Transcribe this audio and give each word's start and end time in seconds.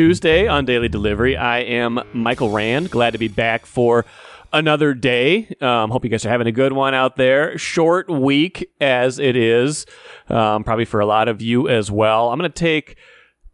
Tuesday 0.00 0.48
on 0.48 0.64
Daily 0.64 0.88
Delivery. 0.88 1.36
I 1.36 1.58
am 1.58 2.00
Michael 2.14 2.48
Rand. 2.48 2.90
Glad 2.90 3.10
to 3.10 3.18
be 3.18 3.28
back 3.28 3.66
for 3.66 4.06
another 4.50 4.94
day. 4.94 5.54
Um, 5.60 5.90
hope 5.90 6.04
you 6.04 6.10
guys 6.10 6.24
are 6.24 6.30
having 6.30 6.46
a 6.46 6.52
good 6.52 6.72
one 6.72 6.94
out 6.94 7.16
there. 7.16 7.58
Short 7.58 8.08
week 8.08 8.72
as 8.80 9.18
it 9.18 9.36
is, 9.36 9.84
um, 10.30 10.64
probably 10.64 10.86
for 10.86 11.00
a 11.00 11.06
lot 11.06 11.28
of 11.28 11.42
you 11.42 11.68
as 11.68 11.90
well. 11.90 12.30
I'm 12.30 12.38
going 12.38 12.50
to 12.50 12.58
take 12.58 12.96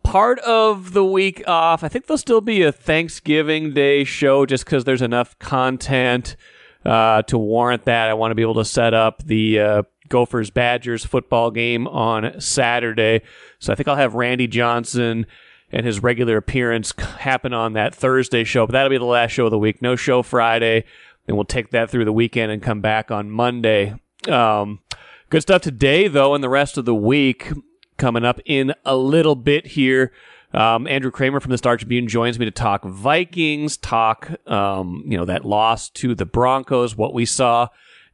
part 0.04 0.38
of 0.38 0.92
the 0.92 1.04
week 1.04 1.42
off. 1.48 1.82
I 1.82 1.88
think 1.88 2.06
there'll 2.06 2.16
still 2.16 2.40
be 2.40 2.62
a 2.62 2.70
Thanksgiving 2.70 3.74
Day 3.74 4.04
show 4.04 4.46
just 4.46 4.66
because 4.66 4.84
there's 4.84 5.02
enough 5.02 5.36
content 5.40 6.36
uh, 6.84 7.22
to 7.22 7.36
warrant 7.38 7.86
that. 7.86 8.08
I 8.08 8.14
want 8.14 8.30
to 8.30 8.36
be 8.36 8.42
able 8.42 8.54
to 8.54 8.64
set 8.64 8.94
up 8.94 9.20
the 9.24 9.58
uh, 9.58 9.82
Gophers 10.08 10.50
Badgers 10.50 11.04
football 11.04 11.50
game 11.50 11.88
on 11.88 12.40
Saturday. 12.40 13.22
So 13.58 13.72
I 13.72 13.74
think 13.74 13.88
I'll 13.88 13.96
have 13.96 14.14
Randy 14.14 14.46
Johnson 14.46 15.26
and 15.72 15.84
his 15.84 16.02
regular 16.02 16.36
appearance 16.36 16.92
happen 17.18 17.52
on 17.52 17.72
that 17.74 17.94
Thursday 17.94 18.44
show. 18.44 18.66
But 18.66 18.72
that'll 18.72 18.90
be 18.90 18.98
the 18.98 19.04
last 19.04 19.32
show 19.32 19.46
of 19.46 19.50
the 19.50 19.58
week. 19.58 19.82
No 19.82 19.96
show 19.96 20.22
Friday. 20.22 20.84
And 21.26 21.36
we'll 21.36 21.44
take 21.44 21.70
that 21.70 21.90
through 21.90 22.04
the 22.04 22.12
weekend 22.12 22.52
and 22.52 22.62
come 22.62 22.80
back 22.80 23.10
on 23.10 23.30
Monday. 23.30 23.94
Um, 24.28 24.80
good 25.28 25.42
stuff 25.42 25.62
today, 25.62 26.06
though, 26.08 26.34
and 26.34 26.44
the 26.44 26.48
rest 26.48 26.78
of 26.78 26.84
the 26.84 26.94
week 26.94 27.50
coming 27.96 28.24
up 28.24 28.40
in 28.44 28.74
a 28.84 28.96
little 28.96 29.34
bit 29.34 29.66
here. 29.68 30.12
Um, 30.52 30.86
Andrew 30.86 31.10
Krammer 31.10 31.42
from 31.42 31.50
the 31.50 31.58
Star 31.58 31.76
Tribune 31.76 32.08
joins 32.08 32.38
me 32.38 32.44
to 32.44 32.50
talk 32.50 32.84
Vikings, 32.84 33.76
talk 33.76 34.30
um, 34.48 35.02
you 35.06 35.16
know 35.16 35.24
that 35.24 35.44
loss 35.44 35.90
to 35.90 36.14
the 36.14 36.24
Broncos, 36.24 36.96
what 36.96 37.12
we 37.12 37.26
saw 37.26 37.68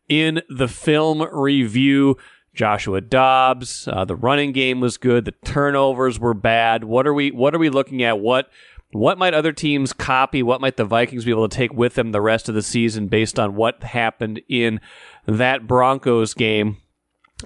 in 0.09 0.43
the 0.49 0.69
film 0.69 1.23
review. 1.33 2.17
Joshua 2.55 3.01
Dobbs, 3.01 3.89
uh, 3.89 4.05
the 4.05 4.17
running 4.17 4.53
game 4.53 4.81
was 4.81 4.99
good. 4.99 5.25
The 5.25 5.35
turnovers 5.45 6.21
were 6.21 6.35
bad. 6.35 6.85
What 6.85 7.07
are 7.07 7.15
we? 7.15 7.31
What 7.31 7.55
are 7.55 7.59
we 7.59 7.71
looking 7.71 8.03
at? 8.03 8.21
What 8.21 8.51
what 8.93 9.17
might 9.17 9.33
other 9.33 9.53
teams 9.53 9.95
copy? 9.95 10.43
What 10.43 10.61
might 10.61 10.77
the 10.77 10.85
Vikings 10.85 11.25
be 11.25 11.31
able 11.31 11.49
to 11.49 11.57
take 11.57 11.73
with 11.73 11.95
them 11.95 12.13
the 12.13 12.21
rest 12.21 12.49
of 12.49 12.55
the 12.55 12.63
season 12.63 13.09
based 13.09 13.39
on 13.39 13.55
what 13.55 13.83
happened 13.83 14.43
in 14.49 14.81
that 15.27 15.67
Broncos 15.67 16.35
game? 16.35 16.77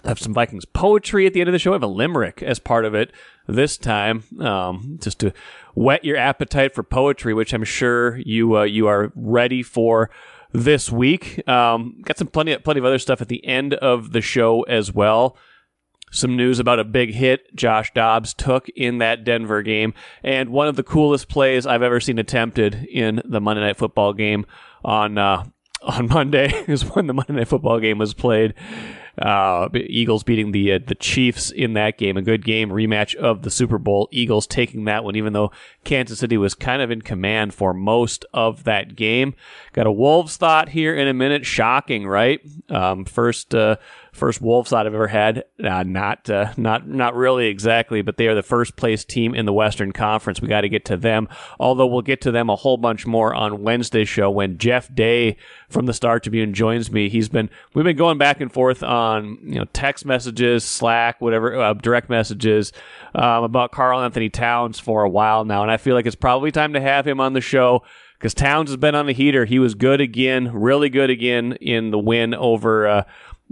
I 0.04 0.08
have 0.08 0.18
some 0.18 0.34
Vikings 0.34 0.64
poetry 0.64 1.24
at 1.26 1.32
the 1.32 1.40
end 1.40 1.48
of 1.48 1.52
the 1.52 1.58
show. 1.58 1.70
I 1.70 1.76
have 1.76 1.82
a 1.82 1.86
limerick 1.86 2.42
as 2.42 2.58
part 2.58 2.84
of 2.84 2.94
it 2.94 3.12
this 3.46 3.78
time, 3.78 4.24
um, 4.40 4.98
just 5.00 5.20
to 5.20 5.32
whet 5.74 6.04
your 6.04 6.16
appetite 6.16 6.74
for 6.74 6.82
poetry, 6.82 7.32
which 7.32 7.54
I'm 7.54 7.64
sure 7.64 8.18
you 8.18 8.58
uh, 8.58 8.64
you 8.64 8.88
are 8.88 9.12
ready 9.14 9.62
for 9.62 10.10
this 10.56 10.90
week. 10.90 11.46
Um, 11.48 12.00
got 12.02 12.18
some 12.18 12.28
plenty 12.28 12.56
plenty 12.58 12.78
of 12.78 12.84
other 12.84 12.98
stuff 12.98 13.20
at 13.20 13.28
the 13.28 13.44
end 13.44 13.74
of 13.74 14.12
the 14.12 14.20
show 14.20 14.62
as 14.62 14.92
well. 14.92 15.36
Some 16.12 16.36
news 16.36 16.58
about 16.58 16.78
a 16.78 16.84
big 16.84 17.12
hit 17.12 17.54
Josh 17.54 17.92
Dobbs 17.92 18.32
took 18.32 18.68
in 18.70 18.98
that 18.98 19.24
Denver 19.24 19.62
game, 19.62 19.92
and 20.22 20.50
one 20.50 20.68
of 20.68 20.76
the 20.76 20.82
coolest 20.82 21.28
plays 21.28 21.66
I've 21.66 21.82
ever 21.82 22.00
seen 22.00 22.18
attempted 22.18 22.86
in 22.90 23.20
the 23.24 23.40
Monday 23.40 23.62
Night 23.62 23.76
Football 23.76 24.12
game 24.12 24.46
on 24.84 25.18
uh, 25.18 25.44
on 25.82 26.08
Monday 26.08 26.64
is 26.68 26.82
when 26.82 27.06
the 27.06 27.14
Monday 27.14 27.34
Night 27.34 27.48
Football 27.48 27.80
game 27.80 27.98
was 27.98 28.14
played. 28.14 28.54
Uh, 29.18 29.68
Eagles 29.74 30.22
beating 30.22 30.52
the 30.52 30.72
uh, 30.72 30.78
the 30.84 30.94
Chiefs 30.94 31.50
in 31.50 31.72
that 31.72 31.96
game, 31.96 32.16
a 32.16 32.22
good 32.22 32.44
game 32.44 32.68
rematch 32.68 33.14
of 33.14 33.42
the 33.42 33.50
Super 33.50 33.78
Bowl. 33.78 34.08
Eagles 34.10 34.46
taking 34.46 34.84
that 34.84 35.04
one, 35.04 35.16
even 35.16 35.32
though 35.32 35.50
Kansas 35.84 36.18
City 36.18 36.36
was 36.36 36.54
kind 36.54 36.82
of 36.82 36.90
in 36.90 37.00
command 37.00 37.54
for 37.54 37.72
most 37.72 38.26
of 38.34 38.64
that 38.64 38.94
game. 38.94 39.34
Got 39.72 39.86
a 39.86 39.92
Wolves 39.92 40.36
thought 40.36 40.70
here 40.70 40.94
in 40.94 41.08
a 41.08 41.14
minute. 41.14 41.46
Shocking, 41.46 42.06
right? 42.06 42.40
Um, 42.68 43.04
first 43.04 43.54
uh, 43.54 43.76
first 44.16 44.40
Wolves 44.40 44.72
I've 44.72 44.86
ever 44.86 45.06
had. 45.06 45.44
Uh, 45.62 45.82
not 45.82 46.28
uh, 46.28 46.52
not 46.56 46.88
not 46.88 47.14
really 47.14 47.46
exactly, 47.46 48.02
but 48.02 48.16
they 48.16 48.26
are 48.26 48.34
the 48.34 48.42
first 48.42 48.76
place 48.76 49.04
team 49.04 49.34
in 49.34 49.46
the 49.46 49.52
Western 49.52 49.92
Conference. 49.92 50.40
We 50.40 50.48
got 50.48 50.62
to 50.62 50.68
get 50.68 50.84
to 50.86 50.96
them. 50.96 51.28
Although 51.60 51.86
we'll 51.86 52.02
get 52.02 52.20
to 52.22 52.30
them 52.30 52.50
a 52.50 52.56
whole 52.56 52.76
bunch 52.76 53.06
more 53.06 53.34
on 53.34 53.62
Wednesday's 53.62 54.08
show 54.08 54.30
when 54.30 54.58
Jeff 54.58 54.92
Day 54.94 55.36
from 55.68 55.86
the 55.86 55.92
Star 55.92 56.18
Tribune 56.18 56.54
joins 56.54 56.90
me. 56.90 57.08
He's 57.08 57.28
been 57.28 57.50
we've 57.74 57.84
been 57.84 57.96
going 57.96 58.18
back 58.18 58.40
and 58.40 58.52
forth 58.52 58.82
on 58.82 59.38
you 59.42 59.56
know 59.56 59.64
text 59.72 60.04
messages, 60.04 60.64
Slack, 60.64 61.20
whatever, 61.20 61.56
uh, 61.56 61.74
direct 61.74 62.10
messages 62.10 62.72
um, 63.14 63.44
about 63.44 63.72
Karl-Anthony 63.72 64.30
Towns 64.30 64.78
for 64.78 65.02
a 65.02 65.08
while 65.08 65.44
now, 65.44 65.62
and 65.62 65.70
I 65.70 65.76
feel 65.76 65.94
like 65.94 66.06
it's 66.06 66.16
probably 66.16 66.50
time 66.50 66.72
to 66.72 66.80
have 66.80 67.06
him 67.06 67.20
on 67.20 67.32
the 67.32 67.40
show 67.40 67.82
because 68.18 68.34
Towns 68.34 68.70
has 68.70 68.76
been 68.76 68.94
on 68.94 69.06
the 69.06 69.12
heater. 69.12 69.44
He 69.44 69.58
was 69.58 69.74
good 69.74 70.00
again, 70.00 70.52
really 70.52 70.88
good 70.88 71.10
again 71.10 71.52
in 71.60 71.90
the 71.90 71.98
win 71.98 72.34
over 72.34 72.88
uh, 72.88 73.04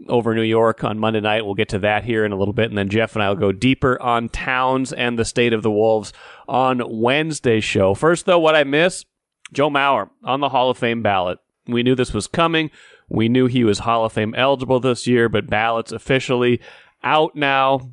over 0.08 0.34
New 0.34 0.42
York 0.42 0.84
on 0.84 0.98
Monday 0.98 1.20
night. 1.20 1.44
We'll 1.44 1.54
get 1.54 1.68
to 1.70 1.78
that 1.80 2.04
here 2.04 2.24
in 2.24 2.32
a 2.32 2.36
little 2.36 2.54
bit, 2.54 2.68
and 2.68 2.76
then 2.76 2.88
Jeff 2.88 3.14
and 3.14 3.22
I 3.22 3.28
will 3.28 3.36
go 3.36 3.52
deeper 3.52 4.00
on 4.00 4.28
Towns 4.28 4.92
and 4.92 5.18
the 5.18 5.24
state 5.24 5.52
of 5.52 5.62
the 5.62 5.70
Wolves 5.70 6.12
on 6.48 6.82
Wednesday's 6.86 7.64
show. 7.64 7.94
First, 7.94 8.26
though, 8.26 8.38
what 8.38 8.56
I 8.56 8.64
miss: 8.64 9.04
Joe 9.52 9.70
Mauer 9.70 10.10
on 10.22 10.40
the 10.40 10.48
Hall 10.48 10.70
of 10.70 10.78
Fame 10.78 11.02
ballot. 11.02 11.38
We 11.66 11.82
knew 11.82 11.94
this 11.94 12.12
was 12.12 12.26
coming. 12.26 12.70
We 13.08 13.28
knew 13.28 13.46
he 13.46 13.64
was 13.64 13.80
Hall 13.80 14.04
of 14.04 14.12
Fame 14.12 14.34
eligible 14.34 14.80
this 14.80 15.06
year, 15.06 15.28
but 15.28 15.48
ballots 15.48 15.92
officially 15.92 16.60
out 17.02 17.34
now. 17.34 17.92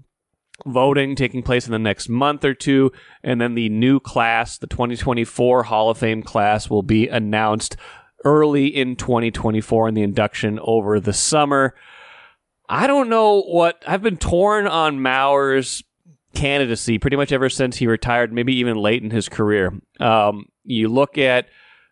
Voting 0.64 1.16
taking 1.16 1.42
place 1.42 1.66
in 1.66 1.72
the 1.72 1.80
next 1.80 2.08
month 2.08 2.46
or 2.46 2.54
two, 2.54 2.92
and 3.24 3.42
then 3.42 3.56
the 3.56 3.68
new 3.70 4.00
class, 4.00 4.60
the 4.60 4.68
2024 4.68 5.64
Hall 5.64 5.90
of 5.90 5.98
Fame 5.98 6.22
class, 6.22 6.70
will 6.70 6.84
be 6.84 7.08
announced 7.08 7.78
early 8.26 8.68
in 8.68 8.96
2024 8.96 9.88
in 9.88 9.96
the 9.96 10.04
induction 10.04 10.60
over 10.62 11.00
the 11.00 11.14
summer. 11.14 11.74
I 12.72 12.88
don't 12.88 13.09
know 13.09 13.42
what 13.42 13.84
I've 13.86 14.02
been 14.02 14.16
torn 14.16 14.66
on 14.66 15.00
Mauer's 15.00 15.84
candidacy 16.34 17.00
pretty 17.00 17.18
much 17.18 17.34
ever 17.34 17.50
since 17.50 17.76
he 17.76 17.86
retired, 17.86 18.32
maybe 18.32 18.56
even 18.56 18.78
late 18.78 19.04
in 19.04 19.12
his 19.12 19.28
career. 19.28 19.74
Um, 20.00 20.46
you 20.64 20.88
look 20.88 21.18
at 21.18 21.48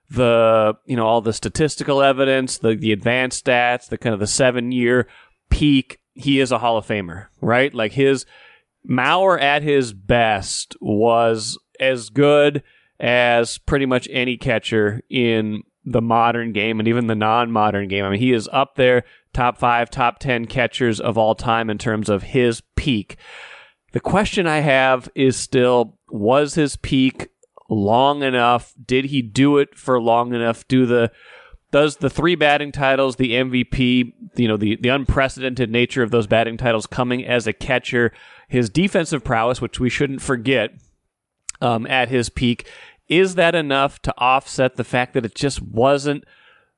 the 0.09 0.75
you 0.85 0.95
know 0.95 1.05
all 1.05 1.19
the 1.19 1.33
statistical 1.33 2.01
evidence, 2.01 2.59
the 2.59 2.75
the 2.75 2.93
advanced 2.93 3.45
stats, 3.45 3.89
the 3.89 3.97
kind 3.97 4.13
of 4.13 4.21
the 4.21 4.27
seven 4.27 4.71
year 4.71 5.05
peak. 5.49 5.99
He 6.13 6.39
is 6.39 6.49
a 6.49 6.59
Hall 6.59 6.77
of 6.77 6.87
Famer, 6.87 7.27
right? 7.41 7.73
Like 7.73 7.91
his 7.91 8.25
Mauer 8.89 9.39
at 9.39 9.63
his 9.63 9.91
best 9.91 10.77
was 10.79 11.59
as 11.77 12.09
good 12.09 12.63
as 13.01 13.57
pretty 13.57 13.85
much 13.85 14.07
any 14.11 14.37
catcher 14.37 15.01
in 15.09 15.63
the 15.91 16.01
modern 16.01 16.53
game 16.53 16.79
and 16.79 16.87
even 16.87 17.07
the 17.07 17.15
non-modern 17.15 17.87
game. 17.87 18.05
I 18.05 18.09
mean, 18.09 18.19
he 18.19 18.33
is 18.33 18.49
up 18.51 18.75
there, 18.75 19.03
top 19.33 19.57
five, 19.57 19.89
top 19.89 20.19
ten 20.19 20.45
catchers 20.45 20.99
of 20.99 21.17
all 21.17 21.35
time 21.35 21.69
in 21.69 21.77
terms 21.77 22.09
of 22.09 22.23
his 22.23 22.61
peak. 22.75 23.17
The 23.91 23.99
question 23.99 24.47
I 24.47 24.59
have 24.59 25.09
is 25.15 25.35
still: 25.35 25.97
Was 26.09 26.55
his 26.55 26.75
peak 26.75 27.29
long 27.69 28.23
enough? 28.23 28.73
Did 28.83 29.05
he 29.05 29.21
do 29.21 29.57
it 29.57 29.75
for 29.75 29.99
long 29.99 30.33
enough? 30.33 30.67
Do 30.67 30.85
the 30.85 31.11
does 31.71 31.97
the 31.97 32.09
three 32.09 32.35
batting 32.35 32.71
titles, 32.71 33.17
the 33.17 33.31
MVP, 33.33 34.13
you 34.35 34.47
know, 34.47 34.57
the, 34.57 34.75
the 34.77 34.89
unprecedented 34.89 35.69
nature 35.69 36.01
of 36.01 36.09
those 36.09 36.25
batting 36.25 36.57
titles 36.57 36.87
coming 36.87 37.23
as 37.23 37.45
a 37.45 37.53
catcher, 37.53 38.11
his 38.47 38.69
defensive 38.69 39.23
prowess, 39.23 39.61
which 39.61 39.79
we 39.79 39.89
shouldn't 39.89 40.21
forget 40.21 40.71
um, 41.61 41.85
at 41.85 42.09
his 42.09 42.29
peak, 42.29 42.67
is 43.09 43.35
that 43.35 43.55
enough 43.55 44.01
to 44.03 44.13
offset 44.17 44.75
the 44.75 44.83
fact 44.83 45.13
that 45.13 45.25
it 45.25 45.35
just 45.35 45.61
wasn't 45.61 46.23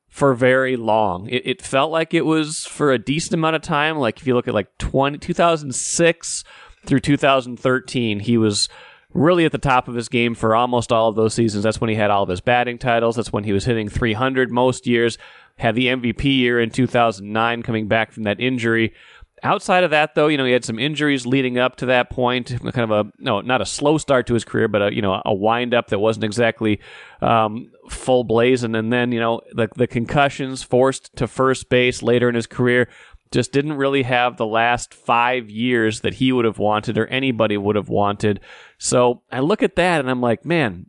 for 0.07 0.33
very 0.33 0.75
long? 0.75 1.27
It, 1.29 1.45
it 1.45 1.61
felt 1.61 1.91
like 1.91 2.13
it 2.13 2.25
was 2.25 2.65
for 2.65 2.91
a 2.91 2.97
decent 2.97 3.33
amount 3.33 3.57
of 3.57 3.61
time. 3.61 3.97
Like 3.97 4.19
if 4.19 4.25
you 4.25 4.33
look 4.33 4.47
at 4.47 4.53
like 4.53 4.77
20, 4.77 5.17
2006 5.17 6.43
through 6.85 6.99
2013, 6.99 8.21
he 8.21 8.37
was 8.37 8.69
really 9.13 9.45
at 9.45 9.51
the 9.51 9.57
top 9.57 9.87
of 9.87 9.95
his 9.95 10.09
game 10.09 10.33
for 10.33 10.55
almost 10.55 10.91
all 10.91 11.09
of 11.09 11.15
those 11.15 11.33
seasons. 11.33 11.63
That's 11.63 11.81
when 11.81 11.89
he 11.89 11.95
had 11.95 12.09
all 12.09 12.23
of 12.23 12.29
his 12.29 12.41
batting 12.41 12.77
titles. 12.77 13.17
That's 13.17 13.33
when 13.33 13.43
he 13.43 13.53
was 13.53 13.65
hitting 13.65 13.89
300 13.89 14.51
most 14.51 14.87
years. 14.87 15.17
Had 15.57 15.75
the 15.75 15.87
MVP 15.87 16.23
year 16.23 16.59
in 16.59 16.71
2009 16.71 17.61
coming 17.61 17.87
back 17.87 18.11
from 18.11 18.23
that 18.23 18.39
injury. 18.39 18.93
Outside 19.43 19.83
of 19.83 19.89
that, 19.89 20.13
though, 20.13 20.27
you 20.27 20.37
know, 20.37 20.45
he 20.45 20.51
had 20.51 20.63
some 20.63 20.77
injuries 20.77 21.25
leading 21.25 21.57
up 21.57 21.75
to 21.77 21.87
that 21.87 22.11
point. 22.11 22.49
Kind 22.49 22.91
of 22.91 22.91
a 22.91 23.11
no, 23.17 23.41
not 23.41 23.59
a 23.59 23.65
slow 23.65 23.97
start 23.97 24.27
to 24.27 24.35
his 24.35 24.45
career, 24.45 24.67
but 24.67 24.81
a 24.83 24.93
you 24.93 25.01
know 25.01 25.19
a 25.25 25.33
wind 25.33 25.73
up 25.73 25.87
that 25.87 25.99
wasn't 25.99 26.25
exactly 26.25 26.79
um, 27.21 27.71
full 27.89 28.23
blazing. 28.23 28.75
And 28.75 28.93
then 28.93 29.11
you 29.11 29.19
know 29.19 29.41
the 29.53 29.67
the 29.75 29.87
concussions, 29.87 30.61
forced 30.61 31.15
to 31.15 31.27
first 31.27 31.69
base 31.69 32.03
later 32.03 32.29
in 32.29 32.35
his 32.35 32.45
career, 32.45 32.87
just 33.31 33.51
didn't 33.51 33.73
really 33.73 34.03
have 34.03 34.37
the 34.37 34.45
last 34.45 34.93
five 34.93 35.49
years 35.49 36.01
that 36.01 36.15
he 36.15 36.31
would 36.31 36.45
have 36.45 36.59
wanted 36.59 36.97
or 36.97 37.07
anybody 37.07 37.57
would 37.57 37.75
have 37.75 37.89
wanted. 37.89 38.41
So 38.77 39.23
I 39.31 39.39
look 39.39 39.63
at 39.63 39.75
that 39.77 40.01
and 40.01 40.09
I'm 40.09 40.21
like, 40.21 40.45
man, 40.45 40.87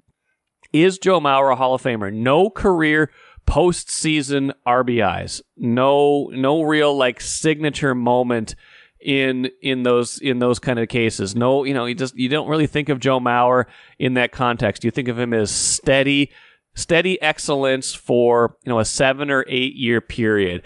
is 0.73 0.99
Joe 0.99 1.21
Mauer 1.21 1.53
a 1.53 1.57
Hall 1.57 1.75
of 1.75 1.83
Famer? 1.83 2.13
No 2.13 2.51
career 2.51 3.11
postseason 3.47 4.53
RBIs. 4.67 5.43
No, 5.57 6.31
no 6.33 6.63
real 6.63 6.97
like 6.97 7.21
signature 7.21 7.95
moment 7.95 8.55
in 9.01 9.51
in 9.61 9.83
those 9.83 10.19
in 10.19 10.39
those 10.39 10.59
kind 10.59 10.79
of 10.79 10.89
cases. 10.89 11.35
No, 11.35 11.65
you 11.65 11.75
know, 11.75 11.85
you 11.87 11.95
just 11.95 12.17
you 12.17 12.29
don't 12.29 12.49
really 12.49 12.67
think 12.67 12.89
of 12.89 13.01
Joe 13.01 13.21
Mauer 13.21 13.67
in 13.99 14.15
that 14.15 14.33
context. 14.33 14.85
You 14.85 14.91
think 14.91 15.09
of 15.09 15.19
him 15.19 15.35
as 15.35 15.51
steady, 15.51 16.31
steady 16.75 17.21
excellence 17.21 17.95
for 17.95 18.57
you 18.65 18.71
know 18.71 18.79
a 18.79 18.85
seven 18.85 19.31
or 19.31 19.45
eight 19.49 19.75
year 19.75 20.01
period. 20.01 20.63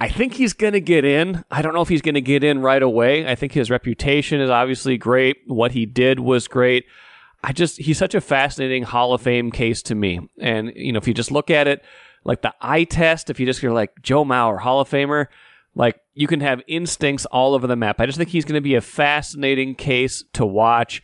I 0.00 0.08
think 0.08 0.34
he's 0.34 0.52
going 0.52 0.72
to 0.72 0.80
get 0.80 1.04
in. 1.04 1.44
I 1.50 1.62
don't 1.62 1.72
know 1.72 1.80
if 1.80 1.88
he's 1.88 2.02
going 2.02 2.16
to 2.16 2.20
get 2.20 2.44
in 2.44 2.60
right 2.60 2.82
away. 2.82 3.26
I 3.26 3.36
think 3.36 3.52
his 3.52 3.70
reputation 3.70 4.40
is 4.40 4.50
obviously 4.50 4.98
great. 4.98 5.38
What 5.46 5.72
he 5.72 5.86
did 5.86 6.20
was 6.20 6.48
great. 6.48 6.84
I 7.44 7.52
just 7.52 7.76
he's 7.76 7.98
such 7.98 8.14
a 8.14 8.22
fascinating 8.22 8.84
Hall 8.84 9.12
of 9.12 9.20
Fame 9.20 9.50
case 9.50 9.82
to 9.82 9.94
me. 9.94 10.18
And 10.40 10.72
you 10.74 10.92
know, 10.92 10.98
if 10.98 11.06
you 11.06 11.12
just 11.12 11.30
look 11.30 11.50
at 11.50 11.68
it 11.68 11.84
like 12.24 12.40
the 12.40 12.54
eye 12.58 12.84
test, 12.84 13.28
if 13.28 13.38
you 13.38 13.44
just 13.44 13.62
you're 13.62 13.74
like 13.74 13.92
Joe 14.02 14.24
Mauer, 14.24 14.60
Hall 14.60 14.80
of 14.80 14.88
Famer, 14.88 15.26
like 15.74 16.00
you 16.14 16.26
can 16.26 16.40
have 16.40 16.62
instincts 16.66 17.26
all 17.26 17.54
over 17.54 17.66
the 17.66 17.76
map. 17.76 18.00
I 18.00 18.06
just 18.06 18.16
think 18.16 18.30
he's 18.30 18.46
going 18.46 18.54
to 18.54 18.62
be 18.62 18.76
a 18.76 18.80
fascinating 18.80 19.74
case 19.74 20.24
to 20.32 20.46
watch. 20.46 21.02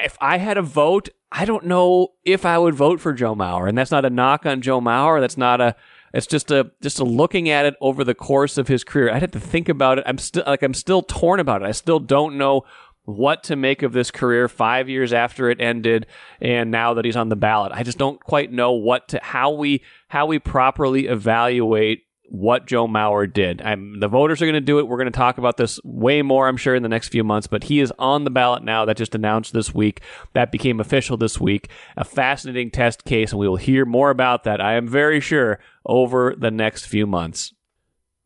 If 0.00 0.18
I 0.20 0.38
had 0.38 0.58
a 0.58 0.62
vote, 0.62 1.10
I 1.30 1.44
don't 1.44 1.66
know 1.66 2.08
if 2.24 2.44
I 2.44 2.58
would 2.58 2.74
vote 2.74 3.00
for 3.00 3.12
Joe 3.12 3.36
Mauer, 3.36 3.68
and 3.68 3.78
that's 3.78 3.92
not 3.92 4.04
a 4.04 4.10
knock 4.10 4.44
on 4.44 4.62
Joe 4.62 4.80
Mauer. 4.80 5.20
That's 5.20 5.38
not 5.38 5.60
a. 5.60 5.76
It's 6.12 6.26
just 6.26 6.50
a 6.50 6.72
just 6.82 6.98
a 6.98 7.04
looking 7.04 7.48
at 7.48 7.66
it 7.66 7.74
over 7.80 8.02
the 8.02 8.16
course 8.16 8.58
of 8.58 8.66
his 8.66 8.82
career. 8.82 9.12
I'd 9.12 9.22
have 9.22 9.30
to 9.30 9.40
think 9.40 9.68
about 9.68 9.98
it. 9.98 10.04
I'm 10.08 10.18
still 10.18 10.42
like 10.44 10.64
I'm 10.64 10.74
still 10.74 11.02
torn 11.02 11.38
about 11.38 11.62
it. 11.62 11.66
I 11.66 11.72
still 11.72 12.00
don't 12.00 12.36
know 12.36 12.64
what 13.04 13.42
to 13.44 13.56
make 13.56 13.82
of 13.82 13.92
this 13.92 14.10
career 14.10 14.48
five 14.48 14.88
years 14.88 15.12
after 15.12 15.50
it 15.50 15.60
ended 15.60 16.06
and 16.40 16.70
now 16.70 16.94
that 16.94 17.04
he's 17.04 17.16
on 17.16 17.28
the 17.28 17.36
ballot. 17.36 17.72
I 17.72 17.82
just 17.82 17.98
don't 17.98 18.20
quite 18.20 18.52
know 18.52 18.72
what 18.72 19.08
to 19.08 19.20
how 19.22 19.50
we 19.52 19.82
how 20.08 20.26
we 20.26 20.38
properly 20.38 21.06
evaluate 21.06 22.04
what 22.32 22.66
Joe 22.66 22.88
Mauer 22.88 23.30
did. 23.30 23.60
I'm, 23.60 24.00
the 24.00 24.08
voters 24.08 24.40
are 24.40 24.46
going 24.46 24.54
to 24.54 24.60
do 24.60 24.78
it. 24.78 24.88
We're 24.88 24.96
going 24.96 25.04
to 25.04 25.10
talk 25.10 25.36
about 25.36 25.58
this 25.58 25.78
way 25.84 26.22
more, 26.22 26.48
I'm 26.48 26.56
sure, 26.56 26.74
in 26.74 26.82
the 26.82 26.88
next 26.88 27.08
few 27.08 27.22
months. 27.22 27.46
But 27.46 27.64
he 27.64 27.78
is 27.78 27.92
on 27.98 28.24
the 28.24 28.30
ballot 28.30 28.64
now. 28.64 28.86
That 28.86 28.96
just 28.96 29.14
announced 29.14 29.52
this 29.52 29.74
week. 29.74 30.00
That 30.32 30.50
became 30.50 30.80
official 30.80 31.18
this 31.18 31.38
week. 31.38 31.68
A 31.94 32.04
fascinating 32.04 32.70
test 32.70 33.04
case, 33.04 33.32
and 33.32 33.38
we 33.38 33.46
will 33.46 33.56
hear 33.56 33.84
more 33.84 34.08
about 34.08 34.44
that. 34.44 34.62
I 34.62 34.74
am 34.74 34.88
very 34.88 35.20
sure 35.20 35.58
over 35.84 36.34
the 36.34 36.50
next 36.50 36.86
few 36.86 37.06
months. 37.06 37.52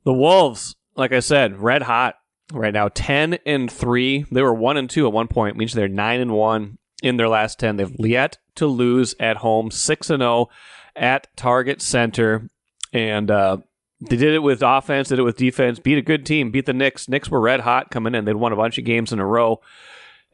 The 0.04 0.14
Wolves, 0.14 0.76
like 0.94 1.12
I 1.12 1.18
said, 1.18 1.58
red 1.58 1.82
hot 1.82 2.14
right 2.52 2.72
now 2.72 2.88
10 2.88 3.38
and 3.44 3.70
3 3.70 4.26
they 4.30 4.42
were 4.42 4.54
1 4.54 4.76
and 4.76 4.88
2 4.88 5.06
at 5.06 5.12
one 5.12 5.26
point 5.26 5.56
means 5.56 5.72
they're 5.72 5.88
9 5.88 6.20
and 6.20 6.32
1 6.32 6.78
in 7.02 7.16
their 7.16 7.28
last 7.28 7.58
10 7.58 7.76
they've 7.76 7.94
yet 7.98 8.38
to 8.54 8.66
lose 8.66 9.14
at 9.20 9.38
home 9.38 9.70
6 9.70 10.10
and 10.10 10.20
0 10.20 10.48
at 10.96 11.28
target 11.36 11.80
center. 11.80 12.48
And 12.92 13.30
uh, 13.30 13.58
they 14.00 14.16
did 14.16 14.34
it 14.34 14.40
with 14.40 14.62
offense 14.62 15.08
did 15.08 15.18
it 15.18 15.22
with 15.22 15.36
defense 15.36 15.78
beat 15.78 15.98
a 15.98 16.02
good 16.02 16.26
team 16.26 16.50
beat 16.50 16.66
the 16.66 16.72
Knicks. 16.72 17.08
Knicks 17.08 17.30
were 17.30 17.40
red 17.40 17.60
hot 17.60 17.90
coming 17.90 18.14
in. 18.14 18.24
They'd 18.24 18.34
won 18.34 18.52
a 18.52 18.56
bunch 18.56 18.78
of 18.78 18.84
games 18.84 19.12
in 19.12 19.20
a 19.20 19.26
row. 19.26 19.60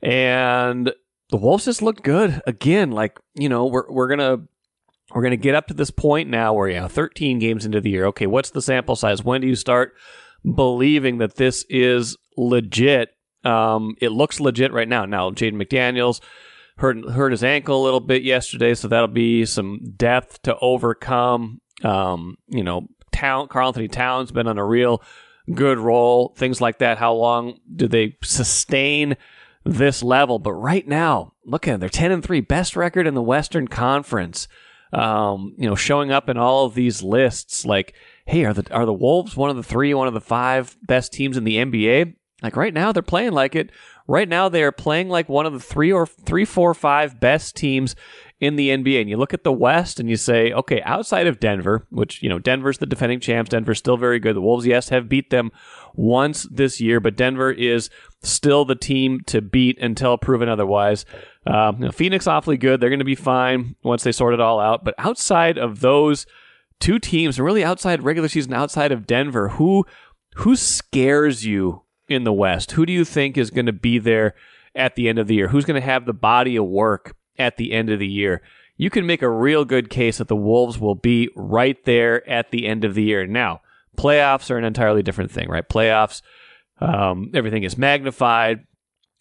And 0.02 0.92
the 1.30 1.36
Wolves 1.36 1.66
just 1.66 1.82
looked 1.82 2.02
good. 2.02 2.40
Again 2.46 2.90
like 2.92 3.18
you 3.34 3.48
know 3.48 3.66
we're, 3.66 3.90
we're 3.90 4.08
gonna 4.08 4.42
we're 5.14 5.22
gonna 5.22 5.36
get 5.36 5.54
up 5.54 5.66
to 5.68 5.74
this 5.74 5.90
point 5.90 6.28
now 6.28 6.54
where 6.54 6.68
yeah 6.68 6.88
13 6.88 7.38
games 7.38 7.66
into 7.66 7.80
the 7.80 7.90
year. 7.90 8.06
Okay 8.06 8.26
what's 8.26 8.50
the 8.50 8.62
sample 8.62 8.96
size? 8.96 9.24
When 9.24 9.40
do 9.40 9.46
you 9.46 9.56
start 9.56 9.94
believing 10.44 11.18
that 11.18 11.36
this 11.36 11.64
is 11.68 12.16
legit. 12.36 13.10
Um, 13.44 13.96
it 14.00 14.10
looks 14.10 14.40
legit 14.40 14.72
right 14.72 14.88
now. 14.88 15.04
Now, 15.04 15.30
Jaden 15.30 15.54
McDaniels 15.54 16.20
hurt 16.76 16.98
hurt 17.10 17.32
his 17.32 17.44
ankle 17.44 17.82
a 17.82 17.84
little 17.84 18.00
bit 18.00 18.22
yesterday, 18.22 18.74
so 18.74 18.88
that'll 18.88 19.08
be 19.08 19.44
some 19.44 19.80
depth 19.96 20.42
to 20.42 20.56
overcome. 20.58 21.60
Um, 21.84 22.36
you 22.48 22.62
know, 22.62 22.88
Town 23.12 23.48
Karl-Anthony 23.48 23.88
Towns 23.88 24.32
been 24.32 24.46
on 24.46 24.58
a 24.58 24.64
real 24.64 25.02
good 25.52 25.78
roll, 25.78 26.34
things 26.36 26.60
like 26.60 26.78
that. 26.78 26.98
How 26.98 27.12
long 27.14 27.58
do 27.74 27.88
they 27.88 28.16
sustain 28.22 29.16
this 29.64 30.02
level? 30.02 30.38
But 30.38 30.52
right 30.52 30.86
now, 30.86 31.34
look 31.44 31.66
at 31.66 31.72
them. 31.72 31.80
They're 31.80 31.88
10 31.88 32.12
and 32.12 32.24
3, 32.24 32.40
best 32.40 32.76
record 32.76 33.06
in 33.06 33.14
the 33.14 33.22
Western 33.22 33.68
Conference. 33.68 34.48
Um, 34.92 35.54
you 35.56 35.68
know, 35.68 35.74
showing 35.74 36.10
up 36.10 36.28
in 36.28 36.36
all 36.36 36.66
of 36.66 36.74
these 36.74 37.02
lists. 37.02 37.64
Like, 37.64 37.94
hey, 38.26 38.44
are 38.44 38.54
the 38.54 38.72
are 38.72 38.86
the 38.86 38.92
Wolves 38.92 39.36
one 39.36 39.50
of 39.50 39.56
the 39.56 39.62
three, 39.62 39.94
one 39.94 40.08
of 40.08 40.14
the 40.14 40.20
five 40.20 40.76
best 40.82 41.12
teams 41.12 41.36
in 41.36 41.44
the 41.44 41.56
NBA? 41.56 42.14
Like 42.42 42.56
right 42.56 42.74
now, 42.74 42.92
they're 42.92 43.02
playing 43.02 43.32
like 43.32 43.54
it. 43.54 43.70
Right 44.08 44.28
now, 44.28 44.48
they 44.48 44.62
are 44.64 44.72
playing 44.72 45.08
like 45.08 45.28
one 45.28 45.46
of 45.46 45.52
the 45.52 45.60
three 45.60 45.92
or 45.92 46.06
three, 46.06 46.44
four, 46.44 46.74
five 46.74 47.20
best 47.20 47.54
teams 47.54 47.94
in 48.40 48.56
the 48.56 48.70
NBA. 48.70 49.00
And 49.00 49.08
you 49.08 49.16
look 49.16 49.32
at 49.32 49.44
the 49.44 49.52
West 49.52 50.00
and 50.00 50.10
you 50.10 50.16
say, 50.16 50.52
okay, 50.52 50.82
outside 50.82 51.28
of 51.28 51.38
Denver, 51.38 51.86
which, 51.90 52.20
you 52.24 52.28
know, 52.28 52.40
Denver's 52.40 52.78
the 52.78 52.86
defending 52.86 53.20
champs. 53.20 53.50
Denver's 53.50 53.78
still 53.78 53.96
very 53.96 54.18
good. 54.18 54.34
The 54.34 54.40
Wolves, 54.40 54.66
yes, 54.66 54.88
have 54.88 55.08
beat 55.08 55.30
them 55.30 55.52
once 55.94 56.48
this 56.50 56.80
year, 56.80 56.98
but 56.98 57.16
Denver 57.16 57.52
is 57.52 57.88
still 58.22 58.64
the 58.64 58.74
team 58.74 59.20
to 59.26 59.40
beat 59.40 59.78
until 59.78 60.18
proven 60.18 60.48
otherwise. 60.48 61.06
Um, 61.46 61.76
you 61.78 61.84
know, 61.84 61.92
Phoenix, 61.92 62.26
awfully 62.26 62.56
good. 62.56 62.80
They're 62.80 62.90
going 62.90 62.98
to 62.98 63.04
be 63.04 63.14
fine 63.14 63.76
once 63.84 64.02
they 64.02 64.12
sort 64.12 64.34
it 64.34 64.40
all 64.40 64.58
out. 64.58 64.84
But 64.84 64.96
outside 64.98 65.56
of 65.56 65.78
those 65.78 66.26
two 66.82 66.98
teams, 66.98 67.40
really 67.40 67.64
outside 67.64 68.02
regular 68.02 68.28
season, 68.28 68.52
outside 68.52 68.92
of 68.92 69.06
Denver, 69.06 69.50
who 69.50 69.86
who 70.36 70.56
scares 70.56 71.46
you 71.46 71.82
in 72.08 72.24
the 72.24 72.32
West? 72.32 72.72
Who 72.72 72.84
do 72.84 72.92
you 72.92 73.04
think 73.04 73.38
is 73.38 73.50
going 73.50 73.66
to 73.66 73.72
be 73.72 73.98
there 73.98 74.34
at 74.74 74.96
the 74.96 75.08
end 75.08 75.18
of 75.18 75.28
the 75.28 75.36
year? 75.36 75.48
Who's 75.48 75.64
going 75.64 75.80
to 75.80 75.86
have 75.86 76.04
the 76.04 76.12
body 76.12 76.56
of 76.56 76.66
work 76.66 77.14
at 77.38 77.56
the 77.56 77.72
end 77.72 77.88
of 77.90 77.98
the 77.98 78.08
year? 78.08 78.42
You 78.76 78.90
can 78.90 79.06
make 79.06 79.22
a 79.22 79.30
real 79.30 79.64
good 79.64 79.90
case 79.90 80.18
that 80.18 80.28
the 80.28 80.36
Wolves 80.36 80.78
will 80.78 80.94
be 80.94 81.28
right 81.36 81.82
there 81.84 82.28
at 82.28 82.50
the 82.50 82.66
end 82.66 82.84
of 82.84 82.94
the 82.94 83.02
year. 83.02 83.26
Now, 83.26 83.60
playoffs 83.96 84.50
are 84.50 84.58
an 84.58 84.64
entirely 84.64 85.02
different 85.02 85.30
thing, 85.30 85.48
right? 85.48 85.68
Playoffs, 85.68 86.22
um, 86.80 87.30
everything 87.32 87.62
is 87.62 87.78
magnified. 87.78 88.66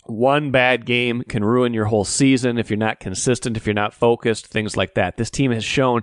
One 0.05 0.49
bad 0.49 0.85
game 0.85 1.21
can 1.29 1.43
ruin 1.43 1.73
your 1.73 1.85
whole 1.85 2.05
season 2.05 2.57
if 2.57 2.71
you're 2.71 2.77
not 2.77 2.99
consistent, 2.99 3.55
if 3.55 3.67
you're 3.67 3.75
not 3.75 3.93
focused, 3.93 4.47
things 4.47 4.75
like 4.75 4.95
that. 4.95 5.17
This 5.17 5.29
team 5.29 5.51
has 5.51 5.63
shown 5.63 6.01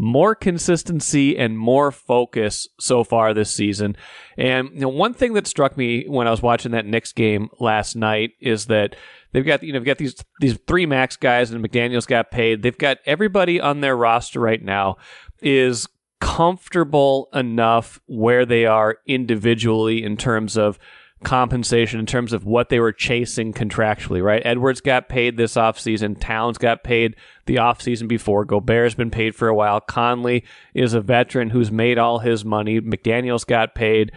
more 0.00 0.34
consistency 0.34 1.36
and 1.36 1.58
more 1.58 1.92
focus 1.92 2.66
so 2.80 3.04
far 3.04 3.34
this 3.34 3.50
season. 3.50 3.94
And 4.38 4.70
you 4.72 4.80
know, 4.80 4.88
one 4.88 5.12
thing 5.12 5.34
that 5.34 5.46
struck 5.46 5.76
me 5.76 6.06
when 6.08 6.26
I 6.26 6.30
was 6.30 6.40
watching 6.40 6.72
that 6.72 6.86
Knicks 6.86 7.12
game 7.12 7.50
last 7.60 7.96
night 7.96 8.30
is 8.40 8.64
that 8.66 8.96
they've 9.32 9.44
got 9.44 9.62
you 9.62 9.74
know 9.74 9.78
they've 9.78 9.86
got 9.86 9.98
these 9.98 10.14
these 10.40 10.58
three 10.66 10.86
max 10.86 11.18
guys 11.18 11.50
and 11.50 11.62
McDaniel's 11.62 12.06
got 12.06 12.30
paid. 12.30 12.62
They've 12.62 12.78
got 12.78 12.96
everybody 13.04 13.60
on 13.60 13.82
their 13.82 13.94
roster 13.94 14.40
right 14.40 14.62
now 14.62 14.96
is 15.42 15.86
comfortable 16.18 17.28
enough 17.34 18.00
where 18.06 18.46
they 18.46 18.64
are 18.64 18.96
individually 19.06 20.02
in 20.02 20.16
terms 20.16 20.56
of 20.56 20.78
compensation 21.22 22.00
in 22.00 22.06
terms 22.06 22.32
of 22.32 22.44
what 22.44 22.70
they 22.70 22.80
were 22.80 22.92
chasing 22.92 23.52
contractually, 23.52 24.22
right? 24.22 24.42
Edwards 24.44 24.80
got 24.80 25.08
paid 25.08 25.36
this 25.36 25.54
offseason. 25.54 26.18
Towns 26.18 26.56
got 26.56 26.82
paid 26.82 27.14
the 27.46 27.56
offseason 27.56 28.08
before. 28.08 28.44
Gobert's 28.44 28.94
been 28.94 29.10
paid 29.10 29.34
for 29.34 29.48
a 29.48 29.54
while. 29.54 29.80
Conley 29.80 30.44
is 30.74 30.94
a 30.94 31.00
veteran 31.00 31.50
who's 31.50 31.70
made 31.70 31.98
all 31.98 32.20
his 32.20 32.44
money. 32.44 32.80
McDaniels 32.80 33.46
got 33.46 33.74
paid. 33.74 34.12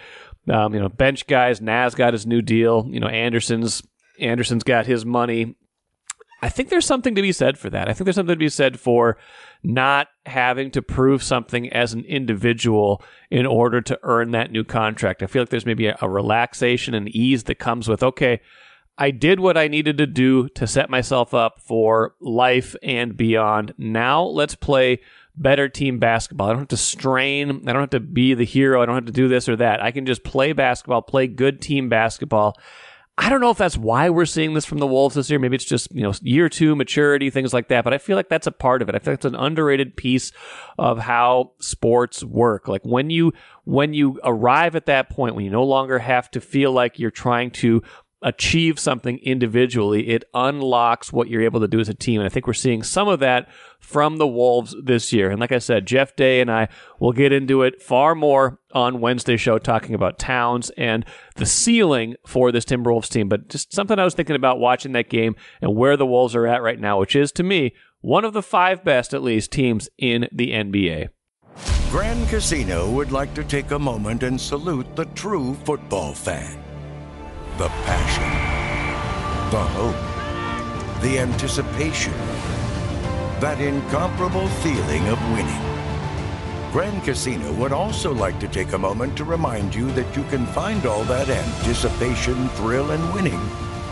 Um, 0.50 0.74
you 0.74 0.79
know, 0.79 0.89
bench 0.89 1.27
guys, 1.27 1.62
Naz 1.62 1.95
got 1.95 2.13
his 2.13 2.25
new 2.25 2.41
deal. 2.41 2.88
You 2.89 3.00
know, 3.00 3.07
Anderson's 3.07 3.83
Anderson's 4.19 4.63
got 4.63 4.86
his 4.86 5.05
money. 5.05 5.55
I 6.41 6.50
think 6.50 6.69
there's 6.69 6.86
something 6.86 7.15
to 7.15 7.22
be 7.22 7.31
said 7.31 7.57
for 7.57 7.69
that. 7.69 7.89
I 7.89 7.93
think 7.93 8.05
there's 8.05 8.15
something 8.15 8.36
to 8.36 8.39
be 8.39 8.50
said 8.50 8.79
for 8.79 9.17
not 9.63 10.08
having 10.25 10.72
to 10.72 10.82
prove 10.82 11.24
something 11.24 11.72
as 11.72 11.93
an 11.93 12.03
individual 12.05 13.01
in 13.32 13.46
order 13.46 13.82
to 13.82 14.00
earn 14.03 14.32
that 14.32 14.51
new 14.51 14.63
contract. 14.63 15.24
I 15.24 15.27
feel 15.27 15.41
like 15.41 15.50
there's 15.50 15.65
maybe 15.65 15.88
a, 15.88 15.98
a 16.01 16.10
relaxation 16.10 16.93
and 16.93 17.08
ease 17.10 17.46
that 17.46 17.60
comes 17.60 17.88
with, 17.88 18.03
okay, 18.03 18.41
I 18.98 19.12
did 19.12 19.39
what 19.39 19.58
I 19.58 19.67
needed 19.67 19.98
to 19.98 20.05
do 20.05 20.50
to 20.50 20.67
set 20.67 20.89
myself 20.89 21.34
up 21.34 21.60
for 21.60 22.13
life 22.20 22.75
and 22.84 23.17
beyond. 23.17 23.74
Now 23.77 24.24
let's 24.24 24.55
play 24.55 25.00
better 25.36 25.67
team 25.67 25.98
basketball. 25.98 26.48
I 26.48 26.51
don't 26.51 26.60
have 26.60 26.67
to 26.70 26.77
strain. 26.77 27.67
I 27.67 27.74
don't 27.74 27.82
have 27.82 27.89
to 27.91 28.00
be 28.00 28.36
the 28.36 28.46
hero. 28.46 28.82
I 28.82 28.86
don't 28.86 28.96
have 28.96 29.05
to 29.05 29.12
do 29.12 29.27
this 29.27 29.50
or 29.50 29.55
that. 29.55 29.82
I 29.82 29.91
can 29.91 30.05
just 30.05 30.24
play 30.24 30.53
basketball, 30.53 31.01
play 31.01 31.25
good 31.25 31.60
team 31.60 31.89
basketball, 31.89 32.55
I 33.15 33.29
don't 33.29 33.41
know 33.41 33.51
if 33.51 33.60
that's 33.60 33.77
why 33.77 34.10
we're 34.10 34.25
seeing 34.25 34.55
this 34.55 34.65
from 34.65 34.79
the 34.79 34.88
Wolves 34.88 35.13
this 35.13 35.29
year. 35.29 35.38
Maybe 35.38 35.55
it's 35.55 35.65
just, 35.65 35.91
you 35.91 36.01
know, 36.01 36.13
year 36.24 36.50
two 36.50 36.75
maturity, 36.75 37.29
things 37.29 37.53
like 37.53 37.67
that. 37.67 37.84
But 37.84 37.93
I 37.93 38.00
feel 38.00 38.15
like 38.15 38.27
that's 38.27 38.48
a 38.48 38.51
part 38.51 38.82
of 38.82 38.89
it. 38.89 38.96
I 38.96 38.98
like 38.98 39.08
it's 39.08 39.25
an 39.25 39.36
underrated 39.36 39.96
piece 39.96 40.32
of 40.79 40.98
how 40.98 41.51
sports 41.60 42.24
work. 42.24 42.67
Like 42.67 42.84
when 42.84 43.12
you, 43.12 43.32
when 43.65 43.93
you 43.93 44.20
arrive 44.24 44.75
at 44.75 44.88
that 44.88 45.12
point, 45.12 45.36
when 45.36 45.46
you 45.46 45.51
no 45.51 45.63
longer 45.63 46.00
have 46.00 46.32
to 46.32 46.41
feel 46.41 46.72
like 46.72 46.98
you're 46.98 47.12
trying 47.12 47.51
to 47.51 47.84
achieve 48.24 48.80
something 48.80 49.20
individually, 49.20 50.10
it 50.10 50.24
unlocks 50.34 51.12
what 51.12 51.27
you're 51.27 51.42
able 51.42 51.60
to 51.60 51.68
do 51.68 51.80
as 51.80 51.89
a 51.89 51.94
team. 51.94 52.22
And 52.22 52.25
I 52.25 52.30
think 52.30 52.48
we're 52.48 52.53
seeing 52.53 52.82
some 52.82 53.08
of 53.08 53.20
that 53.20 53.50
from 53.80 54.18
the 54.18 54.27
Wolves 54.27 54.75
this 54.82 55.12
year. 55.12 55.30
And 55.30 55.39
like 55.39 55.51
I 55.51 55.60
said, 55.60 55.86
Jeff 55.86 56.15
Day 56.15 56.39
and 56.39 56.50
I 56.50 56.70
will 57.00 57.12
get 57.12 57.34
into 57.34 57.62
it 57.62 57.82
far 57.82 58.15
more 58.15 58.60
on 58.72 59.01
Wednesday 59.01 59.38
show 59.38 59.60
talking 59.60 59.94
about 59.94 60.18
Towns 60.18 60.72
and 60.72 61.06
the 61.36 61.46
ceiling 61.46 62.15
for 62.25 62.51
this 62.51 62.65
Timberwolves 62.65 63.10
team. 63.10 63.27
But 63.27 63.50
just 63.50 63.74
something 63.74 64.00
I 64.00 64.06
was 64.06 64.15
thinking 64.15 64.38
about 64.38 64.60
watching 64.60 64.94
that 64.94 65.10
game 65.10 65.36
and 65.62 65.75
where 65.75 65.98
the 65.98 66.08
Wolves 66.08 66.36
are 66.36 66.48
at 66.48 66.63
right 66.63 66.80
now, 66.80 67.00
which 67.00 67.15
is 67.15 67.32
to 67.34 67.44
me 67.44 67.75
one 68.00 68.25
of 68.25 68.34
the 68.34 68.42
five 68.42 68.84
best, 68.84 69.13
at 69.13 69.22
least, 69.22 69.51
teams 69.51 69.89
in 69.98 70.27
the 70.32 70.51
NBA. 70.51 71.10
Grand 71.92 72.27
Casino 72.30 72.89
would 72.89 73.12
like 73.12 73.34
to 73.36 73.44
take 73.44 73.72
a 73.72 73.77
moment 73.77 74.24
and 74.24 74.39
salute 74.39 74.96
the 74.96 75.06
true 75.06 75.53
football 75.63 76.13
fan 76.13 76.62
the 77.57 77.69
passion, 77.86 79.51
the 79.51 79.60
hope, 79.60 81.01
the 81.03 81.19
anticipation, 81.19 82.13
that 83.39 83.62
incomparable 83.62 84.48
feeling 84.48 85.07
of 85.07 85.22
winning. 85.31 85.62
Grand 86.72 87.03
Casino 87.03 87.53
would 87.53 87.72
also 87.72 88.12
like 88.12 88.39
to 88.39 88.48
take 88.48 88.74
a 88.74 88.77
moment 88.77 89.15
to 89.17 89.24
remind 89.24 89.75
you 89.75 89.91
that 89.91 90.17
you 90.17 90.24
can 90.24 90.48
find 90.48 90.88
all 90.88 91.03
that 91.03 91.29
anticipation, 91.29 92.50
thrill, 92.50 92.89
and 92.91 93.13
winning 93.13 93.39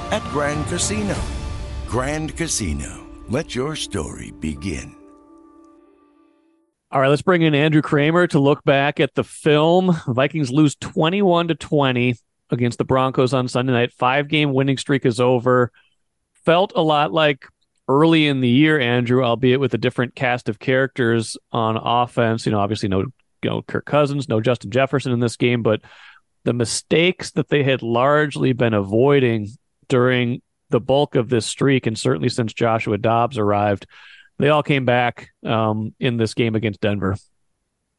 at 0.09 0.23
Grand 0.31 0.65
Casino. 0.65 1.15
Grand 1.85 2.35
Casino 2.35 3.05
Let 3.29 3.53
your 3.53 3.75
story 3.75 4.31
begin. 4.39 4.95
All 6.91 6.99
right, 6.99 7.09
let's 7.09 7.21
bring 7.21 7.43
in 7.43 7.53
Andrew 7.53 7.83
Krammer 7.83 8.27
to 8.29 8.39
look 8.39 8.63
back 8.63 8.99
at 8.99 9.13
the 9.13 9.23
film. 9.23 9.95
Vikings 10.07 10.51
lose 10.51 10.75
21 10.75 11.49
to 11.49 11.55
20 11.55 12.15
against 12.51 12.77
the 12.77 12.83
Broncos 12.83 13.33
on 13.33 13.47
Sunday 13.47 13.73
night. 13.73 13.93
Five 13.93 14.27
game 14.27 14.53
winning 14.53 14.77
streak 14.77 15.05
is 15.05 15.19
over. 15.19 15.71
Felt 16.45 16.73
a 16.75 16.81
lot 16.81 17.11
like 17.11 17.45
early 17.87 18.27
in 18.27 18.41
the 18.41 18.49
year, 18.49 18.79
Andrew, 18.79 19.23
albeit 19.23 19.59
with 19.59 19.73
a 19.73 19.77
different 19.77 20.15
cast 20.15 20.49
of 20.49 20.59
characters 20.59 21.37
on 21.51 21.77
offense. 21.77 22.45
You 22.45 22.51
know, 22.51 22.59
obviously 22.59 22.89
no 22.89 23.05
you 23.43 23.49
know 23.49 23.61
Kirk 23.63 23.85
Cousins, 23.85 24.29
no 24.29 24.41
Justin 24.41 24.71
Jefferson 24.71 25.11
in 25.11 25.19
this 25.19 25.37
game, 25.37 25.63
but 25.63 25.81
the 26.43 26.53
mistakes 26.53 27.31
that 27.31 27.49
they 27.49 27.63
had 27.63 27.81
largely 27.81 28.53
been 28.53 28.73
avoiding 28.73 29.47
during 29.87 30.41
the 30.69 30.79
bulk 30.79 31.15
of 31.15 31.29
this 31.29 31.45
streak, 31.45 31.85
and 31.85 31.97
certainly 31.97 32.29
since 32.29 32.53
Joshua 32.53 32.97
Dobbs 32.97 33.37
arrived, 33.37 33.85
they 34.39 34.49
all 34.49 34.63
came 34.63 34.85
back 34.85 35.29
um, 35.45 35.93
in 35.99 36.17
this 36.17 36.33
game 36.33 36.55
against 36.55 36.81
Denver. 36.81 37.15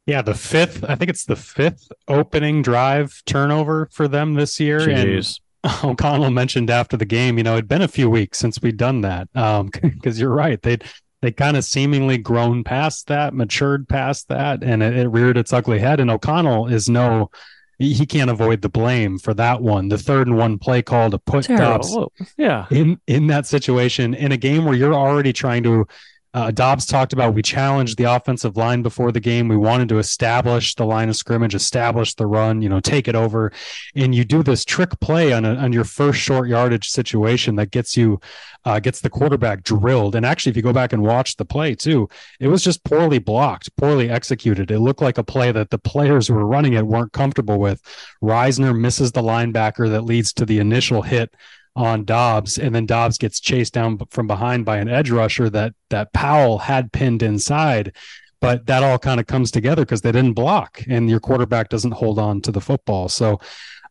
Yeah, 0.07 0.23
the 0.23 0.35
fifth, 0.35 0.85
I 0.85 0.97
think 0.97 1.11
it's 1.11 1.25
the 1.25 1.37
fifth 1.37 1.91
opening 2.09 2.63
drive 2.63 3.23
turnover 3.25 3.89
for 3.93 4.09
them 4.09 4.35
this 4.35 4.59
year. 4.59 4.81
Jeez. 4.81 5.41
And 5.63 5.85
O'Connell 5.85 6.31
mentioned 6.31 6.71
after 6.71 6.97
the 6.97 7.05
game, 7.05 7.39
you 7.39 7.45
know, 7.45 7.53
it'd 7.53 7.69
been 7.69 7.83
a 7.83 7.89
few 7.89 8.11
weeks 8.11 8.39
since 8.39 8.61
we'd 8.61 8.77
done 8.77 9.03
that. 9.03 9.29
Um, 9.35 9.71
because 9.83 10.21
you're 10.21 10.35
right. 10.35 10.61
They'd 10.61 10.85
they 11.21 11.31
kind 11.31 11.57
of 11.57 11.65
seemingly 11.65 12.19
grown 12.19 12.65
past 12.65 13.07
that, 13.07 13.33
matured 13.33 13.89
past 13.89 14.27
that, 14.27 14.65
and 14.65 14.83
it, 14.83 14.97
it 14.97 15.07
reared 15.07 15.37
its 15.37 15.53
ugly 15.53 15.79
head. 15.79 16.01
And 16.01 16.11
O'Connell 16.11 16.67
is 16.67 16.89
no 16.89 17.31
he 17.79 18.07
can't 18.07 18.31
avoid 18.31 18.63
the 18.63 18.69
blame 18.69 19.19
for 19.19 19.35
that 19.35 19.61
one. 19.61 19.89
The 19.89 19.99
third 19.99 20.27
and 20.27 20.37
one 20.37 20.59
play 20.59 20.83
call 20.83 21.11
to 21.11 21.19
put 21.19 21.47
Dobbs 21.47 21.97
yeah. 22.37 22.67
in 22.71 23.01
in 23.07 23.27
that 23.29 23.47
situation 23.47 24.15
in 24.15 24.33
a 24.33 24.37
game 24.37 24.65
where 24.65 24.75
you're 24.75 24.95
already 24.95 25.33
trying 25.33 25.63
to 25.65 25.87
uh, 26.35 26.51
Dobbs 26.51 26.87
talked 26.87 27.13
about 27.13 27.35
we 27.35 27.43
challenged 27.43 27.99
the 27.99 28.05
offensive 28.05 28.57
line 28.57 28.83
before 28.83 29.13
the 29.13 29.21
game. 29.21 29.49
We 29.49 29.57
wanted 29.57 29.89
to 29.91 29.99
establish 29.99 30.75
the 30.75 30.87
line 30.87 31.11
of 31.11 31.17
scrimmage, 31.17 31.55
establish 31.55 32.15
the 32.15 32.27
run, 32.27 32.63
you 32.63 32.71
know, 32.71 32.81
take 32.81 33.07
it 33.07 33.15
over. 33.15 33.53
And 33.95 34.15
you 34.15 34.25
do 34.25 34.43
this 34.43 34.65
trick 34.65 34.99
play 35.01 35.33
on, 35.33 35.45
a, 35.45 35.55
on 35.57 35.73
your 35.75 35.85
first 35.85 36.21
short 36.21 36.49
yardage 36.49 36.89
situation 36.89 37.57
that 37.57 37.71
gets 37.71 37.99
you, 37.99 38.19
uh, 38.65 38.81
gets 38.81 39.01
the 39.01 39.11
quarterback 39.11 39.63
drilled. 39.63 40.15
And 40.15 40.25
actually, 40.25 40.51
if 40.51 40.57
you 40.57 40.63
go 40.63 40.73
back 40.73 40.95
and 40.95 41.03
watch 41.03 41.37
the 41.37 41.45
play 41.45 41.75
too, 41.75 42.09
it 42.41 42.49
was 42.49 42.65
just 42.65 42.83
poorly 42.85 43.19
blocked, 43.19 43.75
poorly 43.77 44.09
executed. 44.09 44.71
It 44.71 44.81
looked 44.81 45.03
like 45.03 45.19
a 45.19 45.25
play 45.25 45.53
that 45.53 45.69
the 45.69 45.79
players 45.79 46.29
who 46.29 46.35
were 46.35 46.47
running 46.47 46.73
it 46.73 46.87
weren't 46.87 47.13
comfortable 47.13 47.59
with. 47.59 47.83
Risner 48.23 48.79
misses 48.79 49.13
the 49.13 49.23
linebacker 49.23 49.91
that 49.91 50.05
leads 50.05 50.33
to 50.35 50.47
the 50.47 50.61
initial 50.61 51.03
hit 51.03 51.35
on 51.75 52.05
Dobbs, 52.05 52.59
and 52.59 52.75
then 52.75 52.87
Dobbs 52.87 53.19
gets 53.19 53.41
chased 53.41 53.73
down 53.73 53.99
from 54.11 54.27
behind 54.27 54.65
by 54.65 54.79
an 54.79 54.89
edge 54.89 55.11
rusher 55.11 55.49
that 55.51 55.75
that 55.91 56.13
Powell 56.13 56.59
had 56.59 56.93
pinned 56.93 57.23
inside. 57.23 57.95
But 58.41 58.67
that 58.67 58.83
all 58.83 58.99
kind 58.99 59.21
of 59.21 59.27
comes 59.27 59.53
together 59.53 59.83
because 59.83 60.01
they 60.01 60.11
didn't 60.11 60.35
block, 60.35 60.83
and 60.89 61.09
your 61.09 61.21
quarterback 61.21 61.69
doesn't 61.69 61.93
hold 61.93 62.19
on 62.19 62.41
to 62.43 62.51
the 62.51 62.61
football. 62.61 63.09
So, 63.09 63.39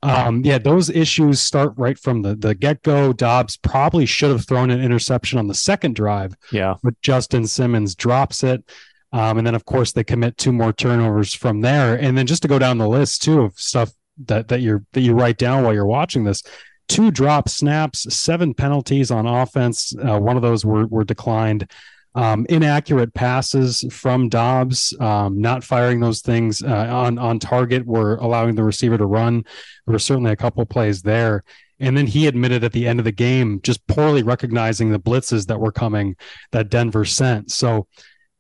um, 0.04 0.44
yeah, 0.44 0.58
those 0.58 0.90
issues 0.90 1.40
start 1.40 1.74
right 1.78 1.98
from 1.98 2.22
the 2.22 2.36
the 2.36 2.54
get 2.54 2.84
go. 2.84 3.14
Dobbs 3.14 3.56
probably 3.56 4.06
should 4.06 4.30
have 4.30 4.46
thrown 4.46 4.70
an 4.70 4.82
interception 4.82 5.40
on 5.40 5.48
the 5.48 5.54
second 5.54 5.96
drive. 5.96 6.36
Yeah, 6.52 6.76
but 6.84 7.02
Justin 7.02 7.48
Simmons 7.48 7.96
drops 7.96 8.44
it. 8.44 8.70
Um, 9.14 9.38
and 9.38 9.46
then, 9.46 9.56
of 9.56 9.66
course, 9.66 9.92
they 9.92 10.04
commit 10.04 10.38
two 10.38 10.54
more 10.54 10.72
turnovers 10.72 11.34
from 11.34 11.62
there. 11.62 11.96
And 11.96 12.18
then 12.18 12.28
just 12.28 12.42
to 12.44 12.48
go 12.48 12.60
down 12.60 12.78
the 12.78 12.88
list 12.88 13.24
too 13.24 13.42
of 13.42 13.60
stuff 13.60 13.92
that 14.26 14.48
that 14.50 14.62
you're 14.62 14.84
that 14.94 15.02
you 15.02 15.14
write 15.14 15.38
down 15.38 15.64
while 15.64 15.74
you're 15.74 15.86
watching 15.86 16.24
this, 16.24 16.44
two 16.88 17.12
drop 17.12 17.50
snaps, 17.50 18.14
seven 18.14 18.54
penalties 18.54 19.12
on 19.12 19.26
offense. 19.26 19.94
Uh, 19.96 20.20
one 20.20 20.36
of 20.36 20.42
those 20.42 20.66
were, 20.66 20.88
were 20.88 21.04
declined. 21.04 21.70
Um, 22.14 22.46
inaccurate 22.50 23.14
passes 23.14 23.86
from 23.90 24.28
Dobbs, 24.28 24.94
um, 25.00 25.40
not 25.40 25.64
firing 25.64 26.02
those 26.02 26.22
things 26.22 26.62
uh, 26.62 26.88
on 26.90 27.18
on 27.18 27.40
target, 27.40 27.86
were 27.86 28.16
allowing 28.18 28.56
the 28.56 28.66
receiver 28.66 28.98
to 28.98 29.06
run. 29.06 29.44
There 29.86 29.94
were 29.94 30.00
certainly 30.00 30.32
a 30.32 30.36
couple 30.36 30.66
plays 30.66 31.02
there. 31.02 31.44
And 31.80 31.98
then 31.98 32.06
he 32.08 32.28
admitted 32.28 32.64
at 32.64 32.74
the 32.74 32.88
end 32.88 33.00
of 33.00 33.06
the 33.06 33.12
game, 33.12 33.60
just 33.64 33.86
poorly 33.88 34.22
recognizing 34.22 34.92
the 34.92 35.00
blitzes 35.00 35.48
that 35.48 35.60
were 35.60 35.72
coming 35.72 36.16
that 36.52 36.70
Denver 36.70 37.06
sent. 37.06 37.50
So 37.50 37.88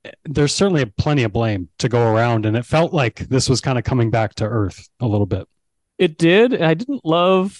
eh, 0.05 0.11
there's 0.25 0.53
certainly 0.53 0.85
plenty 0.85 1.23
of 1.23 1.33
blame 1.33 1.69
to 1.79 1.89
go 1.89 2.13
around. 2.13 2.45
And 2.45 2.55
it 2.55 2.65
felt 2.65 2.93
like 2.93 3.19
this 3.29 3.49
was 3.49 3.59
kind 3.59 3.79
of 3.79 3.83
coming 3.83 4.11
back 4.11 4.35
to 4.35 4.45
earth 4.45 4.87
a 4.99 5.07
little 5.07 5.25
bit. 5.25 5.47
It 5.97 6.19
did. 6.19 6.61
I 6.61 6.75
didn't 6.75 7.03
love 7.03 7.59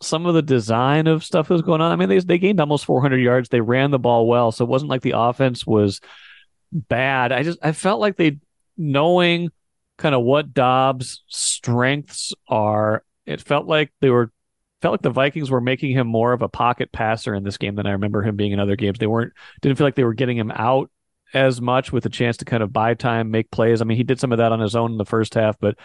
some 0.00 0.26
of 0.26 0.34
the 0.34 0.42
design 0.42 1.06
of 1.06 1.24
stuff 1.24 1.48
that 1.48 1.54
was 1.54 1.62
going 1.62 1.80
on. 1.80 1.92
I 1.92 1.96
mean, 1.96 2.08
they 2.08 2.18
they 2.20 2.38
gained 2.38 2.60
almost 2.60 2.84
400 2.84 3.18
yards. 3.18 3.48
They 3.48 3.60
ran 3.60 3.90
the 3.90 3.98
ball 3.98 4.26
well, 4.26 4.52
so 4.52 4.64
it 4.64 4.68
wasn't 4.68 4.90
like 4.90 5.02
the 5.02 5.14
offense 5.16 5.66
was 5.66 6.00
bad. 6.72 7.32
I 7.32 7.42
just 7.42 7.58
I 7.62 7.72
felt 7.72 8.00
like 8.00 8.16
they 8.16 8.38
knowing 8.76 9.50
kind 9.98 10.14
of 10.14 10.22
what 10.22 10.54
Dobbs' 10.54 11.22
strengths 11.28 12.32
are. 12.48 13.04
It 13.26 13.40
felt 13.40 13.66
like 13.66 13.92
they 14.00 14.10
were 14.10 14.32
felt 14.80 14.92
like 14.92 15.02
the 15.02 15.10
Vikings 15.10 15.50
were 15.50 15.60
making 15.60 15.92
him 15.92 16.06
more 16.06 16.32
of 16.32 16.42
a 16.42 16.48
pocket 16.48 16.90
passer 16.90 17.34
in 17.34 17.44
this 17.44 17.58
game 17.58 17.74
than 17.74 17.86
I 17.86 17.92
remember 17.92 18.22
him 18.22 18.36
being 18.36 18.52
in 18.52 18.60
other 18.60 18.76
games. 18.76 18.98
They 18.98 19.06
weren't 19.06 19.32
didn't 19.60 19.76
feel 19.76 19.86
like 19.86 19.94
they 19.94 20.04
were 20.04 20.14
getting 20.14 20.38
him 20.38 20.50
out 20.50 20.90
as 21.32 21.60
much 21.60 21.92
with 21.92 22.06
a 22.06 22.10
chance 22.10 22.38
to 22.38 22.44
kind 22.44 22.62
of 22.62 22.72
buy 22.72 22.94
time, 22.94 23.30
make 23.30 23.50
plays. 23.50 23.80
I 23.80 23.84
mean, 23.84 23.96
he 23.96 24.02
did 24.04 24.18
some 24.18 24.32
of 24.32 24.38
that 24.38 24.52
on 24.52 24.60
his 24.60 24.74
own 24.74 24.92
in 24.92 24.98
the 24.98 25.04
first 25.04 25.34
half, 25.34 25.58
but 25.60 25.76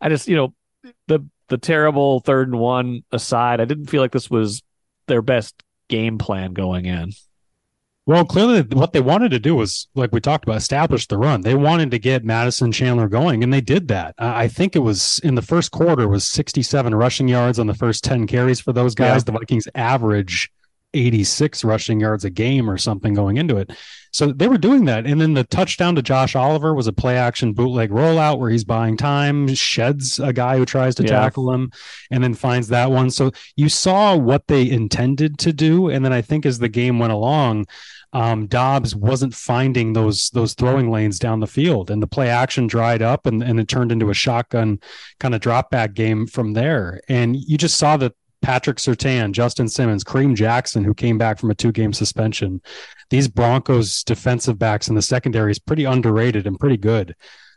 I 0.00 0.08
just, 0.08 0.28
you 0.28 0.36
know, 0.36 0.54
the 1.06 1.26
the 1.48 1.58
terrible 1.58 2.20
third 2.20 2.48
and 2.48 2.58
one 2.58 3.02
aside, 3.10 3.60
I 3.60 3.64
didn't 3.64 3.86
feel 3.86 4.02
like 4.02 4.12
this 4.12 4.30
was 4.30 4.62
their 5.06 5.22
best 5.22 5.62
game 5.88 6.18
plan 6.18 6.52
going 6.52 6.84
in. 6.84 7.12
Well, 8.06 8.24
clearly, 8.24 8.62
what 8.62 8.94
they 8.94 9.02
wanted 9.02 9.32
to 9.32 9.38
do 9.38 9.54
was, 9.54 9.86
like 9.94 10.12
we 10.12 10.20
talked 10.20 10.44
about, 10.44 10.56
establish 10.56 11.06
the 11.06 11.18
run. 11.18 11.42
They 11.42 11.54
wanted 11.54 11.90
to 11.90 11.98
get 11.98 12.24
Mattison 12.24 12.72
Chandler 12.72 13.06
going, 13.06 13.44
and 13.44 13.52
they 13.52 13.60
did 13.60 13.88
that. 13.88 14.14
I 14.18 14.48
think 14.48 14.74
it 14.74 14.78
was 14.78 15.20
in 15.22 15.34
the 15.34 15.42
first 15.42 15.72
quarter 15.72 16.08
was 16.08 16.24
67 16.24 16.94
rushing 16.94 17.28
yards 17.28 17.58
on 17.58 17.66
the 17.66 17.74
first 17.74 18.04
10 18.04 18.26
carries 18.26 18.60
for 18.60 18.72
those 18.72 18.94
guys. 18.94 19.20
Yeah. 19.20 19.24
The 19.24 19.32
Vikings 19.32 19.68
average 19.74 20.50
86 20.94 21.64
rushing 21.64 22.00
yards 22.00 22.24
a 22.24 22.30
game 22.30 22.70
or 22.70 22.78
something 22.78 23.14
going 23.14 23.36
into 23.36 23.56
it. 23.56 23.70
So 24.12 24.32
they 24.32 24.48
were 24.48 24.58
doing 24.58 24.86
that. 24.86 25.06
And 25.06 25.20
then 25.20 25.34
the 25.34 25.44
touchdown 25.44 25.94
to 25.96 26.02
Josh 26.02 26.34
Oliver 26.34 26.74
was 26.74 26.86
a 26.86 26.92
play 26.92 27.18
action 27.18 27.52
bootleg 27.52 27.90
rollout 27.90 28.38
where 28.38 28.50
he's 28.50 28.64
buying 28.64 28.96
time, 28.96 29.54
sheds 29.54 30.18
a 30.18 30.32
guy 30.32 30.56
who 30.56 30.64
tries 30.64 30.94
to 30.96 31.02
yeah. 31.02 31.10
tackle 31.10 31.52
him, 31.52 31.70
and 32.10 32.24
then 32.24 32.34
finds 32.34 32.68
that 32.68 32.90
one. 32.90 33.10
So 33.10 33.32
you 33.56 33.68
saw 33.68 34.16
what 34.16 34.46
they 34.46 34.68
intended 34.68 35.38
to 35.40 35.52
do. 35.52 35.88
And 35.90 36.04
then 36.04 36.12
I 36.12 36.22
think 36.22 36.46
as 36.46 36.58
the 36.58 36.68
game 36.68 36.98
went 36.98 37.12
along, 37.12 37.66
um, 38.12 38.46
Dobbs 38.46 38.96
wasn't 38.96 39.34
finding 39.34 39.92
those 39.92 40.30
those 40.30 40.54
throwing 40.54 40.90
lanes 40.90 41.18
down 41.18 41.40
the 41.40 41.46
field, 41.46 41.90
and 41.90 42.02
the 42.02 42.06
play 42.06 42.30
action 42.30 42.66
dried 42.66 43.02
up, 43.02 43.26
and, 43.26 43.42
and 43.42 43.60
it 43.60 43.68
turned 43.68 43.92
into 43.92 44.08
a 44.08 44.14
shotgun 44.14 44.80
kind 45.20 45.34
of 45.34 45.42
drop 45.42 45.70
back 45.70 45.92
game 45.92 46.26
from 46.26 46.54
there. 46.54 47.02
And 47.08 47.36
you 47.36 47.58
just 47.58 47.76
saw 47.76 47.98
that 47.98 48.14
Patrick 48.42 48.78
Surtain, 48.78 49.32
Justin 49.32 49.68
Simmons, 49.68 50.04
Kareem 50.04 50.34
Jackson, 50.34 50.84
who 50.84 50.94
came 50.94 51.18
back 51.18 51.38
from 51.38 51.50
a 51.50 51.54
two 51.54 51.72
game 51.72 51.92
suspension. 51.92 52.60
These 53.10 53.28
Broncos 53.28 54.02
defensive 54.04 54.58
backs 54.58 54.88
in 54.88 54.94
the 54.94 55.02
secondary 55.02 55.50
is 55.50 55.58
pretty 55.58 55.84
underrated 55.84 56.46
and 56.46 56.58
pretty 56.58 56.76
good. 56.76 57.14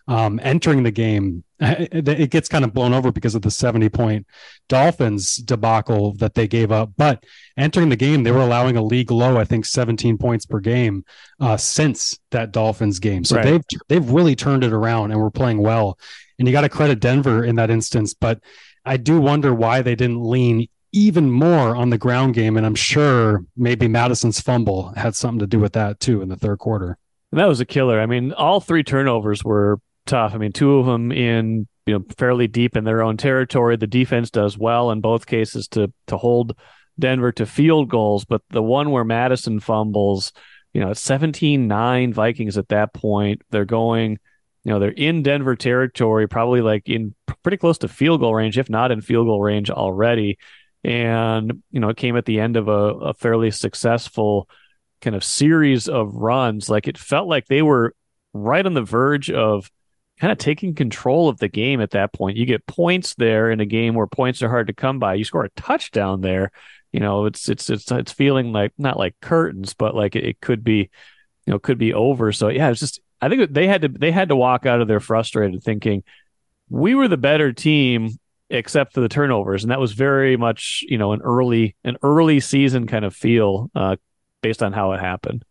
Um, 0.07 0.39
entering 0.43 0.83
the 0.83 0.91
game, 0.91 1.43
it 1.59 2.31
gets 2.31 2.49
kind 2.49 2.65
of 2.65 2.73
blown 2.73 2.93
over 2.93 3.11
because 3.11 3.35
of 3.35 3.43
the 3.43 3.51
70 3.51 3.89
point 3.89 4.27
Dolphins 4.67 5.35
debacle 5.35 6.13
that 6.15 6.33
they 6.33 6.47
gave 6.47 6.71
up. 6.71 6.91
But 6.97 7.23
entering 7.55 7.89
the 7.89 7.95
game, 7.95 8.23
they 8.23 8.31
were 8.31 8.41
allowing 8.41 8.77
a 8.77 8.81
league 8.81 9.11
low, 9.11 9.37
I 9.37 9.45
think 9.45 9.65
17 9.65 10.17
points 10.17 10.45
per 10.45 10.59
game 10.59 11.05
uh, 11.39 11.57
since 11.57 12.19
that 12.31 12.51
Dolphins 12.51 12.99
game. 12.99 13.23
So 13.23 13.35
right. 13.35 13.45
they've, 13.45 13.79
they've 13.89 14.09
really 14.09 14.35
turned 14.35 14.63
it 14.63 14.73
around 14.73 15.11
and 15.11 15.21
we're 15.21 15.29
playing 15.29 15.59
well. 15.59 15.99
And 16.39 16.47
you 16.47 16.51
got 16.51 16.61
to 16.61 16.69
credit 16.69 16.99
Denver 16.99 17.43
in 17.45 17.55
that 17.55 17.69
instance. 17.69 18.15
But 18.15 18.39
I 18.83 18.97
do 18.97 19.21
wonder 19.21 19.53
why 19.53 19.81
they 19.81 19.95
didn't 19.95 20.23
lean 20.23 20.67
even 20.93 21.31
more 21.31 21.75
on 21.75 21.89
the 21.89 21.97
ground 21.97 22.33
game. 22.33 22.57
And 22.57 22.65
I'm 22.65 22.75
sure 22.75 23.45
maybe 23.55 23.87
Mattison's 23.87 24.41
fumble 24.41 24.93
had 24.95 25.15
something 25.15 25.39
to 25.39 25.47
do 25.47 25.59
with 25.59 25.73
that 25.73 25.99
too 25.99 26.21
in 26.21 26.29
the 26.29 26.35
third 26.35 26.59
quarter. 26.59 26.97
And 27.31 27.39
that 27.39 27.47
was 27.47 27.61
a 27.61 27.65
killer. 27.65 27.99
I 27.99 28.05
mean, 28.05 28.33
all 28.33 28.59
three 28.59 28.83
turnovers 28.83 29.43
were 29.43 29.79
tough. 30.05 30.33
I 30.33 30.37
mean, 30.37 30.51
two 30.51 30.79
of 30.79 30.85
them 30.85 31.11
in 31.11 31.67
you 31.85 31.97
know 31.97 32.05
fairly 32.17 32.47
deep 32.47 32.75
in 32.75 32.83
their 32.83 33.01
own 33.01 33.17
territory. 33.17 33.77
The 33.77 33.87
defense 33.87 34.29
does 34.29 34.57
well 34.57 34.91
in 34.91 35.01
both 35.01 35.25
cases 35.25 35.67
to 35.69 35.91
to 36.07 36.17
hold 36.17 36.57
Denver 36.99 37.31
to 37.33 37.45
field 37.45 37.89
goals, 37.89 38.25
but 38.25 38.41
the 38.49 38.61
one 38.61 38.91
where 38.91 39.05
Mattison 39.05 39.59
fumbles, 39.59 40.33
you 40.73 40.81
know, 40.81 40.91
it's 40.91 41.05
17-9 41.05 42.13
Vikings 42.13 42.57
at 42.57 42.67
that 42.67 42.93
point. 42.93 43.41
They're 43.49 43.65
going 43.65 44.19
you 44.63 44.71
know 44.71 44.79
they're 44.79 44.91
in 44.91 45.23
Denver 45.23 45.55
territory, 45.55 46.27
probably 46.27 46.61
like 46.61 46.87
in 46.87 47.15
pretty 47.43 47.57
close 47.57 47.79
to 47.79 47.87
field 47.87 48.19
goal 48.19 48.35
range, 48.35 48.57
if 48.57 48.69
not 48.69 48.91
in 48.91 49.01
field 49.01 49.27
goal 49.27 49.41
range 49.41 49.69
already. 49.69 50.37
And 50.83 51.61
you 51.71 51.79
know 51.79 51.89
it 51.89 51.97
came 51.97 52.17
at 52.17 52.25
the 52.25 52.39
end 52.39 52.57
of 52.57 52.67
a, 52.67 52.71
a 52.71 53.13
fairly 53.13 53.51
successful 53.51 54.49
kind 55.01 55.15
of 55.15 55.23
series 55.23 55.87
of 55.87 56.15
runs. 56.15 56.69
Like 56.69 56.87
it 56.87 56.97
felt 56.97 57.27
like 57.27 57.47
they 57.47 57.61
were 57.61 57.93
right 58.33 58.65
on 58.65 58.73
the 58.73 58.81
verge 58.81 59.29
of 59.29 59.69
kind 60.19 60.31
of 60.31 60.37
taking 60.37 60.75
control 60.75 61.29
of 61.29 61.39
the 61.39 61.47
game 61.47 61.81
at 61.81 61.91
that 61.91 62.13
point. 62.13 62.37
You 62.37 62.45
get 62.45 62.65
points 62.67 63.15
there 63.15 63.49
in 63.51 63.59
a 63.59 63.65
game 63.65 63.95
where 63.95 64.07
points 64.07 64.41
are 64.41 64.49
hard 64.49 64.67
to 64.67 64.73
come 64.73 64.99
by. 64.99 65.15
You 65.15 65.23
score 65.23 65.45
a 65.45 65.49
touchdown 65.51 66.21
there, 66.21 66.51
you 66.91 66.99
know, 66.99 67.25
it's 67.25 67.47
it's 67.47 67.69
it's 67.69 67.89
it's 67.91 68.11
feeling 68.11 68.51
like 68.51 68.73
not 68.77 68.97
like 68.97 69.15
curtains, 69.21 69.73
but 69.73 69.95
like 69.95 70.15
it, 70.15 70.25
it 70.25 70.41
could 70.41 70.63
be, 70.63 70.89
you 71.45 71.51
know, 71.51 71.59
could 71.59 71.77
be 71.77 71.93
over. 71.93 72.31
So 72.31 72.49
yeah, 72.49 72.69
it's 72.69 72.81
just 72.81 72.99
I 73.21 73.29
think 73.29 73.53
they 73.53 73.67
had 73.67 73.83
to 73.83 73.87
they 73.87 74.11
had 74.11 74.29
to 74.29 74.35
walk 74.35 74.65
out 74.65 74.81
of 74.81 74.87
there 74.87 74.99
frustrated, 74.99 75.63
thinking 75.63 76.03
we 76.69 76.95
were 76.95 77.07
the 77.07 77.17
better 77.17 77.53
team 77.53 78.19
except 78.51 78.93
for 78.93 79.01
the 79.01 79.09
turnovers, 79.09 79.63
and 79.63 79.71
that 79.71 79.79
was 79.79 79.93
very 79.93 80.37
much 80.37 80.83
you 80.87 80.97
know 80.97 81.13
an 81.13 81.21
early 81.21 81.75
an 81.83 81.97
early 82.03 82.39
season 82.39 82.87
kind 82.87 83.05
of 83.05 83.15
feel 83.15 83.71
uh, 83.75 83.95
based 84.41 84.61
on 84.61 84.73
how 84.73 84.91
it 84.93 84.99
happened. 84.99 85.43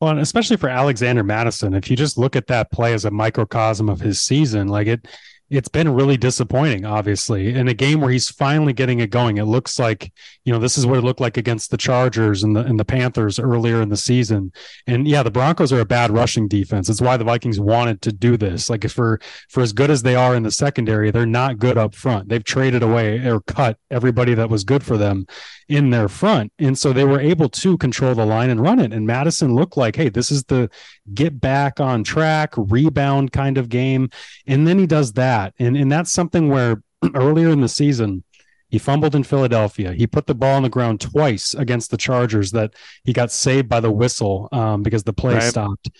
Well, 0.00 0.10
and 0.10 0.20
especially 0.20 0.56
for 0.56 0.68
Alexander 0.68 1.22
Mattison, 1.22 1.74
if 1.74 1.90
you 1.90 1.96
just 1.96 2.18
look 2.18 2.36
at 2.36 2.48
that 2.48 2.70
play 2.70 2.92
as 2.92 3.04
a 3.04 3.10
microcosm 3.10 3.88
of 3.88 4.00
his 4.00 4.20
season, 4.20 4.68
like 4.68 4.86
it 4.86 5.06
it's 5.50 5.68
been 5.68 5.92
really 5.92 6.16
disappointing, 6.16 6.84
obviously. 6.84 7.54
In 7.54 7.68
a 7.68 7.74
game 7.74 8.00
where 8.00 8.10
he's 8.10 8.30
finally 8.30 8.72
getting 8.72 9.00
it 9.00 9.10
going, 9.10 9.36
it 9.36 9.44
looks 9.44 9.78
like, 9.78 10.12
you 10.44 10.52
know, 10.52 10.58
this 10.58 10.78
is 10.78 10.86
what 10.86 10.98
it 10.98 11.04
looked 11.04 11.20
like 11.20 11.36
against 11.36 11.70
the 11.70 11.76
Chargers 11.76 12.42
and 12.42 12.56
the 12.56 12.60
and 12.60 12.80
the 12.80 12.84
Panthers 12.84 13.38
earlier 13.38 13.82
in 13.82 13.88
the 13.88 13.96
season. 13.96 14.52
And 14.86 15.06
yeah, 15.06 15.22
the 15.22 15.30
Broncos 15.30 15.72
are 15.72 15.80
a 15.80 15.84
bad 15.84 16.10
rushing 16.10 16.48
defense. 16.48 16.88
It's 16.88 17.00
why 17.00 17.16
the 17.16 17.24
Vikings 17.24 17.60
wanted 17.60 18.00
to 18.02 18.12
do 18.12 18.36
this. 18.36 18.70
Like 18.70 18.88
for 18.88 19.20
for 19.48 19.62
as 19.62 19.72
good 19.72 19.90
as 19.90 20.02
they 20.02 20.16
are 20.16 20.34
in 20.34 20.42
the 20.42 20.50
secondary, 20.50 21.10
they're 21.10 21.26
not 21.26 21.58
good 21.58 21.76
up 21.76 21.94
front. 21.94 22.28
They've 22.28 22.44
traded 22.44 22.82
away 22.82 23.18
or 23.26 23.40
cut 23.40 23.78
everybody 23.90 24.34
that 24.34 24.50
was 24.50 24.64
good 24.64 24.82
for 24.82 24.96
them 24.96 25.26
in 25.68 25.90
their 25.90 26.08
front. 26.08 26.52
And 26.58 26.78
so 26.78 26.92
they 26.92 27.04
were 27.04 27.20
able 27.20 27.48
to 27.48 27.78
control 27.78 28.14
the 28.14 28.26
line 28.26 28.50
and 28.50 28.60
run 28.60 28.78
it. 28.78 28.92
And 28.92 29.06
Mattison 29.06 29.54
looked 29.54 29.76
like, 29.76 29.96
hey, 29.96 30.08
this 30.08 30.30
is 30.30 30.44
the 30.44 30.70
get 31.12 31.40
back 31.40 31.80
on 31.80 32.04
track, 32.04 32.54
rebound 32.56 33.32
kind 33.32 33.58
of 33.58 33.68
game. 33.68 34.10
And 34.46 34.66
then 34.66 34.78
he 34.78 34.86
does 34.86 35.12
that. 35.14 35.33
And, 35.58 35.76
and 35.76 35.90
that's 35.90 36.12
something 36.12 36.48
where 36.48 36.82
earlier 37.14 37.50
in 37.50 37.60
the 37.60 37.68
season, 37.68 38.24
he 38.68 38.78
fumbled 38.78 39.14
in 39.14 39.22
Philadelphia. 39.22 39.92
He 39.92 40.06
put 40.06 40.26
the 40.26 40.34
ball 40.34 40.56
on 40.56 40.64
the 40.64 40.68
ground 40.68 41.00
twice 41.00 41.54
against 41.54 41.92
the 41.92 41.96
Chargers 41.96 42.50
that 42.52 42.74
he 43.04 43.12
got 43.12 43.30
saved 43.30 43.68
by 43.68 43.78
the 43.78 43.90
whistle 43.90 44.48
um, 44.50 44.82
because 44.82 45.04
the 45.04 45.12
play 45.12 45.34
right. 45.34 45.42
stopped. 45.44 45.90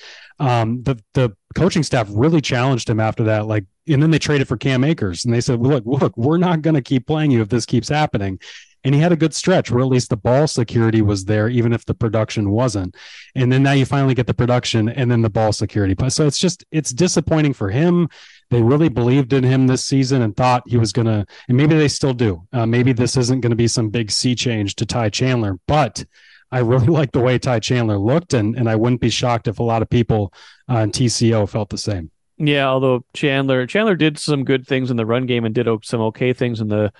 Um, 0.40 0.82
the 0.82 1.00
the 1.12 1.36
coaching 1.54 1.84
staff 1.84 2.08
really 2.10 2.40
challenged 2.40 2.90
him 2.90 2.98
after 2.98 3.22
that. 3.24 3.46
Like, 3.46 3.64
and 3.86 4.02
then 4.02 4.10
they 4.10 4.18
traded 4.18 4.48
for 4.48 4.56
Cam 4.56 4.82
Akers, 4.82 5.24
and 5.24 5.32
they 5.32 5.40
said, 5.40 5.60
"Look, 5.60 5.84
look, 5.86 6.16
we're 6.16 6.38
not 6.38 6.62
going 6.62 6.74
to 6.74 6.82
keep 6.82 7.06
playing 7.06 7.30
you 7.30 7.42
if 7.42 7.48
this 7.48 7.64
keeps 7.64 7.88
happening." 7.88 8.40
and 8.84 8.94
he 8.94 9.00
had 9.00 9.12
a 9.12 9.16
good 9.16 9.34
stretch 9.34 9.70
where 9.70 9.82
at 9.82 9.88
least 9.88 10.10
the 10.10 10.16
ball 10.16 10.46
security 10.46 11.00
was 11.00 11.24
there, 11.24 11.48
even 11.48 11.72
if 11.72 11.86
the 11.86 11.94
production 11.94 12.50
wasn't. 12.50 12.94
And 13.34 13.50
then 13.50 13.62
now 13.62 13.72
you 13.72 13.86
finally 13.86 14.14
get 14.14 14.26
the 14.26 14.34
production 14.34 14.90
and 14.90 15.10
then 15.10 15.22
the 15.22 15.30
ball 15.30 15.52
security. 15.52 15.96
So 16.10 16.26
it's 16.26 16.38
just 16.38 16.64
it's 16.70 16.90
disappointing 16.90 17.54
for 17.54 17.70
him. 17.70 18.08
They 18.50 18.62
really 18.62 18.88
believed 18.88 19.32
in 19.32 19.44
him 19.44 19.66
this 19.66 19.84
season 19.84 20.22
and 20.22 20.36
thought 20.36 20.62
he 20.66 20.76
was 20.76 20.92
going 20.92 21.06
to, 21.06 21.26
and 21.48 21.56
maybe 21.56 21.74
they 21.76 21.88
still 21.88 22.14
do. 22.14 22.46
Uh, 22.52 22.66
maybe 22.66 22.92
this 22.92 23.16
isn't 23.16 23.40
going 23.40 23.50
to 23.50 23.56
be 23.56 23.68
some 23.68 23.88
big 23.88 24.10
sea 24.10 24.34
change 24.34 24.76
to 24.76 24.86
Ty 24.86 25.10
Chandler, 25.10 25.58
but 25.66 26.04
I 26.52 26.60
really 26.60 26.86
like 26.88 27.12
the 27.12 27.20
way 27.20 27.38
Ty 27.38 27.60
Chandler 27.60 27.98
looked, 27.98 28.34
and 28.34 28.56
and 28.56 28.68
I 28.68 28.76
wouldn't 28.76 29.00
be 29.00 29.10
shocked 29.10 29.48
if 29.48 29.58
a 29.58 29.64
lot 29.64 29.82
of 29.82 29.90
people 29.90 30.32
in 30.68 30.90
TCO 30.90 31.48
felt 31.48 31.70
the 31.70 31.78
same. 31.78 32.10
Yeah, 32.36 32.66
although 32.66 33.04
Chandler 33.14 33.66
Chandler 33.66 33.96
did 33.96 34.18
some 34.18 34.44
good 34.44 34.66
things 34.66 34.90
in 34.90 34.96
the 34.96 35.06
run 35.06 35.26
game 35.26 35.44
and 35.44 35.54
did 35.54 35.68
some 35.82 36.00
okay 36.00 36.32
things 36.32 36.60
in 36.60 36.68
the 36.68 36.92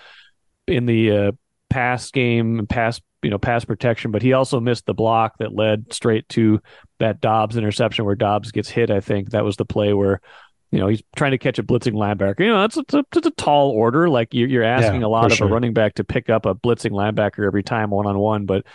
in 0.67 0.87
the 0.87 1.11
uh, 1.11 1.33
pass 1.71 2.11
game, 2.11 2.59
and 2.59 2.69
pass 2.69 3.01
you 3.23 3.31
know 3.31 3.39
pass 3.39 3.65
protection, 3.65 4.11
but 4.11 4.23
he 4.23 4.33
also 4.33 4.61
missed 4.61 4.87
the 4.87 4.95
block 4.95 5.39
that 5.39 5.55
led 5.55 5.93
straight 5.93 6.29
to 6.31 6.61
that 6.99 7.21
Dobbs 7.21 7.57
interception 7.57 8.05
where 8.05 8.15
Dobbs 8.15 8.53
gets 8.53 8.69
hit. 8.69 8.91
I 8.91 9.01
think 9.01 9.31
that 9.31 9.45
was 9.45 9.57
the 9.57 9.65
play 9.65 9.93
where 9.93 10.21
you 10.75 10.81
know 10.81 10.89
he's 10.89 11.05
trying 11.15 11.31
to 11.31 11.39
catch 11.39 11.61
a 11.61 11.63
blitzing 11.63 11.93
linebacker. 11.93 12.41
You 12.41 12.49
know 12.49 12.61
that's 12.61 12.77
it's 12.77 12.95
a, 12.95 13.05
it's 13.15 13.27
a 13.29 13.31
tall 13.31 13.71
order. 13.71 14.11
Like 14.11 14.35
you're, 14.35 14.49
you're 14.49 14.65
asking 14.65 15.03
yeah, 15.03 15.07
a 15.07 15.09
lot 15.09 15.31
of 15.31 15.39
sure. 15.39 15.47
a 15.47 15.51
running 15.51 15.73
back 15.73 15.95
to 15.95 16.05
pick 16.05 16.29
up 16.29 16.47
a 16.47 16.55
blitzing 16.57 16.91
linebacker 16.91 17.47
every 17.47 17.63
time 17.63 17.91
one 17.91 18.09
on 18.09 18.19
one, 18.19 18.45
but 18.45 18.67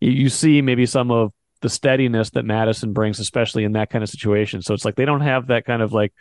you, 0.00 0.10
you 0.10 0.28
see 0.28 0.62
maybe 0.62 0.84
some 0.84 1.12
of 1.12 1.32
the 1.60 1.68
steadiness 1.68 2.30
that 2.30 2.44
Mattison 2.44 2.92
brings, 2.92 3.20
especially 3.20 3.62
in 3.62 3.74
that 3.74 3.88
kind 3.88 4.02
of 4.02 4.10
situation. 4.10 4.62
So 4.62 4.74
it's 4.74 4.84
like 4.84 4.96
they 4.96 5.04
don't 5.04 5.20
have 5.20 5.46
that 5.46 5.64
kind 5.64 5.80
of 5.80 5.92
like 5.92 6.12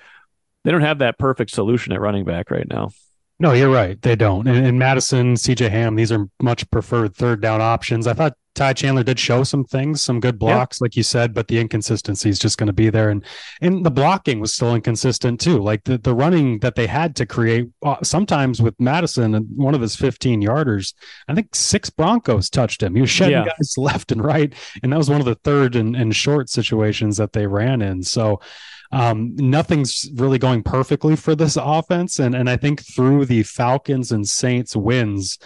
they 0.65 0.71
don't 0.71 0.81
have 0.81 0.99
that 0.99 1.17
perfect 1.17 1.49
solution 1.49 1.93
at 1.93 1.99
running 1.99 2.25
back 2.25 2.51
right 2.51 2.67
now. 2.69 2.91
No, 3.39 3.51
you're 3.51 3.71
right. 3.71 4.01
They 4.01 4.15
don't. 4.15 4.47
And, 4.47 4.65
and, 4.65 4.79
Mattison, 4.79 5.33
CJ 5.33 5.69
Ham, 5.69 5.95
these 5.95 6.11
are 6.11 6.27
much 6.41 6.69
preferred 6.69 7.15
third 7.15 7.41
down 7.41 7.61
options. 7.61 8.05
I 8.05 8.13
thought 8.13 8.37
Ty 8.55 8.73
Chandler 8.73 9.03
did 9.03 9.19
show 9.19 9.43
some 9.43 9.63
things, 9.63 10.03
some 10.03 10.19
good 10.19 10.37
blocks, 10.37 10.77
yeah. 10.79 10.85
like 10.85 10.95
you 10.95 11.01
said, 11.01 11.33
but 11.33 11.47
the 11.47 11.59
inconsistency 11.59 12.29
is 12.29 12.37
just 12.37 12.59
going 12.59 12.67
to 12.67 12.73
be 12.73 12.91
there. 12.91 13.09
And 13.09 13.25
and 13.61 13.83
the 13.83 13.89
blocking 13.89 14.39
was 14.39 14.53
still 14.53 14.75
inconsistent 14.75 15.39
too. 15.39 15.59
Like 15.59 15.83
the, 15.85 15.97
the 15.97 16.13
running 16.13 16.59
that 16.59 16.75
they 16.75 16.85
had 16.85 17.15
to 17.15 17.25
create, 17.25 17.69
uh, 17.83 17.95
sometimes 18.03 18.61
with 18.61 18.79
Mattison, 18.79 19.33
and 19.33 19.47
one 19.55 19.73
of 19.73 19.81
his 19.81 19.95
15 19.95 20.43
yarders, 20.43 20.93
I 21.27 21.33
think 21.33 21.55
six 21.55 21.89
Broncos 21.89 22.49
touched 22.49 22.83
him. 22.83 22.93
He 22.93 23.01
was 23.01 23.09
shedding 23.09 23.33
yeah. 23.33 23.45
guys 23.45 23.73
left 23.77 24.11
and 24.11 24.23
right. 24.23 24.53
And 24.83 24.93
that 24.93 24.97
was 24.97 25.09
one 25.09 25.19
of 25.19 25.25
the 25.25 25.35
third 25.35 25.75
and, 25.75 25.95
and 25.95 26.15
short 26.15 26.49
situations 26.49 27.17
that 27.17 27.33
they 27.33 27.47
ran 27.47 27.81
in. 27.81 28.03
So 28.03 28.39
um, 28.93 29.35
nothing's 29.37 30.07
really 30.13 30.37
going 30.37 30.61
perfectly 30.61 31.15
for 31.15 31.35
this 31.35 31.57
offense. 31.59 32.19
And, 32.19 32.35
and 32.35 32.47
I 32.47 32.57
think 32.57 32.81
through 32.81 33.25
the 33.25 33.41
Falcons 33.41 34.11
and 34.11 34.27
Saints 34.27 34.75
wins, 34.75 35.39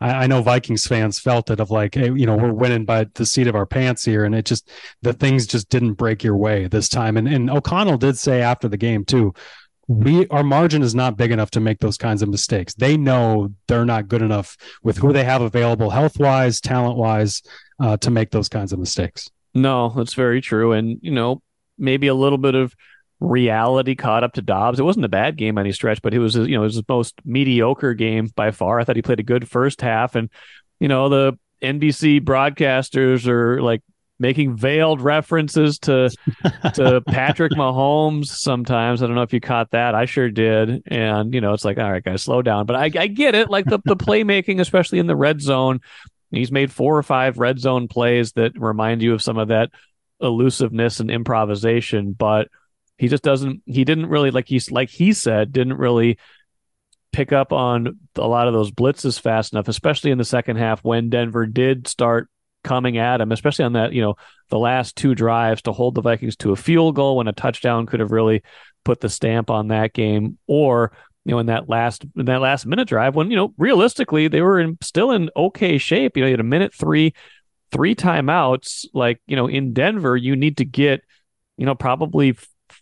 I, 0.00 0.26
know 0.26 0.40
Vikings 0.40 0.86
fans 0.86 1.18
felt 1.18 1.50
it 1.50 1.60
of 1.60 1.70
like, 1.70 1.94
hey, 1.94 2.06
you 2.06 2.24
know, 2.24 2.36
we're 2.36 2.52
winning 2.52 2.86
by 2.86 3.06
the 3.14 3.26
seat 3.26 3.46
of 3.46 3.54
our 3.54 3.66
pants 3.66 4.06
here. 4.06 4.24
And 4.24 4.34
it 4.34 4.46
just, 4.46 4.70
the 5.02 5.12
things 5.12 5.46
just 5.46 5.68
didn't 5.68 5.94
break 5.94 6.24
your 6.24 6.36
way 6.36 6.66
this 6.66 6.88
time. 6.88 7.18
And, 7.18 7.28
and 7.28 7.50
O'Connell 7.50 7.98
did 7.98 8.16
say 8.16 8.40
after 8.40 8.68
the 8.68 8.78
game, 8.78 9.04
too, 9.04 9.34
we 9.86 10.26
our 10.28 10.42
margin 10.42 10.82
is 10.82 10.94
not 10.94 11.18
big 11.18 11.30
enough 11.30 11.50
to 11.50 11.60
make 11.60 11.78
those 11.80 11.98
kinds 11.98 12.22
of 12.22 12.30
mistakes. 12.30 12.72
They 12.72 12.96
know 12.96 13.50
they're 13.68 13.84
not 13.84 14.08
good 14.08 14.22
enough 14.22 14.56
with 14.82 14.96
who 14.96 15.12
they 15.12 15.24
have 15.24 15.42
available, 15.42 15.90
health 15.90 16.18
wise, 16.18 16.58
talent 16.58 16.96
wise, 16.96 17.42
uh, 17.78 17.98
to 17.98 18.10
make 18.10 18.30
those 18.30 18.48
kinds 18.48 18.72
of 18.72 18.78
mistakes. 18.78 19.30
No, 19.52 19.90
that's 19.90 20.14
very 20.14 20.40
true. 20.40 20.72
And 20.72 20.98
you 21.02 21.10
know, 21.10 21.42
maybe 21.76 22.06
a 22.06 22.14
little 22.14 22.38
bit 22.38 22.54
of 22.54 22.74
reality 23.20 23.94
caught 23.94 24.24
up 24.24 24.34
to 24.34 24.42
Dobbs. 24.42 24.78
It 24.78 24.84
wasn't 24.84 25.04
a 25.04 25.10
bad 25.10 25.36
game 25.36 25.58
any 25.58 25.72
stretch, 25.72 26.02
but 26.02 26.14
it 26.14 26.18
was 26.18 26.36
you 26.36 26.56
know 26.56 26.62
it 26.62 26.66
was 26.66 26.74
his 26.76 26.84
most 26.88 27.14
mediocre 27.24 27.94
game 27.94 28.30
by 28.34 28.50
far. 28.50 28.80
I 28.80 28.84
thought 28.84 28.96
he 28.96 29.02
played 29.02 29.20
a 29.20 29.24
good 29.24 29.48
first 29.48 29.80
half, 29.80 30.14
and 30.14 30.30
you 30.80 30.88
know 30.88 31.08
the 31.08 31.38
NBC 31.62 32.20
broadcasters 32.20 33.26
are 33.26 33.62
like 33.62 33.82
making 34.18 34.56
veiled 34.56 35.00
references 35.00 35.78
to 35.80 36.10
to 36.74 37.00
Patrick 37.08 37.52
Mahomes 37.52 38.26
sometimes. 38.26 39.02
I 39.02 39.06
don't 39.06 39.16
know 39.16 39.22
if 39.22 39.32
you 39.32 39.40
caught 39.40 39.70
that. 39.72 39.94
I 39.94 40.04
sure 40.04 40.30
did. 40.30 40.82
And 40.86 41.34
you 41.34 41.40
know, 41.40 41.52
it's 41.52 41.64
like, 41.64 41.78
all 41.78 41.90
right, 41.90 42.04
guys, 42.04 42.22
slow 42.22 42.42
down. 42.42 42.66
But 42.66 42.76
I, 42.76 42.90
I 42.98 43.06
get 43.06 43.34
it. 43.34 43.50
Like 43.50 43.66
the 43.66 43.80
the 43.84 43.96
playmaking, 43.96 44.60
especially 44.60 44.98
in 44.98 45.06
the 45.06 45.16
red 45.16 45.40
zone. 45.40 45.80
He's 46.30 46.50
made 46.50 46.72
four 46.72 46.96
or 46.96 47.02
five 47.04 47.38
red 47.38 47.60
zone 47.60 47.86
plays 47.86 48.32
that 48.32 48.58
remind 48.58 49.02
you 49.02 49.14
of 49.14 49.22
some 49.22 49.38
of 49.38 49.48
that 49.48 49.70
elusiveness 50.20 50.98
and 50.98 51.10
improvisation, 51.10 52.12
but 52.12 52.48
he 52.98 53.08
just 53.08 53.22
doesn't. 53.22 53.62
He 53.66 53.84
didn't 53.84 54.06
really 54.06 54.30
like 54.30 54.48
he's 54.48 54.70
like 54.70 54.90
he 54.90 55.12
said 55.12 55.52
didn't 55.52 55.78
really 55.78 56.18
pick 57.12 57.32
up 57.32 57.52
on 57.52 57.98
a 58.16 58.26
lot 58.26 58.48
of 58.48 58.54
those 58.54 58.70
blitzes 58.70 59.20
fast 59.20 59.52
enough, 59.52 59.68
especially 59.68 60.10
in 60.10 60.18
the 60.18 60.24
second 60.24 60.56
half 60.56 60.82
when 60.82 61.10
Denver 61.10 61.46
did 61.46 61.86
start 61.86 62.28
coming 62.64 62.98
at 62.98 63.20
him, 63.20 63.30
especially 63.30 63.64
on 63.64 63.74
that 63.74 63.92
you 63.92 64.02
know 64.02 64.16
the 64.48 64.58
last 64.58 64.96
two 64.96 65.14
drives 65.14 65.62
to 65.62 65.72
hold 65.72 65.94
the 65.94 66.00
Vikings 66.00 66.36
to 66.36 66.52
a 66.52 66.56
field 66.56 66.96
goal 66.96 67.16
when 67.16 67.28
a 67.28 67.32
touchdown 67.32 67.86
could 67.86 68.00
have 68.00 68.12
really 68.12 68.42
put 68.84 69.00
the 69.00 69.08
stamp 69.08 69.50
on 69.50 69.68
that 69.68 69.92
game, 69.92 70.38
or 70.46 70.92
you 71.24 71.32
know 71.32 71.38
in 71.38 71.46
that 71.46 71.68
last 71.68 72.04
in 72.16 72.26
that 72.26 72.40
last 72.40 72.66
minute 72.66 72.88
drive 72.88 73.16
when 73.16 73.30
you 73.30 73.36
know 73.36 73.54
realistically 73.58 74.28
they 74.28 74.40
were 74.40 74.60
in 74.60 74.78
still 74.82 75.10
in 75.10 75.30
okay 75.36 75.78
shape. 75.78 76.16
You 76.16 76.22
know, 76.22 76.26
you 76.28 76.32
had 76.34 76.40
a 76.40 76.44
minute 76.44 76.74
three, 76.74 77.14
three 77.72 77.94
timeouts. 77.94 78.86
Like 78.94 79.20
you 79.26 79.36
know 79.36 79.48
in 79.48 79.72
Denver, 79.72 80.16
you 80.16 80.36
need 80.36 80.58
to 80.58 80.64
get 80.64 81.02
you 81.56 81.66
know 81.66 81.74
probably 81.74 82.36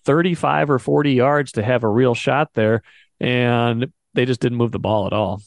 35 0.05 0.71
or 0.71 0.79
40 0.79 1.12
yards 1.12 1.53
to 1.53 1.62
have 1.62 1.85
a 1.85 1.88
real 1.88 2.15
shot 2.15 2.51
there. 2.55 2.83
And 3.21 3.93
they 4.15 4.25
just 4.25 4.41
didn't 4.41 4.59
move 4.59 4.73
the 4.73 4.79
ball 4.79 5.07
at 5.07 5.12
all. 5.12 5.43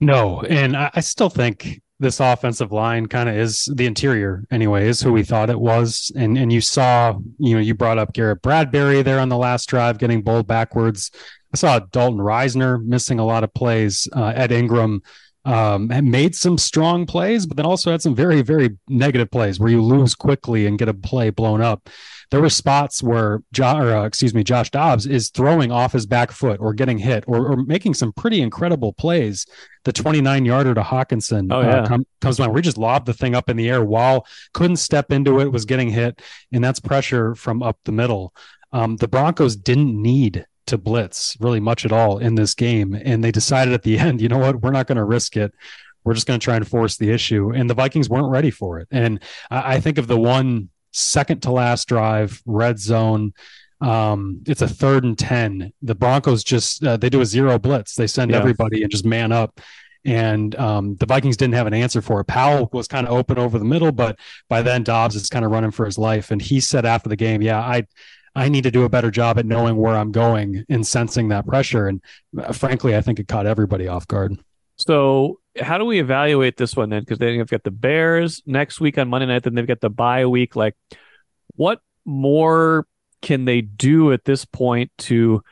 No. 0.00 0.42
And 0.42 0.76
I, 0.76 1.00
still 1.00 1.28
think 1.28 1.80
this 1.98 2.20
offensive 2.20 2.72
line 2.72 3.06
kind 3.06 3.28
of 3.28 3.36
is 3.36 3.70
the 3.74 3.86
interior 3.86 4.44
anyway, 4.50 4.88
is 4.88 5.02
who 5.02 5.12
we 5.12 5.22
thought 5.22 5.50
it 5.50 5.60
was. 5.60 6.10
And 6.16 6.38
and 6.38 6.52
you 6.52 6.62
saw, 6.62 7.18
you 7.38 7.54
know, 7.54 7.60
you 7.60 7.74
brought 7.74 7.98
up 7.98 8.14
Garrett 8.14 8.42
Bradbury 8.42 9.02
there 9.02 9.20
on 9.20 9.28
the 9.28 9.36
last 9.36 9.68
drive 9.68 9.98
getting 9.98 10.22
bowled 10.22 10.46
backwards. 10.46 11.10
I 11.52 11.56
saw 11.56 11.78
Dalton 11.78 12.20
Risner 12.20 12.82
missing 12.82 13.18
a 13.18 13.26
lot 13.26 13.44
of 13.44 13.52
plays. 13.52 14.08
Uh, 14.14 14.32
Ed 14.34 14.52
Ingram 14.52 15.02
um, 15.44 15.88
made 16.10 16.34
some 16.34 16.58
strong 16.58 17.06
plays, 17.06 17.46
but 17.46 17.56
then 17.56 17.66
also 17.66 17.90
had 17.90 18.02
some 18.02 18.14
very, 18.14 18.42
very 18.42 18.76
negative 18.88 19.30
plays 19.30 19.58
where 19.58 19.70
you 19.70 19.82
lose 19.82 20.14
quickly 20.14 20.66
and 20.66 20.78
get 20.78 20.88
a 20.88 20.94
play 20.94 21.30
blown 21.30 21.60
up. 21.60 21.88
There 22.30 22.40
were 22.40 22.50
spots 22.50 23.02
where, 23.02 23.42
jo- 23.52 23.76
or, 23.76 23.96
uh, 23.96 24.04
excuse 24.04 24.34
me, 24.34 24.44
Josh 24.44 24.70
Dobbs 24.70 25.06
is 25.06 25.30
throwing 25.30 25.72
off 25.72 25.92
his 25.92 26.06
back 26.06 26.30
foot 26.30 26.60
or 26.60 26.72
getting 26.74 26.98
hit 26.98 27.24
or, 27.26 27.52
or 27.52 27.56
making 27.56 27.94
some 27.94 28.12
pretty 28.12 28.40
incredible 28.40 28.92
plays. 28.92 29.46
The 29.84 29.92
29 29.92 30.44
yarder 30.44 30.74
to 30.74 30.82
Hockenson 30.82 31.52
oh, 31.52 31.60
uh, 31.60 31.62
yeah. 31.62 31.76
uh, 31.76 31.86
com- 31.88 32.06
comes 32.20 32.38
on. 32.38 32.52
We 32.52 32.62
just 32.62 32.78
lobbed 32.78 33.06
the 33.06 33.14
thing 33.14 33.34
up 33.34 33.48
in 33.48 33.56
the 33.56 33.68
air 33.68 33.82
while 33.82 34.26
couldn't 34.52 34.76
step 34.76 35.10
into 35.10 35.40
it, 35.40 35.50
was 35.50 35.64
getting 35.64 35.88
hit, 35.88 36.20
and 36.52 36.62
that's 36.62 36.80
pressure 36.80 37.34
from 37.34 37.62
up 37.62 37.78
the 37.84 37.92
middle. 37.92 38.34
Um, 38.72 38.96
the 38.96 39.08
Broncos 39.08 39.56
didn't 39.56 40.00
need 40.00 40.46
to 40.70 40.78
blitz 40.78 41.36
really 41.40 41.60
much 41.60 41.84
at 41.84 41.92
all 41.92 42.18
in 42.18 42.34
this 42.34 42.54
game. 42.54 42.94
And 42.94 43.22
they 43.22 43.30
decided 43.30 43.74
at 43.74 43.82
the 43.82 43.98
end, 44.06 44.20
you 44.20 44.28
know 44.28 44.38
what, 44.38 44.60
we're 44.62 44.70
not 44.72 44.86
going 44.88 44.96
to 44.96 45.04
risk 45.04 45.36
it. 45.36 45.52
we're 46.04 46.14
just 46.14 46.26
going 46.26 46.40
to 46.40 46.44
try 46.44 46.56
and 46.56 46.66
force 46.66 46.96
the 46.96 47.10
issue. 47.10 47.52
And 47.52 47.68
the 47.68 47.74
Vikings 47.74 48.08
weren't 48.08 48.30
ready 48.30 48.50
for 48.50 48.80
it. 48.80 48.88
And 48.90 49.20
I, 49.50 49.74
I 49.74 49.80
think 49.80 49.98
of 49.98 50.06
the 50.08 50.18
one 50.18 50.70
second 50.92 51.42
to 51.42 51.52
last 51.52 51.86
drive, 51.88 52.42
red 52.46 52.78
zone. 52.78 53.32
Um, 53.80 54.42
it's 54.46 54.62
a 54.62 54.68
third 54.68 55.04
and 55.04 55.18
10. 55.18 55.72
The 55.82 55.94
Broncos 55.94 56.42
just, 56.44 56.84
uh, 56.84 56.96
they 56.96 57.08
do 57.10 57.20
a 57.20 57.26
zero 57.26 57.58
blitz. 57.58 57.94
They 57.94 58.06
send 58.06 58.30
Yeah. 58.30 58.38
everybody 58.38 58.82
and 58.82 58.90
just 58.90 59.04
man 59.04 59.32
up. 59.32 59.60
And 60.04 60.54
um, 60.58 60.96
the 60.96 61.04
Vikings 61.06 61.36
didn't 61.36 61.54
have 61.54 61.66
an 61.66 61.74
answer 61.74 62.00
for 62.00 62.20
it. 62.20 62.24
Powell 62.26 62.70
was 62.72 62.88
kind 62.88 63.06
of 63.06 63.12
open 63.14 63.38
over 63.38 63.58
the 63.58 63.64
middle, 63.66 63.92
but 63.92 64.18
by 64.48 64.62
then 64.62 64.82
Dobbs 64.82 65.14
is 65.14 65.28
kind 65.28 65.44
of 65.44 65.50
running 65.50 65.70
for 65.70 65.84
his 65.84 65.98
life. 65.98 66.30
And 66.30 66.40
he 66.40 66.58
said 66.60 66.86
after 66.86 67.08
the 67.10 67.16
game, 67.16 67.42
yeah, 67.42 67.58
I, 67.60 67.86
I 68.34 68.48
need 68.48 68.62
to 68.62 68.70
do 68.70 68.84
a 68.84 68.88
better 68.88 69.10
job 69.10 69.38
at 69.38 69.46
knowing 69.46 69.76
where 69.76 69.96
I'm 69.96 70.12
going 70.12 70.64
and 70.68 70.86
sensing 70.86 71.28
that 71.28 71.46
pressure. 71.46 71.88
And 71.88 72.00
uh, 72.38 72.52
frankly, 72.52 72.96
I 72.96 73.00
think 73.00 73.18
it 73.18 73.28
caught 73.28 73.46
everybody 73.46 73.88
off 73.88 74.06
guard. 74.06 74.38
So 74.76 75.40
how 75.60 75.78
do 75.78 75.84
we 75.84 76.00
evaluate 76.00 76.56
this 76.56 76.76
one 76.76 76.90
then? 76.90 77.00
Because 77.00 77.18
they've 77.18 77.46
got 77.46 77.64
the 77.64 77.70
Bears 77.70 78.42
next 78.46 78.80
week 78.80 78.98
on 78.98 79.08
Monday 79.08 79.26
night, 79.26 79.42
then 79.42 79.54
they've 79.54 79.66
got 79.66 79.80
the 79.80 79.90
bye 79.90 80.26
week. 80.26 80.56
Like, 80.56 80.76
what 81.56 81.80
more 82.06 82.86
can 83.20 83.44
they 83.44 83.60
do 83.60 84.12
at 84.12 84.24
this 84.24 84.44
point 84.44 84.90
to 84.98 85.42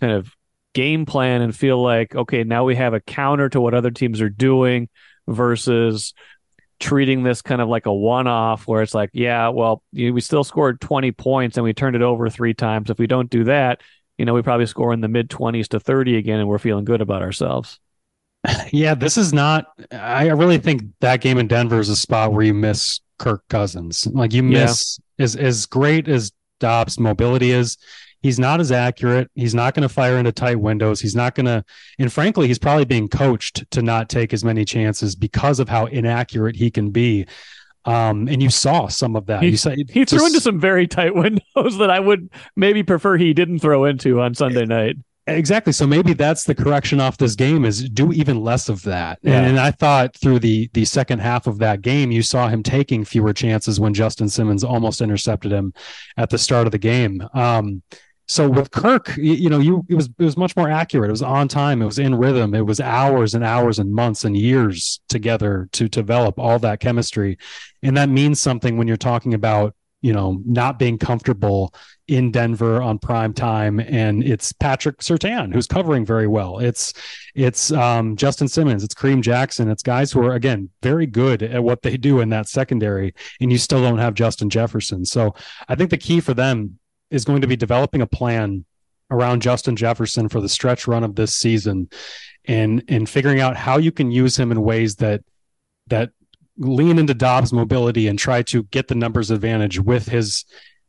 kind 0.00 0.12
of 0.12 0.34
game 0.74 1.06
plan 1.06 1.40
and 1.40 1.56
feel 1.56 1.82
like, 1.82 2.14
okay, 2.14 2.44
now 2.44 2.64
we 2.64 2.76
have 2.76 2.92
a 2.92 3.00
counter 3.00 3.48
to 3.48 3.60
what 3.60 3.72
other 3.72 3.90
teams 3.90 4.20
are 4.20 4.28
doing 4.28 4.88
versus 5.26 6.12
treating 6.80 7.22
this 7.22 7.42
kind 7.42 7.60
of 7.60 7.68
like 7.68 7.86
a 7.86 7.92
one-off 7.92 8.66
where 8.66 8.82
it's 8.82 8.94
like, 8.94 9.10
yeah, 9.12 9.48
well, 9.48 9.82
you 9.92 10.12
we 10.14 10.20
still 10.20 10.44
scored 10.44 10.80
20 10.80 11.12
points 11.12 11.56
and 11.56 11.64
we 11.64 11.72
turned 11.72 11.96
it 11.96 12.02
over 12.02 12.28
three 12.30 12.54
times. 12.54 12.90
If 12.90 12.98
we 12.98 13.06
don't 13.06 13.30
do 13.30 13.44
that, 13.44 13.80
you 14.18 14.24
know, 14.24 14.34
we 14.34 14.42
probably 14.42 14.66
score 14.66 14.92
in 14.92 15.00
the 15.00 15.08
mid 15.08 15.28
20s 15.30 15.68
to 15.68 15.80
30 15.80 16.16
again 16.16 16.40
and 16.40 16.48
we're 16.48 16.58
feeling 16.58 16.84
good 16.84 17.00
about 17.00 17.22
ourselves. 17.22 17.78
Yeah, 18.72 18.94
this 18.94 19.16
is 19.16 19.32
not. 19.32 19.66
I 19.90 20.28
really 20.28 20.58
think 20.58 20.82
that 21.00 21.20
game 21.20 21.38
in 21.38 21.48
Denver 21.48 21.80
is 21.80 21.88
a 21.88 21.96
spot 21.96 22.32
where 22.32 22.44
you 22.44 22.54
miss 22.54 23.00
Kirk 23.18 23.42
Cousins. 23.48 24.06
Like 24.06 24.32
you 24.32 24.42
Yeah. 24.46 24.66
miss 24.66 25.00
as 25.18 25.36
as 25.36 25.66
great 25.66 26.08
as 26.08 26.32
Dobbs' 26.60 26.98
mobility 26.98 27.50
is. 27.50 27.76
He's 28.22 28.38
not 28.38 28.60
as 28.60 28.72
accurate. 28.72 29.30
He's 29.34 29.54
not 29.54 29.74
going 29.74 29.82
to 29.82 29.88
fire 29.88 30.16
into 30.18 30.32
tight 30.32 30.58
windows. 30.60 31.00
He's 31.00 31.14
not 31.14 31.34
going 31.34 31.46
to, 31.46 31.64
and 31.98 32.12
frankly, 32.12 32.48
he's 32.48 32.58
probably 32.58 32.84
being 32.84 33.08
coached 33.08 33.70
to 33.70 33.82
not 33.82 34.08
take 34.08 34.32
as 34.32 34.42
many 34.44 34.64
chances 34.64 35.14
because 35.14 35.60
of 35.60 35.68
how 35.68 35.86
inaccurate 35.86 36.56
he 36.56 36.70
can 36.70 36.90
be. 36.90 37.26
Um, 37.84 38.26
and 38.26 38.42
you 38.42 38.50
saw 38.50 38.88
some 38.88 39.14
of 39.14 39.26
that. 39.26 39.42
He- 39.42 39.50
you 39.50 39.56
saw 39.56 39.70
He 39.70 40.04
threw 40.04 40.26
into 40.26 40.40
some 40.40 40.58
very 40.58 40.88
tight 40.88 41.14
windows 41.14 41.78
that 41.78 41.90
I 41.90 42.00
would 42.00 42.30
maybe 42.56 42.82
prefer 42.82 43.16
he 43.16 43.32
didn't 43.32 43.60
throw 43.60 43.84
into 43.84 44.20
on 44.20 44.34
Sunday 44.34 44.66
night. 44.66 44.96
Exactly. 45.28 45.72
So 45.72 45.88
maybe 45.88 46.12
that's 46.12 46.44
the 46.44 46.54
correction 46.54 47.00
off 47.00 47.16
this 47.16 47.34
game 47.34 47.64
is 47.64 47.88
do 47.90 48.12
even 48.12 48.42
less 48.42 48.68
of 48.68 48.82
that. 48.82 49.18
Yeah. 49.22 49.38
And, 49.38 49.46
and 49.46 49.60
I 49.60 49.72
thought 49.72 50.14
through 50.16 50.38
the 50.38 50.70
the 50.72 50.84
second 50.84 51.18
half 51.18 51.48
of 51.48 51.58
that 51.58 51.82
game, 51.82 52.12
you 52.12 52.22
saw 52.22 52.46
him 52.48 52.62
taking 52.62 53.04
fewer 53.04 53.32
chances 53.32 53.80
when 53.80 53.92
Justin 53.92 54.28
Simmons 54.28 54.62
almost 54.62 55.00
intercepted 55.00 55.50
him 55.50 55.74
at 56.16 56.30
the 56.30 56.38
start 56.38 56.68
of 56.68 56.70
the 56.70 56.78
game. 56.78 57.26
Um, 57.34 57.82
so 58.28 58.48
with 58.48 58.72
Kirk, 58.72 59.16
you, 59.16 59.34
you 59.34 59.48
know, 59.48 59.60
you 59.60 59.84
it 59.88 59.94
was 59.94 60.06
it 60.18 60.24
was 60.24 60.36
much 60.36 60.56
more 60.56 60.68
accurate. 60.68 61.08
It 61.08 61.12
was 61.12 61.22
on 61.22 61.46
time. 61.46 61.80
It 61.80 61.86
was 61.86 61.98
in 61.98 62.14
rhythm. 62.14 62.54
It 62.54 62.66
was 62.66 62.80
hours 62.80 63.34
and 63.34 63.44
hours 63.44 63.78
and 63.78 63.92
months 63.92 64.24
and 64.24 64.36
years 64.36 65.00
together 65.08 65.68
to 65.72 65.88
develop 65.88 66.38
all 66.38 66.58
that 66.58 66.80
chemistry, 66.80 67.38
and 67.82 67.96
that 67.96 68.08
means 68.08 68.40
something 68.40 68.76
when 68.76 68.88
you're 68.88 68.96
talking 68.96 69.32
about 69.32 69.74
you 70.02 70.12
know 70.12 70.42
not 70.44 70.78
being 70.78 70.98
comfortable 70.98 71.72
in 72.08 72.32
Denver 72.32 72.82
on 72.82 72.98
prime 72.98 73.32
time, 73.32 73.78
and 73.78 74.24
it's 74.24 74.50
Patrick 74.50 74.98
Surtain 74.98 75.52
who's 75.52 75.68
covering 75.68 76.04
very 76.04 76.26
well. 76.26 76.58
It's 76.58 76.94
it's 77.36 77.70
um, 77.70 78.16
Justin 78.16 78.48
Simmons, 78.48 78.82
it's 78.82 78.94
Kareem 78.94 79.22
Jackson, 79.22 79.70
it's 79.70 79.84
guys 79.84 80.10
who 80.10 80.24
are 80.26 80.34
again 80.34 80.68
very 80.82 81.06
good 81.06 81.44
at 81.44 81.62
what 81.62 81.82
they 81.82 81.96
do 81.96 82.20
in 82.20 82.30
that 82.30 82.48
secondary, 82.48 83.14
and 83.40 83.52
you 83.52 83.58
still 83.58 83.82
don't 83.82 83.98
have 83.98 84.14
Justin 84.14 84.50
Jefferson. 84.50 85.04
So 85.04 85.36
I 85.68 85.76
think 85.76 85.90
the 85.90 85.96
key 85.96 86.18
for 86.18 86.34
them 86.34 86.80
is 87.10 87.24
going 87.24 87.40
to 87.40 87.46
be 87.46 87.56
developing 87.56 88.02
a 88.02 88.06
plan 88.06 88.64
around 89.10 89.42
Justin 89.42 89.76
Jefferson 89.76 90.28
for 90.28 90.40
the 90.40 90.48
stretch 90.48 90.86
run 90.86 91.04
of 91.04 91.14
this 91.14 91.34
season, 91.34 91.88
and 92.44 92.82
and 92.88 93.08
figuring 93.08 93.40
out 93.40 93.56
how 93.56 93.78
you 93.78 93.92
can 93.92 94.10
use 94.10 94.38
him 94.38 94.50
in 94.50 94.62
ways 94.62 94.96
that 94.96 95.22
that 95.88 96.10
lean 96.58 96.98
into 96.98 97.14
Dobbs' 97.14 97.52
mobility 97.52 98.08
and 98.08 98.18
try 98.18 98.42
to 98.42 98.64
get 98.64 98.88
the 98.88 98.94
numbers 98.94 99.30
advantage 99.30 99.78
with 99.78 100.06
his 100.08 100.44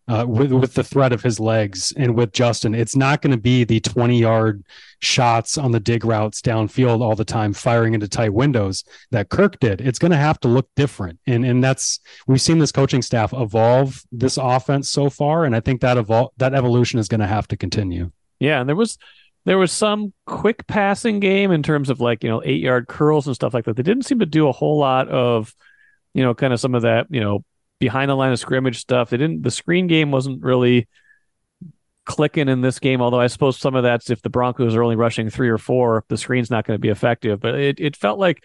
uh, 0.08 0.26
with 0.28 0.52
with 0.52 0.74
the 0.74 0.84
threat 0.84 1.14
of 1.14 1.22
his 1.22 1.40
legs 1.40 1.94
and 1.98 2.16
with 2.16 2.32
Justin. 2.32 2.74
It's 2.74 2.96
not 2.96 3.22
going 3.22 3.32
to 3.32 3.42
be 3.42 3.64
the 3.64 3.80
20 3.80 4.20
yard 4.20 4.64
shots 5.00 5.58
on 5.58 5.72
the 5.72 5.80
dig 5.80 6.06
routes 6.06 6.42
downfield 6.42 7.02
all 7.02 7.16
the 7.16 7.26
time, 7.26 7.54
firing 7.54 7.94
into 7.94 8.08
tight 8.08 8.34
windows 8.34 8.84
that 9.12 9.30
Kirk 9.30 9.60
did. 9.60 9.82
It's 9.82 10.00
going 10.00 10.12
to 10.12 10.18
have 10.18 10.40
to 10.42 10.48
look 10.48 10.70
different, 10.76 11.20
and 11.28 11.46
and 11.46 11.64
that's 11.64 12.00
we've 12.28 12.42
seen 12.42 12.60
this 12.60 12.72
coaching 12.72 13.02
staff 13.02 13.34
evolve 13.34 14.04
this 14.12 14.38
offense 14.38 14.90
so 14.90 15.10
far, 15.10 15.46
and 15.46 15.56
I 15.56 15.60
think 15.60 15.82
that 15.82 15.98
evol- 15.98 16.30
that 16.38 16.54
evolution 16.54 17.00
is 17.00 17.08
going 17.08 17.22
to 17.22 17.28
have 17.28 17.48
to 17.50 17.58
continue. 17.58 18.12
Yeah, 18.40 18.60
and 18.60 18.70
there 18.70 18.76
was 18.76 18.98
there 19.48 19.58
was 19.58 19.72
some 19.72 20.12
quick 20.26 20.68
passing 20.68 21.22
game 21.22 21.52
in 21.52 21.64
terms 21.64 21.90
of 21.90 22.02
like, 22.02 22.22
you 22.22 22.30
know, 22.30 22.42
eight 22.44 22.60
yard 22.60 22.90
curls 22.90 23.28
and 23.28 23.36
stuff 23.36 23.54
like 23.54 23.64
that. 23.64 23.78
They 23.78 23.84
didn't 23.84 24.04
seem 24.04 24.20
to 24.20 24.26
do 24.26 24.50
a 24.50 24.52
whole 24.52 24.78
lot 24.78 25.08
of, 25.08 25.56
you 26.14 26.22
know, 26.22 26.34
kind 26.34 26.52
of 26.52 26.60
some 26.60 26.76
of 26.76 26.82
that, 26.82 27.08
you 27.10 27.22
know, 27.22 27.46
behind 27.80 28.10
the 28.10 28.16
line 28.16 28.32
of 28.32 28.40
scrimmage 28.40 28.80
stuff. 28.80 29.10
They 29.10 29.18
didn't 29.18 29.44
the 29.44 29.52
screen 29.52 29.88
game 29.88 30.12
wasn't 30.12 30.44
really 30.44 30.88
clicking 32.06 32.48
in 32.48 32.62
this 32.62 32.80
game, 32.80 33.02
although 33.02 33.20
I 33.20 33.28
suppose 33.28 33.58
some 33.60 33.76
of 33.76 33.84
that's 33.84 34.10
if 34.10 34.22
the 34.22 34.30
Broncos 34.30 34.76
are 34.76 34.84
only 34.84 34.96
rushing 34.96 35.30
three 35.30 35.50
or 35.50 35.58
four, 35.58 36.06
the 36.08 36.18
screen's 36.18 36.50
not 36.50 36.66
going 36.66 36.76
to 36.76 36.82
be 36.82 36.90
effective. 36.90 37.40
But 37.40 37.56
it, 37.56 37.80
it 37.80 37.96
felt 37.96 38.18
like 38.18 38.44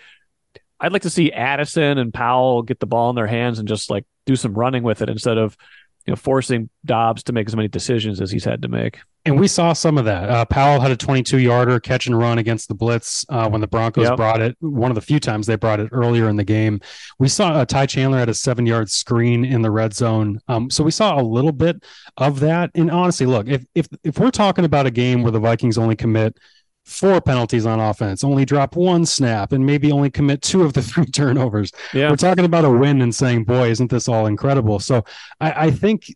I'd 0.81 0.93
like 0.93 1.03
to 1.03 1.11
see 1.11 1.33
Addison 1.33 1.99
and 1.99 2.13
Powell 2.13 2.63
get 2.63 2.81
the 2.81 2.87
ball 2.87 3.11
in 3.11 3.17
their 3.17 3.27
hands 3.27 3.59
and 3.59 3.69
just 3.69 3.89
like 3.89 4.05
do 4.27 4.37
some 4.37 4.55
running 4.55 4.83
with 4.83 5.01
it 5.01 5.09
instead 5.09 5.39
of 5.39 5.57
you 6.07 6.13
know 6.13 6.17
forcing 6.17 6.69
Dobbs 6.85 7.23
to 7.25 7.33
make 7.33 7.47
as 7.49 7.57
many 7.57 7.69
decisions 7.69 8.21
as 8.21 8.31
he's 8.31 8.45
had 8.45 8.63
to 8.63 8.69
make. 8.69 8.99
And 9.25 9.39
we 9.39 9.47
saw 9.47 9.73
some 9.73 9.99
of 9.99 10.05
that. 10.07 10.29
Uh, 10.29 10.45
Powell 10.45 10.81
had 10.81 10.91
a 10.91 10.97
22 10.97 11.39
yarder 11.39 11.79
catch 11.79 12.09
and 12.09 12.19
run 12.19 12.39
against 12.39 12.67
the 12.67 12.75
Blitz 12.75 13.25
uh, 13.29 13.49
when 13.49 13.61
the 13.61 13.69
Broncos 13.69 14.09
Yep. 14.09 14.17
brought 14.17 14.41
it. 14.41 14.57
One 14.59 14.91
of 14.91 14.97
the 14.97 15.01
few 15.01 15.21
times 15.21 15.47
they 15.47 15.55
brought 15.55 15.79
it 15.79 15.91
earlier 15.93 16.29
in 16.29 16.35
the 16.35 16.43
game. 16.43 16.81
We 17.21 17.29
saw 17.29 17.51
uh, 17.53 17.65
Ty 17.65 17.87
Chandler 17.87 18.19
had 18.19 18.29
a 18.29 18.35
seven 18.35 18.67
yard 18.67 18.91
screen 18.91 19.45
in 19.45 19.63
the 19.63 19.71
red 19.71 19.95
zone. 19.95 20.41
Um, 20.49 20.71
so 20.71 20.83
we 20.83 20.91
saw 20.91 21.21
a 21.21 21.23
little 21.23 21.53
bit 21.53 21.85
of 22.17 22.41
that. 22.41 22.73
And 22.75 22.91
honestly, 22.91 23.27
look, 23.27 23.47
if, 23.47 23.65
if, 23.77 23.87
if 24.03 24.19
we're 24.19 24.33
talking 24.33 24.65
about 24.65 24.87
a 24.87 24.91
game 24.91 25.23
where 25.23 25.31
the 25.31 25.39
Vikings 25.39 25.79
only 25.79 25.95
commit 25.95 26.37
four 26.85 27.21
penalties 27.21 27.65
on 27.67 27.79
offense, 27.81 28.25
only 28.25 28.45
drop 28.45 28.75
one 28.77 29.07
snap, 29.07 29.53
and 29.53 29.65
maybe 29.65 29.93
only 29.93 30.11
commit 30.11 30.43
two 30.43 30.63
of 30.63 30.73
the 30.73 30.83
three 30.91 31.07
turnovers, 31.07 31.73
Yeah. 31.95 32.11
we're 32.11 32.17
talking 32.17 32.45
about 32.45 32.65
a 32.65 32.71
win 32.71 33.01
and 33.03 33.15
saying, 33.15 33.45
boy, 33.45 33.71
isn't 33.71 33.91
this 33.91 34.09
all 34.09 34.27
incredible? 34.27 34.79
So 34.81 35.05
I, 35.41 35.67
I 35.67 35.71
think 35.71 36.15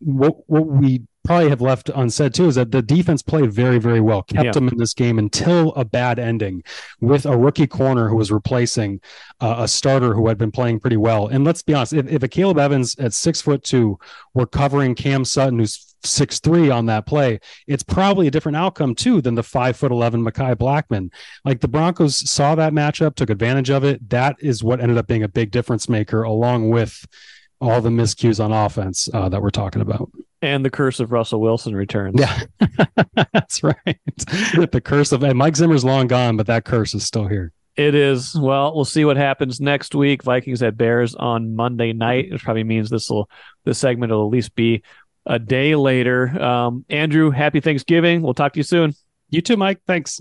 what 0.00 0.36
what 0.48 0.66
we 0.66 1.02
probably 1.28 1.50
have 1.50 1.60
left 1.60 1.90
unsaid 1.94 2.32
too 2.34 2.46
is 2.48 2.54
that 2.54 2.70
the 2.72 2.80
defense 2.82 3.22
played 3.22 3.52
very, 3.52 3.78
very 3.78 4.00
well, 4.00 4.22
kept 4.22 4.44
Yeah. 4.46 4.52
them 4.52 4.68
in 4.68 4.78
this 4.78 4.94
game 4.94 5.18
until 5.18 5.72
a 5.74 5.84
bad 5.84 6.18
ending 6.18 6.62
with 7.00 7.26
a 7.26 7.36
rookie 7.36 7.66
corner 7.66 8.08
who 8.08 8.16
was 8.16 8.32
replacing 8.32 9.00
uh, 9.40 9.56
a 9.58 9.68
starter 9.68 10.14
who 10.14 10.26
had 10.28 10.38
been 10.38 10.50
playing 10.50 10.80
pretty 10.80 10.96
well. 10.96 11.26
And 11.28 11.44
let's 11.44 11.62
be 11.62 11.74
honest, 11.74 11.92
if, 11.92 12.08
if 12.08 12.22
a 12.22 12.28
Caleb 12.28 12.58
Evans 12.58 12.98
at 12.98 13.12
six 13.12 13.40
foot 13.42 13.62
two 13.62 13.98
were 14.34 14.46
covering 14.46 14.94
Cam 14.94 15.24
Sutton, 15.24 15.58
who's 15.58 15.94
six 16.02 16.40
three 16.40 16.70
on 16.70 16.86
that 16.86 17.06
play, 17.06 17.40
it's 17.66 17.82
probably 17.82 18.26
a 18.26 18.30
different 18.30 18.56
outcome 18.56 18.94
too 18.94 19.20
than 19.20 19.34
the 19.34 19.42
five 19.42 19.76
foot 19.76 19.92
eleven 19.92 20.24
Mekhi 20.24 20.54
Blackmon. 20.56 21.10
Like 21.44 21.60
the 21.60 21.68
Broncos 21.68 22.28
saw 22.30 22.54
that 22.54 22.72
matchup, 22.72 23.16
took 23.16 23.30
advantage 23.30 23.68
of 23.68 23.84
it. 23.84 24.08
That 24.08 24.36
is 24.40 24.64
what 24.64 24.80
ended 24.80 24.96
up 24.96 25.06
being 25.06 25.24
a 25.24 25.28
big 25.28 25.50
difference 25.50 25.88
maker, 25.88 26.22
along 26.22 26.70
with 26.70 27.04
all 27.60 27.80
the 27.80 27.90
miscues 27.90 28.42
on 28.42 28.52
offense 28.52 29.08
uh, 29.12 29.28
that 29.28 29.42
we're 29.42 29.50
talking 29.50 29.82
about. 29.82 30.10
And 30.40 30.64
the 30.64 30.70
curse 30.70 31.00
of 31.00 31.10
Russell 31.10 31.40
Wilson 31.40 31.74
returns. 31.74 32.14
Yeah, 32.18 32.42
that's 33.32 33.62
right. 33.62 33.98
the 34.14 34.80
curse 34.84 35.10
of 35.10 35.24
and 35.24 35.36
Mike 35.36 35.56
Zimmer's 35.56 35.84
long 35.84 36.06
gone, 36.06 36.36
but 36.36 36.46
that 36.46 36.64
curse 36.64 36.94
is 36.94 37.04
still 37.04 37.26
here. 37.26 37.52
It 37.76 37.94
is. 37.94 38.34
Well, 38.34 38.74
we'll 38.74 38.84
see 38.84 39.04
what 39.04 39.16
happens 39.16 39.60
next 39.60 39.94
week. 39.94 40.24
Vikings 40.24 40.62
at 40.62 40.76
Bears 40.76 41.14
on 41.14 41.54
Monday 41.54 41.92
night, 41.92 42.30
which 42.30 42.42
probably 42.42 42.64
means 42.64 42.90
this 42.90 43.08
will 43.08 43.30
this 43.64 43.78
segment 43.78 44.10
will 44.10 44.26
at 44.26 44.32
least 44.32 44.54
be 44.54 44.82
a 45.26 45.38
day 45.38 45.76
later. 45.76 46.28
Um, 46.42 46.84
Andrew, 46.88 47.30
happy 47.30 47.60
Thanksgiving. 47.60 48.22
We'll 48.22 48.34
talk 48.34 48.52
to 48.54 48.58
you 48.58 48.64
soon. 48.64 48.94
You 49.30 49.42
too, 49.42 49.56
Mike. 49.56 49.80
Thanks. 49.86 50.20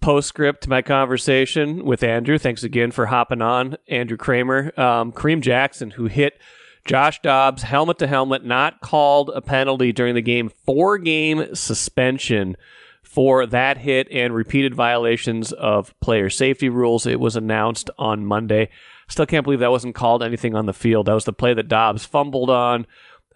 Postscript 0.00 0.62
to 0.62 0.70
my 0.70 0.80
conversation 0.80 1.84
with 1.84 2.02
Andrew. 2.02 2.38
Thanks 2.38 2.62
again 2.62 2.90
for 2.90 3.04
hopping 3.04 3.42
on, 3.42 3.76
Andrew 3.86 4.16
Krammer. 4.16 4.76
Um, 4.78 5.12
Kareem 5.12 5.42
Jackson, 5.42 5.90
who 5.90 6.06
hit 6.06 6.40
Josh 6.84 7.20
Dobbs 7.20 7.62
helmet 7.62 7.98
to 7.98 8.06
helmet, 8.06 8.44
not 8.44 8.80
called 8.80 9.30
a 9.34 9.40
penalty 9.40 9.92
during 9.92 10.14
the 10.14 10.22
game, 10.22 10.50
four 10.64 10.98
game 10.98 11.54
suspension 11.54 12.56
for 13.02 13.44
that 13.46 13.78
hit 13.78 14.08
and 14.10 14.34
repeated 14.34 14.74
violations 14.74 15.52
of 15.52 15.98
player 16.00 16.30
safety 16.30 16.68
rules. 16.68 17.06
It 17.06 17.18
was 17.18 17.36
announced 17.36 17.90
on 17.98 18.24
Monday. 18.24 18.70
Still 19.08 19.26
can't 19.26 19.42
believe 19.42 19.58
that 19.60 19.72
wasn't 19.72 19.96
called 19.96 20.22
anything 20.22 20.54
on 20.54 20.66
the 20.66 20.72
field. 20.72 21.06
That 21.06 21.14
was 21.14 21.24
the 21.24 21.32
play 21.32 21.52
that 21.54 21.66
Dobbs 21.66 22.04
fumbled 22.04 22.50
on, 22.50 22.86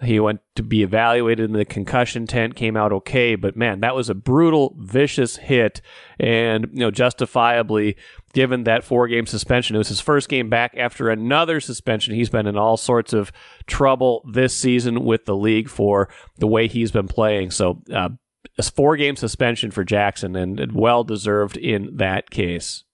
He 0.04 0.20
went 0.20 0.40
to 0.56 0.62
be 0.62 0.82
evaluated 0.82 1.46
in 1.46 1.52
the 1.52 1.64
concussion 1.64 2.26
tent, 2.26 2.56
came 2.56 2.76
out 2.76 2.92
okay, 2.92 3.34
but 3.34 3.56
man, 3.56 3.80
that 3.80 3.94
was 3.94 4.08
a 4.08 4.14
brutal, 4.14 4.76
vicious 4.78 5.36
hit, 5.36 5.80
and 6.18 6.68
you 6.72 6.80
know, 6.80 6.90
justifiably 6.90 7.96
given 8.32 8.64
that 8.64 8.84
four 8.84 9.08
game 9.08 9.26
suspension. 9.26 9.76
It 9.76 9.78
was 9.78 9.88
his 9.88 10.00
first 10.00 10.28
game 10.28 10.48
back 10.48 10.74
after 10.76 11.10
another 11.10 11.60
suspension. 11.60 12.14
He's 12.14 12.30
been 12.30 12.46
in 12.46 12.56
all 12.56 12.76
sorts 12.76 13.12
of 13.12 13.32
trouble 13.66 14.28
this 14.32 14.54
season 14.54 15.04
with 15.04 15.24
the 15.24 15.36
league 15.36 15.68
for 15.68 16.08
the 16.38 16.46
way 16.46 16.68
he's 16.68 16.90
been 16.90 17.08
playing. 17.08 17.50
So, 17.50 17.82
uh, 17.92 18.10
a 18.58 18.62
four 18.62 18.96
game 18.96 19.16
suspension 19.16 19.70
for 19.70 19.84
Jackson 19.84 20.36
and 20.36 20.72
well 20.72 21.04
deserved 21.04 21.56
in 21.56 21.96
that 21.96 22.30
case. 22.30 22.84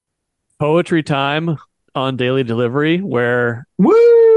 Poetry 0.58 1.02
time 1.02 1.58
on 1.94 2.16
daily 2.16 2.44
delivery 2.44 2.98
where 2.98 3.66
Woo! 3.78 4.29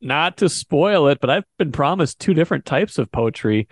Not 0.00 0.38
to 0.38 0.48
spoil 0.48 1.08
it, 1.08 1.20
but 1.20 1.30
I've 1.30 1.44
been 1.58 1.72
promised 1.72 2.18
two 2.18 2.34
different 2.34 2.64
types 2.64 2.98
of 2.98 3.10
poetry 3.12 3.68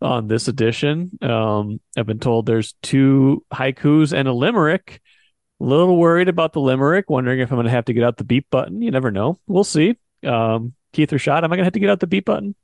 on 0.00 0.28
this 0.28 0.48
edition. 0.48 1.18
Um, 1.22 1.80
I've 1.96 2.06
been 2.06 2.18
told 2.18 2.46
there's 2.46 2.74
two 2.82 3.44
haikus 3.52 4.12
and 4.12 4.28
a 4.28 4.32
limerick. 4.32 5.00
A 5.60 5.64
little 5.64 5.96
worried 5.98 6.28
about 6.28 6.54
the 6.54 6.60
limerick, 6.60 7.10
wondering 7.10 7.40
if 7.40 7.50
I'm 7.50 7.56
going 7.56 7.66
to 7.66 7.70
have 7.70 7.84
to 7.86 7.92
get 7.92 8.04
out 8.04 8.16
the 8.16 8.24
beep 8.24 8.46
button. 8.50 8.80
You 8.80 8.90
never 8.90 9.10
know. 9.10 9.38
We'll 9.46 9.64
see. 9.64 9.98
Um, 10.24 10.74
Keith 10.92 11.18
shot? 11.20 11.44
am 11.44 11.52
I 11.52 11.56
going 11.56 11.64
to 11.64 11.66
have 11.66 11.74
to 11.74 11.80
get 11.80 11.90
out 11.90 12.00
the 12.00 12.06
beep 12.06 12.26
button? 12.26 12.54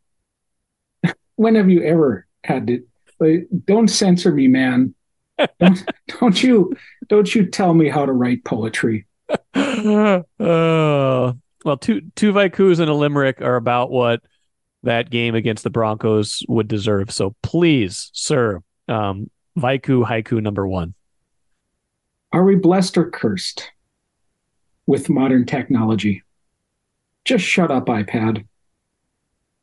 When 1.39 1.55
have 1.57 1.69
you 1.69 1.83
ever 1.83 2.27
had 2.45 2.67
to? 2.69 2.83
like, 3.21 3.47
Don't 3.67 3.89
censor 3.89 4.33
me, 4.33 4.49
man. 4.49 4.95
don't, 5.61 5.85
don't 6.19 6.43
you 6.43 6.75
don't 7.09 7.35
you 7.35 7.45
tell 7.45 7.75
me 7.75 7.91
how 7.91 8.07
to 8.07 8.13
write 8.13 8.43
poetry. 8.43 9.07
uh, 9.55 10.23
well, 11.67 11.77
two 11.77 12.01
two 12.15 12.33
haikus 12.33 12.79
and 12.79 12.89
a 12.89 12.95
limerick 12.95 13.43
are 13.43 13.57
about 13.57 13.91
what 13.91 14.23
that 14.85 15.11
game 15.11 15.35
against 15.35 15.65
the 15.65 15.71
Broncos 15.71 16.45
would 16.49 16.69
deserve. 16.69 17.11
So 17.11 17.35
please, 17.43 18.09
sir, 18.15 18.61
um, 18.87 19.29
Vaiku 19.59 20.07
haiku 20.07 20.41
number 20.41 20.67
one. 20.67 20.95
Are 22.33 22.45
we 22.45 22.55
blessed 22.55 22.97
or 22.97 23.11
cursed 23.11 23.73
with 24.87 25.11
modern 25.11 25.45
technology? 25.45 26.23
Just 27.25 27.45
shut 27.45 27.73
up, 27.73 27.87
iPad. 27.87 28.47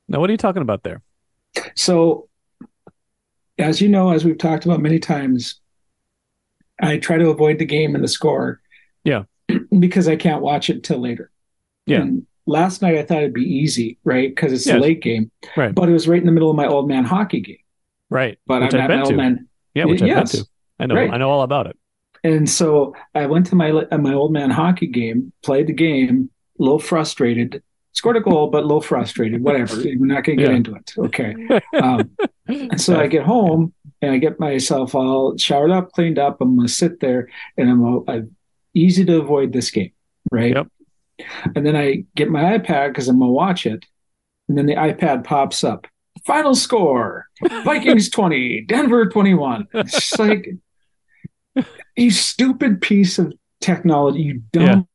Now, 0.10 0.20
what 0.20 0.30
are 0.30 0.34
you 0.34 0.38
talking 0.38 0.62
about 0.62 0.84
there? 0.84 1.02
So, 1.76 2.28
as 3.58 3.80
you 3.80 3.88
know, 3.88 4.12
as 4.12 4.26
we've 4.26 4.38
talked 4.38 4.66
about 4.66 4.82
many 4.82 5.00
times, 5.00 5.62
I 6.82 6.98
try 6.98 7.18
to 7.18 7.30
avoid 7.30 7.60
the 7.60 7.66
game 7.66 7.96
and 7.96 8.04
the 8.04 8.10
score. 8.10 8.60
Yeah. 9.06 9.24
Because 9.80 10.08
I 10.08 10.18
can't 10.18 10.42
watch 10.42 10.70
it 10.70 10.84
till 10.84 11.00
later. 11.00 11.32
Yeah. 11.86 12.02
And 12.02 12.26
last 12.46 12.82
night 12.82 12.96
I 12.98 13.04
thought 13.04 13.20
it'd 13.20 13.34
be 13.34 13.42
easy, 13.42 13.98
right? 14.04 14.30
Because 14.30 14.52
it's 14.54 14.66
Yes. 14.66 14.76
a 14.78 14.80
late 14.80 15.02
game. 15.02 15.32
Right. 15.58 15.74
But 15.74 15.90
it 15.90 15.94
was 15.94 16.08
right 16.08 16.20
in 16.20 16.26
the 16.26 16.32
middle 16.32 16.50
of 16.50 16.56
my 16.56 16.68
old 16.68 16.88
man 16.88 17.04
hockey 17.06 17.42
game. 17.42 17.58
Right. 18.10 18.38
But 18.48 18.62
which 18.64 18.74
I'm 18.74 18.82
I've 18.82 18.90
at 18.92 18.96
my 18.96 19.02
old 19.02 19.10
to. 19.10 19.16
man. 19.18 19.48
Yeah, 19.74 19.86
which 19.86 20.02
I've 20.02 20.08
Yes. 20.08 20.32
been 20.34 20.42
to. 20.44 20.50
I 20.80 20.86
know. 20.88 20.96
Right. 20.96 21.12
I 21.14 21.18
know 21.18 21.30
all 21.30 21.42
about 21.44 21.68
it. 21.68 21.78
And 22.24 22.50
so 22.50 22.96
I 23.16 23.26
went 23.26 23.48
to 23.48 23.56
my 23.56 23.70
uh, 23.72 23.98
my 23.98 24.14
old 24.14 24.32
man 24.32 24.50
hockey 24.50 24.88
game, 24.88 25.34
played 25.44 25.68
the 25.68 25.74
game, 25.74 26.30
a 26.60 26.64
little 26.64 26.80
frustrated, 26.80 27.62
scored 27.92 28.16
a 28.16 28.22
goal, 28.22 28.48
but 28.50 28.60
a 28.64 28.66
little 28.66 28.82
frustrated. 28.82 29.44
Whatever. 29.44 29.76
We're 29.84 30.06
not 30.06 30.24
going 30.24 30.38
to 30.38 30.44
get 30.44 30.52
Yeah. 30.52 30.58
into 30.58 30.76
it. 30.76 30.94
Okay. 30.98 31.36
Um, 31.82 32.12
and 32.48 32.80
so 32.80 32.98
I 33.00 33.08
get 33.08 33.24
home 33.24 33.74
and 34.02 34.12
I 34.12 34.18
get 34.20 34.40
myself 34.40 34.96
all 34.96 35.38
showered 35.38 35.72
up, 35.72 35.92
cleaned 35.94 36.20
up. 36.20 36.38
I'm 36.40 36.56
going 36.56 36.68
to 36.68 36.74
sit 36.74 37.00
there 37.00 37.30
and 37.58 37.70
I'm, 37.70 38.04
I'm 38.08 38.36
easy 38.74 39.04
to 39.06 39.20
avoid 39.20 39.52
this 39.54 39.72
game, 39.72 39.92
right? 40.32 40.54
Yep. 40.56 40.68
And 41.56 41.66
then 41.66 41.76
I 41.76 42.06
get 42.16 42.30
my 42.30 42.58
iPad 42.58 42.90
because 42.90 43.08
I'm 43.08 43.20
going 43.20 43.30
to 43.30 43.34
watch 43.34 43.66
it. 43.66 43.86
And 44.48 44.58
then 44.58 44.66
the 44.66 44.76
iPad 44.76 45.24
pops 45.24 45.64
up. 45.64 45.88
Final 46.26 46.56
score 46.56 47.26
Vikings 47.66 48.10
20, 48.12 48.62
Denver 48.68 49.08
21. 49.10 49.68
It's 49.74 50.18
like, 50.20 50.48
you 51.96 52.12
stupid 52.12 52.82
piece 52.82 53.20
of 53.20 53.34
technology, 53.62 54.20
you 54.22 54.42
dumb, 54.52 54.88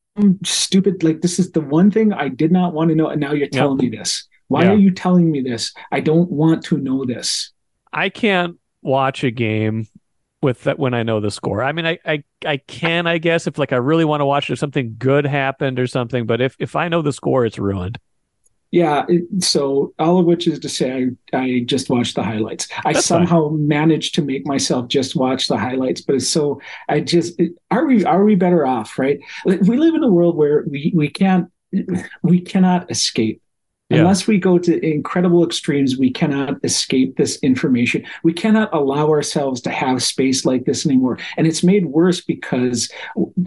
stupid. 0.44 1.02
Like, 1.02 1.20
this 1.20 1.38
is 1.38 1.52
the 1.52 1.60
one 1.60 1.90
thing 1.90 2.12
I 2.12 2.28
did 2.28 2.50
not 2.52 2.72
want 2.74 2.90
to 2.90 2.96
know. 2.96 3.08
And 3.08 3.20
now 3.20 3.32
you're 3.32 3.48
telling 3.48 3.78
me 3.78 3.88
this. 3.88 4.26
Why 4.48 4.64
Yeah. 4.64 4.70
are 4.70 4.76
you 4.76 4.90
telling 4.90 5.30
me 5.30 5.42
this? 5.42 5.72
I 5.92 6.00
don't 6.00 6.30
want 6.30 6.64
to 6.66 6.78
know 6.78 7.04
this. 7.04 7.52
I 7.92 8.08
can't 8.08 8.56
watch 8.82 9.22
a 9.24 9.30
game 9.30 9.86
with 10.40 10.62
that 10.64 10.78
when 10.78 10.94
I 10.94 11.02
know 11.02 11.20
the 11.20 11.30
score. 11.30 11.62
I 11.62 11.72
mean, 11.72 11.86
I, 11.86 11.98
I, 12.04 12.22
I 12.44 12.56
can, 12.58 13.06
I 13.06 13.18
guess, 13.18 13.46
if 13.46 13.58
like 13.58 13.72
I 13.72 13.76
really 13.76 14.04
want 14.04 14.20
to 14.20 14.26
watch 14.26 14.48
it, 14.48 14.52
if 14.52 14.58
something 14.58 14.96
good 14.98 15.26
happened 15.26 15.78
or 15.78 15.86
something. 15.86 16.26
But 16.26 16.40
if 16.40 16.56
if 16.58 16.76
I 16.76 16.88
know 16.88 17.02
the 17.02 17.12
score, 17.12 17.44
it's 17.44 17.58
ruined. 17.58 17.98
Yeah. 18.70 19.06
So, 19.38 19.94
all 19.98 20.18
of 20.18 20.26
which 20.26 20.46
is 20.46 20.58
to 20.58 20.68
say, 20.68 21.10
I, 21.32 21.38
I 21.38 21.60
just 21.64 21.88
watched 21.88 22.16
the 22.16 22.22
highlights. 22.22 22.68
I 22.84 22.92
That's 22.92 23.08
fine. 23.08 23.26
somehow 23.26 23.48
managed 23.48 24.14
to 24.16 24.22
make 24.22 24.46
myself 24.46 24.88
just 24.88 25.16
watch 25.16 25.48
the 25.48 25.56
highlights, 25.56 26.02
but 26.02 26.16
it's 26.16 26.28
so, 26.28 26.60
I 26.86 27.00
just, 27.00 27.40
are 27.70 27.86
we, 27.86 28.04
are 28.04 28.22
we 28.22 28.34
better 28.34 28.66
off, 28.66 28.98
right? 28.98 29.20
We 29.46 29.78
live 29.78 29.94
in 29.94 30.04
a 30.04 30.10
world 30.10 30.36
where 30.36 30.66
we, 30.68 30.92
we 30.94 31.08
can't, 31.08 31.50
we 32.22 32.42
cannot 32.42 32.90
escape. 32.90 33.40
Yeah. 33.90 34.00
Unless 34.00 34.26
we 34.26 34.38
go 34.38 34.58
to 34.58 34.84
incredible 34.86 35.44
extremes, 35.44 35.96
we 35.96 36.10
cannot 36.10 36.62
escape 36.62 37.16
this 37.16 37.38
information. 37.38 38.04
We 38.22 38.34
cannot 38.34 38.72
allow 38.74 39.08
ourselves 39.08 39.62
to 39.62 39.70
have 39.70 40.02
space 40.02 40.44
like 40.44 40.66
this 40.66 40.84
anymore. 40.84 41.18
And 41.38 41.46
it's 41.46 41.62
made 41.64 41.86
worse 41.86 42.20
because 42.20 42.92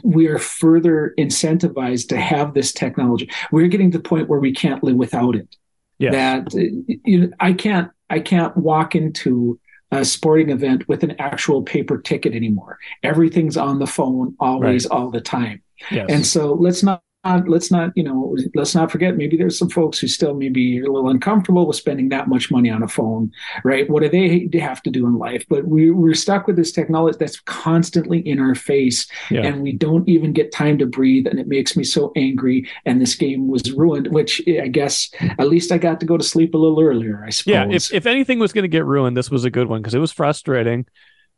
we 0.03 0.27
are 0.27 0.39
further 0.39 1.13
incentivized 1.19 2.07
to 2.09 2.19
have 2.19 2.55
this 2.55 2.73
technology. 2.73 3.29
We're 3.51 3.67
getting 3.67 3.91
to 3.91 3.99
the 3.99 4.03
point 4.03 4.29
where 4.29 4.39
we 4.39 4.51
can't 4.51 4.83
live 4.83 4.95
without 4.95 5.35
it. 5.35 5.55
Yes. 5.99 6.13
That 6.13 6.55
uh, 6.55 6.95
you 7.05 7.19
know, 7.19 7.29
I 7.39 7.53
can't 7.53 7.91
I 8.09 8.19
can't 8.19 8.57
walk 8.57 8.95
into 8.95 9.59
a 9.91 10.03
sporting 10.03 10.49
event 10.49 10.87
with 10.87 11.03
an 11.03 11.15
actual 11.19 11.61
paper 11.61 11.99
ticket 11.99 12.33
anymore. 12.33 12.79
Everything's 13.03 13.57
on 13.57 13.77
the 13.77 13.85
phone 13.85 14.35
always 14.39 14.87
all 14.87 15.11
the 15.11 15.21
time. 15.21 15.61
yes. 15.91 16.07
And 16.09 16.25
so 16.25 16.53
let's 16.53 16.81
not 16.81 17.03
let's 17.23 17.69
not 17.69 17.91
you 17.95 18.03
know 18.03 18.35
let's 18.55 18.73
not 18.73 18.91
forget 18.91 19.15
maybe 19.15 19.37
there's 19.37 19.57
some 19.57 19.69
folks 19.69 19.99
who 19.99 20.07
still 20.07 20.33
maybe 20.33 20.79
are 20.81 20.85
a 20.85 20.91
little 20.91 21.09
uncomfortable 21.09 21.67
with 21.67 21.75
spending 21.77 22.09
that 22.09 22.27
much 22.27 22.49
money 22.49 22.69
on 22.69 22.81
a 22.81 22.87
phone 22.87 23.31
right 23.63 23.87
what 23.89 24.01
do 24.01 24.09
they 24.09 24.49
have 24.59 24.81
to 24.81 24.89
do 24.89 25.05
in 25.05 25.17
life 25.17 25.45
but 25.47 25.65
we, 25.67 25.91
we're 25.91 26.15
stuck 26.15 26.47
with 26.47 26.55
this 26.55 26.71
technology 26.71 27.15
that's 27.19 27.39
constantly 27.41 28.19
in 28.27 28.39
our 28.39 28.55
face 28.55 29.07
Yeah. 29.29 29.41
and 29.45 29.61
we 29.61 29.71
don't 29.71 30.07
even 30.09 30.33
get 30.33 30.51
time 30.51 30.79
to 30.79 30.87
breathe 30.87 31.27
and 31.27 31.39
it 31.39 31.47
makes 31.47 31.77
me 31.77 31.83
so 31.83 32.11
angry 32.15 32.67
and 32.85 32.99
this 32.99 33.13
game 33.15 33.47
was 33.47 33.71
ruined 33.71 34.07
which 34.07 34.41
i 34.61 34.67
guess 34.67 35.09
at 35.19 35.47
least 35.47 35.71
i 35.71 35.77
got 35.77 35.99
to 35.99 36.05
go 36.07 36.17
to 36.17 36.23
sleep 36.23 36.55
a 36.55 36.57
little 36.57 36.81
earlier 36.81 37.23
i 37.25 37.29
suppose 37.29 37.51
Yeah, 37.51 37.67
if, 37.69 37.93
if 37.93 38.05
anything 38.07 38.39
was 38.39 38.51
going 38.51 38.63
to 38.63 38.67
get 38.67 38.85
ruined, 38.85 39.15
this 39.15 39.29
was 39.29 39.45
a 39.45 39.51
good 39.51 39.67
one 39.67 39.81
because 39.81 39.93
it 39.93 39.99
was 39.99 40.11
frustrating. 40.11 40.85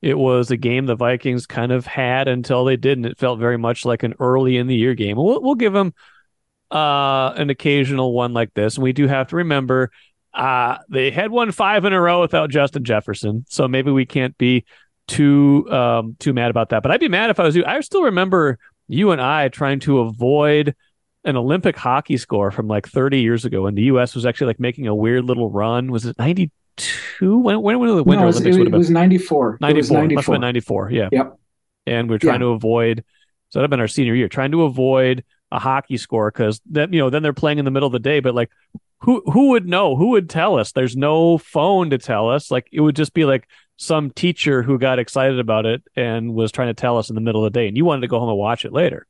It 0.04 0.18
was 0.18 0.52
a 0.52 0.58
game 0.58 0.86
the 0.86 0.96
Vikings 0.96 1.46
kind 1.46 1.72
of 1.72 1.86
had 1.86 2.28
until 2.28 2.66
they 2.66 2.76
didn't. 2.76 3.06
It 3.06 3.18
felt 3.18 3.40
very 3.40 3.58
much 3.58 3.86
like 3.86 4.04
an 4.04 4.16
early 4.20 4.58
in 4.58 4.68
the 4.68 4.76
year 4.76 4.96
game. 4.96 5.16
We'll, 5.16 5.42
we'll 5.42 5.56
give 5.56 5.72
them 5.72 5.94
uh, 6.70 7.32
an 7.38 7.50
occasional 7.50 8.12
one 8.12 8.34
like 8.34 8.54
this. 8.54 8.76
And 8.76 8.84
we 8.84 8.92
do 8.92 9.08
have 9.08 9.28
to 9.28 9.38
remember 9.38 9.92
uh, 10.34 10.80
they 10.90 11.10
had 11.10 11.32
won 11.32 11.54
five 11.54 11.86
in 11.86 11.94
a 11.94 12.02
row 12.02 12.20
without 12.20 12.50
Justin 12.50 12.84
Jefferson. 12.84 13.46
So 13.48 13.70
maybe 13.70 13.92
we 13.92 14.06
can't 14.06 14.38
be 14.38 14.66
too 15.08 15.72
um, 15.72 16.18
too 16.20 16.34
mad 16.34 16.50
about 16.50 16.70
that. 16.70 16.84
But 16.84 16.92
I'd 16.92 17.00
be 17.00 17.08
mad 17.08 17.30
if 17.30 17.40
I 17.40 17.44
was 17.44 17.56
you. 17.56 17.64
I 17.66 17.80
still 17.80 18.04
remember 18.04 18.60
you 18.90 19.12
and 19.12 19.22
I 19.22 19.48
trying 19.48 19.80
to 19.82 20.00
avoid 20.00 20.76
an 21.24 21.38
Olympic 21.38 21.78
hockey 21.78 22.18
score 22.18 22.52
from 22.52 22.68
like 22.68 22.90
30 22.90 23.22
years 23.22 23.46
ago 23.46 23.62
when 23.62 23.76
the 23.76 23.84
U.S. 23.84 24.16
was 24.16 24.26
actually 24.26 24.48
like 24.48 24.60
making 24.60 24.88
a 24.88 24.96
weird 24.96 25.24
little 25.24 25.50
run. 25.50 25.92
Was 25.92 26.06
it 26.06 26.18
92? 26.78 27.38
When 27.40 27.62
when 27.62 27.80
when 27.80 27.96
the 27.96 28.04
Winter 28.04 28.22
no, 28.22 28.24
it 28.24 28.28
was, 28.28 28.36
Olympics 28.38 28.56
it 28.56 28.60
would 28.60 28.74
have 28.74 28.82
been? 28.82 28.94
94 28.94 29.50
it 29.50 29.62
was 29.62 29.92
94. 29.92 29.98
94 30.02 30.16
Must 30.16 30.26
have 30.28 30.34
been 30.34 30.42
94. 30.42 30.92
Yeah. 30.92 31.10
Yep. 31.12 31.40
And 31.86 32.10
we're 32.10 32.18
trying 32.18 32.36
Yeah. 32.36 32.48
to 32.48 32.54
avoid, 32.54 33.04
so 33.50 33.60
that'd 33.60 33.66
have 33.66 33.70
been 33.72 33.80
our 33.80 33.88
senior 33.88 34.16
year, 34.16 34.28
trying 34.30 34.52
to 34.52 34.64
avoid 34.64 35.24
a 35.52 35.60
hockey 35.60 35.98
score 35.98 36.32
because 36.32 36.62
then, 36.66 36.94
you 36.94 37.00
know, 37.00 37.10
then 37.10 37.22
they're 37.24 37.34
playing 37.34 37.60
in 37.60 37.66
the 37.66 37.72
middle 37.72 37.88
of 37.88 37.94
the 37.94 38.00
day. 38.00 38.20
But 38.20 38.34
like, 38.34 38.50
who, 39.02 39.22
who 39.32 39.50
would 39.50 39.68
know? 39.68 39.96
Who 39.96 40.10
would 40.12 40.30
tell 40.30 40.58
us? 40.58 40.72
There's 40.72 40.96
no 40.96 41.38
phone 41.38 41.90
to 41.90 41.98
tell 41.98 42.30
us. 42.30 42.50
Like, 42.50 42.68
it 42.72 42.80
would 42.80 42.96
just 42.96 43.14
be 43.14 43.26
like 43.26 43.48
some 43.78 44.10
teacher 44.12 44.64
who 44.64 44.80
got 44.80 44.98
excited 44.98 45.40
about 45.40 45.66
it 45.66 45.84
and 45.96 46.34
was 46.34 46.52
trying 46.52 46.70
to 46.70 46.74
tell 46.74 46.98
us 46.98 47.10
in 47.10 47.16
the 47.16 47.22
middle 47.22 47.46
of 47.46 47.52
the 47.52 47.60
day. 47.60 47.68
And 47.68 47.76
you 47.76 47.84
wanted 47.86 48.02
to 48.02 48.08
go 48.08 48.20
home 48.20 48.30
and 48.30 48.38
watch 48.38 48.64
it 48.66 48.72
later. 48.72 49.06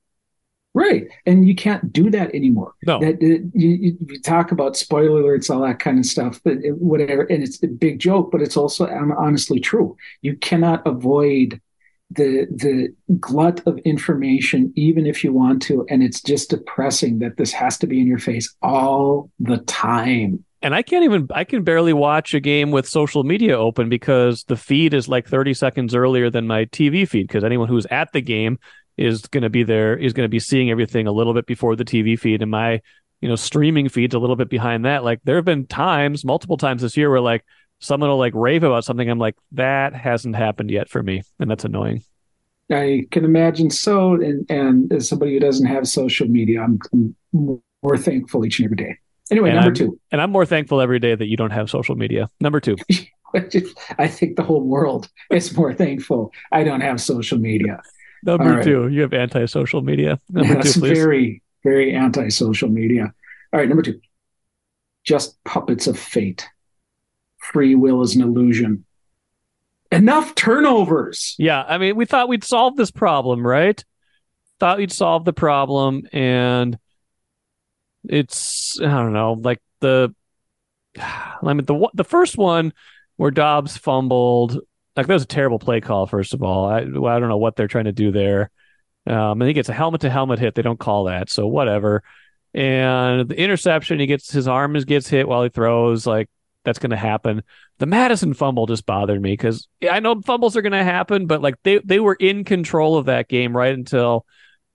Right. 0.73 1.03
And 1.25 1.47
you 1.47 1.53
can't 1.53 1.93
do 1.93 2.09
that 2.09 2.33
anymore. 2.33 2.73
No. 2.85 2.99
That 2.99 3.21
you, 3.21 3.47
you, 3.53 4.21
talk 4.21 4.51
about 4.51 4.75
spoiler 4.75 5.21
alerts, 5.21 5.49
all 5.53 5.61
that 5.61 5.79
kind 5.79 5.99
of 5.99 6.05
stuff, 6.05 6.41
but 6.43 6.53
it- 6.63 6.77
whatever. 6.77 7.23
And 7.23 7.43
it's 7.43 7.61
a 7.61 7.67
big 7.67 7.99
joke, 7.99 8.31
but 8.31 8.41
it's 8.41 8.57
also 8.57 8.87
hon- 8.87 9.11
honestly 9.11 9.59
true. 9.59 9.95
You 10.21 10.35
cannot 10.37 10.85
avoid 10.87 11.61
the 12.09 12.47
the 12.51 12.93
glut 13.19 13.61
of 13.65 13.77
information, 13.79 14.73
even 14.75 15.05
if 15.05 15.23
you 15.23 15.31
want 15.31 15.61
to. 15.63 15.85
And 15.89 16.01
it's 16.03 16.21
just 16.21 16.49
depressing 16.49 17.19
that 17.19 17.37
this 17.37 17.51
has 17.53 17.77
to 17.79 17.87
be 17.87 17.99
in 17.99 18.07
your 18.07 18.19
face 18.19 18.53
all 18.61 19.29
the 19.39 19.57
time. 19.57 20.43
And 20.63 20.73
I 20.73 20.81
can't 20.81 21.03
even 21.03 21.27
I 21.33 21.43
can 21.43 21.63
barely 21.63 21.93
watch 21.93 22.33
a 22.33 22.39
game 22.39 22.71
with 22.71 22.87
social 22.87 23.23
media 23.23 23.59
open 23.59 23.89
because 23.89 24.43
the 24.45 24.55
feed 24.55 24.93
is 24.93 25.07
like 25.07 25.27
30 25.27 25.53
seconds 25.53 25.93
earlier 25.93 26.29
than 26.29 26.47
my 26.47 26.65
TV 26.65 27.07
feed 27.07 27.27
because 27.27 27.43
anyone 27.43 27.67
who's 27.67 27.85
at 27.87 28.11
the 28.13 28.21
game 28.21 28.59
is 28.97 29.21
going 29.27 29.43
to 29.43 29.49
be 29.49 29.63
there 29.63 29.97
is 29.97 30.13
going 30.13 30.25
to 30.25 30.29
be 30.29 30.39
seeing 30.39 30.69
everything 30.69 31.07
a 31.07 31.11
little 31.11 31.33
bit 31.33 31.45
before 31.45 31.75
the 31.75 31.85
TV 31.85 32.17
feed 32.19 32.41
and 32.41 32.51
my 32.51 32.81
you 33.23 33.29
know, 33.29 33.37
streaming 33.37 33.87
feeds 33.87 34.13
a 34.13 34.19
little 34.19 34.35
bit 34.35 34.49
behind 34.49 34.83
that. 34.83 35.05
Like 35.05 35.21
there 35.23 35.37
have 35.37 35.45
been 35.45 35.65
times, 35.65 36.25
multiple 36.25 36.57
times 36.57 36.81
this 36.81 36.97
year 36.97 37.09
where 37.09 37.21
like 37.21 37.45
someone 37.79 38.09
will 38.09 38.17
like 38.17 38.33
rave 38.35 38.65
about 38.65 38.83
something. 38.83 39.09
I'm 39.09 39.17
like, 39.17 39.37
that 39.53 39.95
hasn't 39.95 40.35
happened 40.35 40.69
yet 40.69 40.89
for 40.89 41.01
me. 41.01 41.21
And 41.39 41.49
that's 41.49 41.63
annoying. 41.63 42.03
I 42.69 43.05
can 43.11 43.23
imagine 43.23 43.69
so. 43.69 44.15
And, 44.15 44.45
and 44.51 44.91
as 44.91 45.07
somebody 45.07 45.35
who 45.35 45.39
doesn't 45.39 45.67
have 45.67 45.87
social 45.87 46.27
media, 46.27 46.63
I'm, 46.63 47.15
more 47.31 47.97
thankful 47.97 48.45
each 48.45 48.59
and 48.59 48.65
every 48.65 48.75
day. 48.75 48.97
Anyway, 49.31 49.51
And 49.51 49.55
number 49.55 49.69
I'm- 49.69 49.75
two. 49.75 49.97
And 50.11 50.19
I'm 50.19 50.29
more 50.29 50.45
thankful 50.45 50.81
every 50.81 50.99
day 50.99 51.15
that 51.15 51.27
you 51.27 51.37
don't 51.37 51.51
have 51.51 51.69
social 51.69 51.95
media. 51.95 52.27
Number 52.41 52.59
two. 52.59 52.75
I 53.97 54.07
think 54.09 54.35
the 54.35 54.43
whole 54.43 54.61
world 54.61 55.09
is 55.31 55.55
more 55.55 55.73
thankful 55.73 56.31
I 56.51 56.63
don't 56.63 56.81
have 56.81 57.01
social 57.01 57.39
media. 57.39 57.81
Number 58.25 58.55
right. 58.55 58.63
two. 58.63 58.87
You 58.87 59.01
have 59.01 59.13
anti-social 59.13 59.81
media. 59.81 60.19
Number 60.29 60.55
That's 60.55 60.73
two, 60.73 60.79
please. 60.79 60.97
very, 60.97 61.41
very 61.63 61.93
anti 61.93 62.29
social 62.29 62.69
media. 62.69 63.13
All 63.51 63.59
right, 63.59 63.67
number 63.67 63.81
two. 63.81 63.99
Just 65.03 65.43
puppets 65.43 65.87
of 65.87 65.99
fate. 65.99 66.47
Free 67.37 67.75
will 67.75 68.01
is 68.01 68.15
an 68.15 68.21
illusion. 68.21 68.85
Enough 69.91 70.33
turnovers. 70.35 71.35
Yeah, 71.37 71.63
I 71.63 71.77
mean, 71.77 71.95
we 71.95 72.05
thought 72.05 72.29
we'd 72.29 72.43
solve 72.43 72.77
this 72.77 72.89
problem, 72.89 73.45
right? 73.45 73.83
Thought 74.59 74.77
we'd 74.77 74.91
solve 74.91 75.25
the 75.25 75.33
problem, 75.33 76.07
and 76.11 76.79
it's 78.07 78.79
I 78.81 78.85
don't 78.85 79.13
know, 79.13 79.33
like 79.33 79.61
the 79.81 80.15
I 80.97 81.53
mean 81.53 81.65
the 81.65 81.89
the 81.93 82.03
first 82.03 82.37
one 82.37 82.73
where 83.17 83.31
Dobbs 83.31 83.77
fumbled, 83.77 84.59
like 84.95 85.07
that 85.07 85.13
was 85.13 85.23
a 85.23 85.27
terrible 85.27 85.59
play 85.59 85.81
call. 85.81 86.05
First 86.05 86.33
of 86.33 86.43
all, 86.43 86.65
I 86.65 86.79
I 86.79 86.83
don't 86.83 87.29
know 87.29 87.37
what 87.37 87.55
they're 87.55 87.67
trying 87.67 87.85
to 87.85 87.91
do 87.91 88.11
there. 88.11 88.51
Um, 89.05 89.41
and 89.41 89.47
he 89.47 89.53
gets 89.53 89.69
a 89.69 89.73
helmet 89.73 90.01
to 90.01 90.09
helmet 90.09 90.39
hit. 90.39 90.55
They 90.55 90.61
don't 90.61 90.79
call 90.79 91.05
that, 91.05 91.29
so 91.29 91.47
whatever. 91.47 92.03
And 92.53 93.27
the 93.27 93.37
interception, 93.37 93.99
he 93.99 94.05
gets 94.05 94.31
his 94.31 94.47
arm 94.47 94.73
gets 94.73 95.07
hit 95.07 95.27
while 95.27 95.43
he 95.43 95.49
throws. 95.49 96.05
Like 96.05 96.29
that's 96.63 96.79
going 96.79 96.91
to 96.91 96.97
happen. 96.97 97.43
The 97.79 97.85
Mattison 97.85 98.33
fumble 98.33 98.67
just 98.67 98.85
bothered 98.85 99.21
me 99.21 99.33
because 99.33 99.67
I 99.89 99.99
know 99.99 100.21
fumbles 100.21 100.55
are 100.55 100.61
going 100.61 100.71
to 100.73 100.83
happen, 100.83 101.25
but 101.25 101.41
like 101.41 101.55
they 101.63 101.79
they 101.79 101.99
were 101.99 102.15
in 102.15 102.43
control 102.43 102.97
of 102.97 103.07
that 103.07 103.27
game 103.27 103.55
right 103.55 103.73
until 103.73 104.25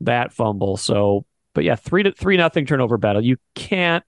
that 0.01 0.33
fumble. 0.33 0.77
So, 0.77 1.25
but 1.55 1.65
yeah, 1.65 1.77
three 1.77 2.03
to 2.03 2.13
three 2.13 2.37
nothing 2.37 2.67
turnover 2.67 2.99
battle. 2.99 3.23
You 3.23 3.37
can't 3.55 4.05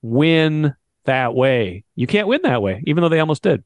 win 0.00 0.74
that 1.04 1.34
way. 1.34 1.84
You 1.94 2.06
can't 2.06 2.28
win 2.28 2.40
that 2.44 2.62
way, 2.62 2.82
even 2.86 3.02
though 3.02 3.08
they 3.08 3.20
almost 3.20 3.42
did. 3.42 3.64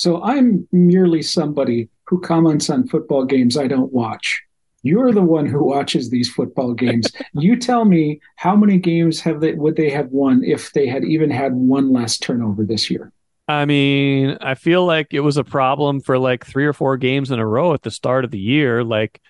So 0.00 0.22
I'm 0.22 0.66
merely 0.72 1.20
somebody 1.20 1.90
who 2.06 2.22
comments 2.22 2.70
on 2.70 2.88
football 2.88 3.26
games 3.26 3.58
I 3.58 3.66
don't 3.66 3.92
watch. 3.92 4.42
You're 4.82 5.12
the 5.12 5.20
one 5.20 5.44
who 5.44 5.62
watches 5.62 6.08
these 6.08 6.30
football 6.30 6.72
games. 6.72 7.06
you 7.34 7.54
tell 7.54 7.84
me 7.84 8.18
how 8.36 8.56
many 8.56 8.78
games 8.78 9.20
have 9.20 9.42
they 9.42 9.52
would 9.52 9.76
they 9.76 9.90
have 9.90 10.08
won 10.08 10.42
if 10.42 10.72
they 10.72 10.86
had 10.86 11.04
even 11.04 11.28
had 11.28 11.52
one 11.52 11.92
less 11.92 12.16
turnover 12.16 12.64
this 12.64 12.90
year? 12.90 13.12
I 13.46 13.66
mean, 13.66 14.38
I 14.40 14.54
feel 14.54 14.86
like 14.86 15.08
it 15.12 15.20
was 15.20 15.36
a 15.36 15.44
problem 15.44 16.00
for 16.00 16.18
like 16.18 16.46
three 16.46 16.64
or 16.64 16.72
four 16.72 16.96
games 16.96 17.30
in 17.30 17.38
a 17.38 17.46
row 17.46 17.74
at 17.74 17.82
the 17.82 17.90
start 17.90 18.24
of 18.24 18.30
the 18.30 18.38
year. 18.38 18.82
Like 18.82 19.20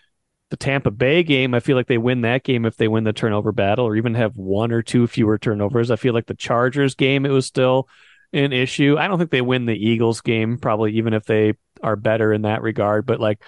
the 0.51 0.57
Tampa 0.57 0.93
Bay 0.93 1.25
game, 1.25 1.53
I 1.53 1.59
feel 1.59 1.77
like 1.77 1.89
they 1.89 1.99
win 1.99 2.21
that 2.21 2.45
game 2.45 2.65
if 2.65 2.77
they 2.77 2.87
win 2.87 3.03
the 3.03 3.13
turnover 3.13 3.51
battle 3.51 3.87
or 3.87 3.97
even 3.97 4.15
have 4.15 4.37
one 4.37 4.71
or 4.71 4.83
two 4.83 5.09
fewer 5.09 5.37
turnovers. 5.37 5.91
I 5.91 5.97
feel 5.97 6.15
like 6.15 6.27
the 6.27 6.35
Chargers 6.35 6.95
game, 6.95 7.27
it 7.27 7.31
was 7.31 7.47
still 7.47 7.89
an 8.33 8.53
issue. 8.53 8.97
I 8.99 9.09
don't 9.09 9.19
think 9.19 9.31
they 9.31 9.41
win 9.41 9.67
the 9.67 9.75
Eagles 9.75 10.21
game, 10.21 10.59
probably 10.59 10.93
even 10.93 11.15
if 11.15 11.25
they 11.25 11.55
are 11.83 11.97
better 11.97 12.33
in 12.33 12.43
that 12.43 12.63
regard. 12.63 13.07
But 13.07 13.21
like 13.21 13.43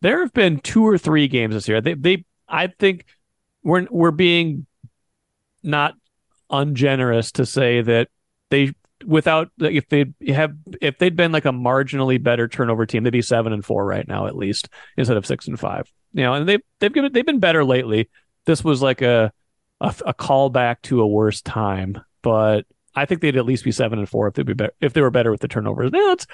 there 0.00 0.20
have 0.20 0.32
been 0.32 0.58
two 0.60 0.86
or 0.86 0.98
three 0.98 1.28
games 1.28 1.54
this 1.54 1.68
year. 1.68 1.80
They, 1.80 1.94
they, 1.94 2.24
I 2.48 2.66
think 2.66 3.06
we're 3.62 3.86
we're 3.90 4.10
being 4.10 4.66
not 5.62 5.94
ungenerous 6.50 7.32
to 7.32 7.46
say 7.46 7.80
that 7.80 8.08
they 8.50 8.72
without 9.06 9.50
if 9.58 9.88
they 9.88 10.06
have 10.28 10.52
if 10.80 10.98
they'd 10.98 11.16
been 11.16 11.32
like 11.32 11.44
a 11.44 11.52
marginally 11.52 12.22
better 12.22 12.48
turnover 12.48 12.86
team, 12.86 13.02
they'd 13.02 13.10
be 13.10 13.22
seven 13.22 13.52
and 13.52 13.64
four 13.64 13.84
right 13.84 14.06
now 14.06 14.26
at 14.26 14.36
least 14.36 14.68
instead 14.96 15.16
of 15.16 15.26
six 15.26 15.48
and 15.48 15.58
five. 15.58 15.90
You 16.12 16.24
know, 16.24 16.34
and 16.34 16.48
they 16.48 16.58
they've 16.80 16.92
given 16.92 17.12
they've 17.12 17.26
been 17.26 17.40
better 17.40 17.64
lately. 17.64 18.10
This 18.46 18.62
was 18.62 18.82
like 18.82 19.02
a 19.02 19.32
a, 19.80 19.94
a 20.06 20.14
callback 20.14 20.82
to 20.82 21.00
a 21.00 21.06
worse 21.06 21.42
time, 21.42 22.00
but 22.22 22.66
I 22.94 23.06
think 23.06 23.20
they'd 23.20 23.36
at 23.36 23.44
least 23.44 23.64
be 23.64 23.72
seven 23.72 23.98
and 23.98 24.08
four 24.08 24.28
if 24.28 24.34
they'd 24.34 24.46
be 24.46 24.54
better 24.54 24.72
if 24.80 24.92
they 24.92 25.00
were 25.00 25.10
better 25.10 25.30
with 25.30 25.40
the 25.40 25.48
turnovers. 25.48 25.90
Now 25.92 26.12
it's 26.12 26.26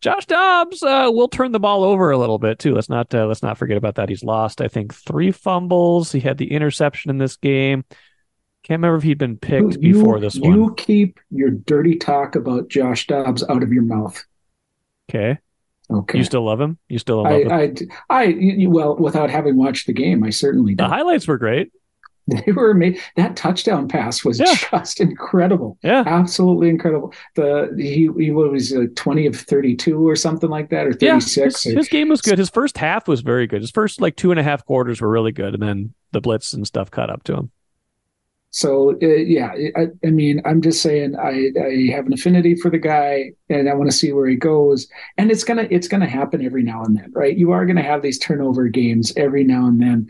Josh 0.00 0.26
Dobbs 0.26 0.82
uh, 0.82 1.10
will 1.12 1.28
turn 1.28 1.52
the 1.52 1.60
ball 1.60 1.84
over 1.84 2.10
a 2.10 2.18
little 2.18 2.38
bit 2.38 2.58
too. 2.58 2.74
Let's 2.74 2.88
not 2.88 3.14
uh, 3.14 3.26
let's 3.26 3.42
not 3.42 3.58
forget 3.58 3.76
about 3.76 3.96
that. 3.96 4.08
He's 4.08 4.24
lost 4.24 4.60
I 4.60 4.68
think 4.68 4.94
three 4.94 5.32
fumbles. 5.32 6.12
He 6.12 6.20
had 6.20 6.38
the 6.38 6.52
interception 6.52 7.10
in 7.10 7.18
this 7.18 7.36
game. 7.36 7.84
Can't 8.64 8.78
remember 8.78 8.96
if 8.96 9.02
he'd 9.02 9.18
been 9.18 9.36
picked 9.36 9.76
You- 9.80 9.94
before 9.94 10.20
this 10.20 10.38
one. 10.38 10.52
You 10.52 10.74
keep 10.76 11.20
your 11.30 11.50
dirty 11.50 11.96
talk 11.96 12.34
about 12.34 12.68
Josh 12.68 13.06
Dobbs 13.06 13.44
out 13.48 13.62
of 13.62 13.72
your 13.72 13.82
mouth. 13.82 14.24
Okay. 15.08 15.38
Okay. 15.90 16.18
You 16.18 16.24
still 16.24 16.44
love 16.44 16.60
him? 16.60 16.78
You 16.88 16.98
still 16.98 17.22
love 17.22 17.32
him? 17.32 17.50
I, 17.50 17.72
I, 18.10 18.24
I, 18.24 18.66
well, 18.68 18.96
without 18.96 19.30
having 19.30 19.56
watched 19.56 19.86
the 19.86 19.94
game, 19.94 20.22
I 20.22 20.30
certainly 20.30 20.74
the 20.74 20.86
highlights 20.86 21.26
were 21.26 21.38
great. 21.38 21.72
They 22.46 22.52
were 22.52 22.70
amazing. 22.70 23.00
That 23.16 23.36
touchdown 23.36 23.88
pass 23.88 24.24
was 24.24 24.38
Yeah. 24.38 24.54
just 24.70 25.00
incredible, 25.00 25.78
Yeah. 25.82 26.04
absolutely 26.06 26.68
incredible. 26.68 27.14
The 27.36 27.74
he 27.78 28.08
he 28.22 28.30
was 28.30 28.72
like 28.72 28.94
twenty 28.96 29.26
of 29.26 29.34
thirty 29.36 29.74
two 29.74 30.06
or 30.06 30.14
something 30.14 30.50
like 30.50 30.68
that, 30.70 30.86
or 30.86 30.90
Yeah. 31.00 31.18
thirty 31.18 31.24
His, 31.24 31.32
six. 31.32 31.62
his 31.64 31.88
game 31.88 32.08
was 32.10 32.20
good. 32.20 32.38
His 32.38 32.50
first 32.50 32.76
half 32.78 33.08
was 33.08 33.22
very 33.22 33.46
good. 33.46 33.62
His 33.62 33.70
first 33.70 34.00
like 34.00 34.16
two 34.16 34.30
and 34.30 34.38
a 34.38 34.42
half 34.42 34.64
quarters 34.66 35.00
were 35.00 35.08
really 35.08 35.32
good. 35.32 35.54
And 35.54 35.62
then 35.62 35.94
the 36.12 36.20
blitz 36.20 36.52
and 36.52 36.66
stuff 36.66 36.90
caught 36.90 37.10
up 37.10 37.22
to 37.24 37.34
him. 37.34 37.50
So 38.50 38.92
uh, 39.02 39.06
yeah, 39.06 39.52
I, 39.76 39.88
I 40.04 40.10
mean, 40.10 40.40
I'm 40.46 40.62
just 40.62 40.80
saying, 40.80 41.16
I 41.16 41.50
I 41.62 41.92
have 41.94 42.06
an 42.06 42.14
affinity 42.14 42.54
for 42.54 42.70
the 42.70 42.78
guy, 42.78 43.32
and 43.50 43.68
I 43.68 43.74
want 43.74 43.90
to 43.90 43.96
see 43.96 44.10
where 44.12 44.26
he 44.26 44.36
goes. 44.36 44.88
And 45.18 45.30
it's 45.30 45.44
gonna 45.44 45.68
it's 45.70 45.86
gonna 45.86 46.08
happen 46.08 46.42
every 46.44 46.62
now 46.62 46.82
and 46.82 46.96
then, 46.96 47.12
right? 47.14 47.36
You 47.36 47.52
are 47.52 47.66
gonna 47.66 47.82
have 47.82 48.00
these 48.00 48.18
turnover 48.18 48.68
games 48.68 49.12
every 49.16 49.44
now 49.44 49.66
and 49.66 49.80
then. 49.82 50.08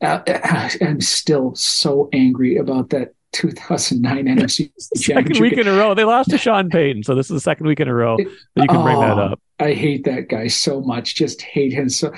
Uh, 0.00 0.20
I'm 0.80 1.00
still 1.00 1.54
so 1.54 2.08
angry 2.12 2.56
about 2.56 2.90
that 2.90 3.14
2009 3.32 4.24
NFC 4.38 4.70
Second 4.78 5.00
championship. 5.02 5.40
week 5.42 5.52
in 5.58 5.66
a 5.68 5.72
row. 5.76 5.94
They 5.94 6.04
lost 6.04 6.30
to 6.30 6.38
Sean 6.38 6.70
Payton. 6.70 7.02
So 7.02 7.14
this 7.14 7.26
is 7.30 7.34
the 7.34 7.40
second 7.40 7.66
week 7.66 7.80
in 7.80 7.88
a 7.88 7.94
row 7.94 8.16
that 8.16 8.62
you 8.62 8.68
can 8.68 8.82
bring 8.82 9.00
that 9.00 9.18
Oh, 9.18 9.32
up. 9.32 9.40
I 9.58 9.72
hate 9.72 10.04
that 10.04 10.28
guy 10.28 10.46
so 10.46 10.80
much. 10.80 11.14
Just 11.14 11.42
hate 11.42 11.72
him 11.72 11.88
so. 11.88 12.12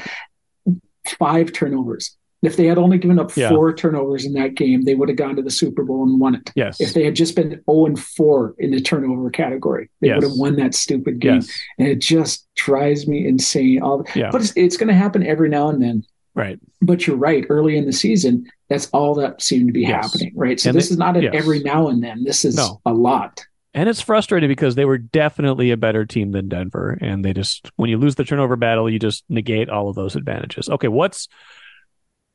Five 1.19 1.53
turnovers. 1.53 2.17
If 2.43 2.57
they 2.57 2.67
had 2.67 2.79
only 2.79 2.97
given 2.97 3.19
up 3.19 3.37
Yeah. 3.37 3.51
four 3.51 3.75
turnovers 3.75 4.25
in 4.25 4.33
that 4.35 4.55
game, 4.55 4.85
they 4.85 4.95
would 4.95 5.09
have 5.11 5.19
gone 5.19 5.37
to 5.37 5.43
the 5.43 5.51
Super 5.51 5.83
Bowl 5.85 6.05
and 6.05 6.19
won 6.21 6.35
it. 6.37 6.51
Yes. 6.55 6.81
If 6.81 6.95
they 6.95 7.05
had 7.05 7.15
just 7.15 7.37
been 7.37 7.61
0 7.71 7.87
and 7.87 7.99
4 8.01 8.55
in 8.59 8.71
the 8.71 8.81
turnover 8.81 9.29
category, 9.31 9.91
they 10.01 10.09
Yes. 10.09 10.17
would 10.17 10.31
have 10.31 10.39
won 10.39 10.57
that 10.57 10.75
stupid 10.75 11.19
game. 11.19 11.35
yes. 11.37 11.49
And 11.79 11.89
it 11.89 12.01
just 12.01 12.47
drives 12.57 13.07
me 13.07 13.27
insane. 13.27 13.83
All, 13.83 14.07
Yeah. 14.15 14.31
But 14.31 14.41
it's, 14.43 14.53
it's 14.57 14.77
going 14.79 14.89
to 14.89 14.95
happen 14.95 15.27
every 15.27 15.49
now 15.51 15.69
and 15.69 15.83
then. 15.83 16.03
Right. 16.41 16.59
But 16.81 17.07
you're 17.07 17.17
right. 17.17 17.45
Early 17.51 17.77
in 17.77 17.85
the 17.85 17.93
season, 17.93 18.47
that's 18.69 18.89
all 18.93 19.15
that 19.17 19.43
seemed 19.43 19.67
to 19.69 19.73
be 19.75 19.83
Yes. 19.83 20.05
happening, 20.13 20.33
right? 20.35 20.59
So 20.59 20.71
And 20.71 20.79
this 20.79 20.89
they- 20.89 20.95
is 20.95 20.99
not 20.99 21.17
an 21.17 21.25
yes. 21.25 21.35
every 21.35 21.61
now 21.61 21.89
and 21.89 22.03
then. 22.03 22.25
This 22.25 22.45
is 22.47 22.57
No. 22.57 22.81
a 22.87 22.95
lot. 22.95 23.45
And 23.75 23.89
it's 23.89 24.01
frustrating 24.01 24.49
because 24.49 24.75
they 24.75 24.85
were 24.87 24.97
definitely 24.99 25.71
a 25.71 25.77
better 25.77 26.05
team 26.07 26.33
than 26.33 26.49
Denver. 26.49 26.99
And 27.01 27.23
they 27.25 27.33
just, 27.35 27.71
when 27.77 27.91
you 27.91 27.99
lose 27.99 28.15
the 28.15 28.25
turnover 28.25 28.57
battle, 28.57 28.89
you 28.89 28.99
just 28.99 29.23
negate 29.29 29.69
all 29.69 29.89
of 29.91 29.95
those 29.97 30.17
advantages. 30.17 30.69
Okay. 30.69 30.89
What's, 30.89 31.29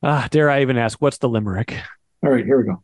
ah, 0.03 0.27
dare 0.29 0.49
I 0.51 0.61
even 0.61 0.77
ask, 0.77 1.01
what's 1.01 1.17
the 1.17 1.27
limerick? 1.27 1.75
All 2.23 2.29
right, 2.31 2.45
here 2.45 2.57
we 2.59 2.63
go. 2.65 2.83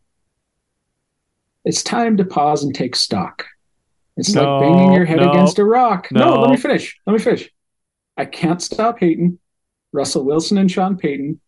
It's 1.64 1.84
time 1.84 2.18
to 2.18 2.26
pause 2.26 2.64
and 2.64 2.74
take 2.74 2.96
stock. 2.96 3.46
It's 4.18 4.34
No, 4.34 4.58
like 4.58 4.62
banging 4.70 4.94
your 4.94 5.06
head 5.06 5.18
no, 5.20 5.30
against 5.32 5.60
a 5.60 5.66
rock. 5.66 6.08
No. 6.12 6.36
no. 6.36 6.42
let 6.42 6.50
me 6.50 6.58
finish. 6.58 7.00
Let 7.06 7.14
me 7.14 7.20
finish. 7.20 7.50
I 8.18 8.26
can't 8.26 8.62
stop 8.62 9.00
hating 9.00 9.38
Russell 9.94 10.24
Wilson 10.26 10.58
and 10.58 10.72
Sean 10.72 10.98
Payton. 10.98 11.40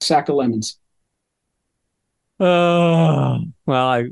Sack 0.00 0.28
of 0.28 0.36
lemons. 0.36 0.78
Oh, 2.40 3.40
well, 3.66 3.86
I, 3.88 4.10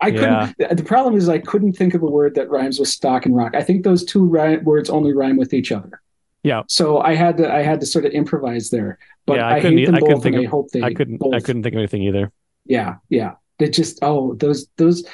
I 0.00 0.08
Yeah. 0.08 0.52
couldn't. 0.58 0.76
The 0.78 0.84
problem 0.84 1.14
is 1.16 1.28
I 1.28 1.38
couldn't 1.38 1.74
think 1.74 1.94
of 1.94 2.02
a 2.02 2.06
word 2.06 2.34
that 2.36 2.48
rhymes 2.48 2.78
with 2.78 2.88
stock 2.88 3.26
and 3.26 3.36
rock. 3.36 3.54
I 3.54 3.62
think 3.62 3.84
those 3.84 4.04
two 4.04 4.26
ri- 4.26 4.58
words 4.58 4.88
only 4.88 5.12
rhyme 5.12 5.36
with 5.36 5.52
each 5.52 5.72
other. 5.72 6.00
Yeah. 6.42 6.62
So 6.68 7.00
I 7.00 7.14
had 7.14 7.36
to. 7.38 7.52
I 7.52 7.62
had 7.62 7.80
to 7.80 7.86
sort 7.86 8.06
of 8.06 8.12
improvise 8.12 8.70
there. 8.70 8.98
But 9.26 9.38
Yeah, 9.38 9.48
I 9.48 9.56
I, 9.56 9.60
couldn't 9.60 9.78
hate 9.78 9.86
them 9.86 9.94
I 9.96 9.98
couldn't 10.00 10.14
both, 10.14 10.22
think 10.22 10.36
and 10.36 10.46
I 10.46 10.48
hope 10.48 10.70
they. 10.70 10.82
I 10.82 10.94
couldn't, 10.94 11.20
I 11.34 11.40
couldn't 11.40 11.62
think 11.64 11.74
of 11.74 11.78
anything 11.78 12.02
either. 12.04 12.30
Yeah, 12.64 12.94
yeah. 13.10 13.32
They 13.58 13.68
just 13.68 13.98
oh 14.02 14.34
those 14.34 14.68
those 14.76 15.04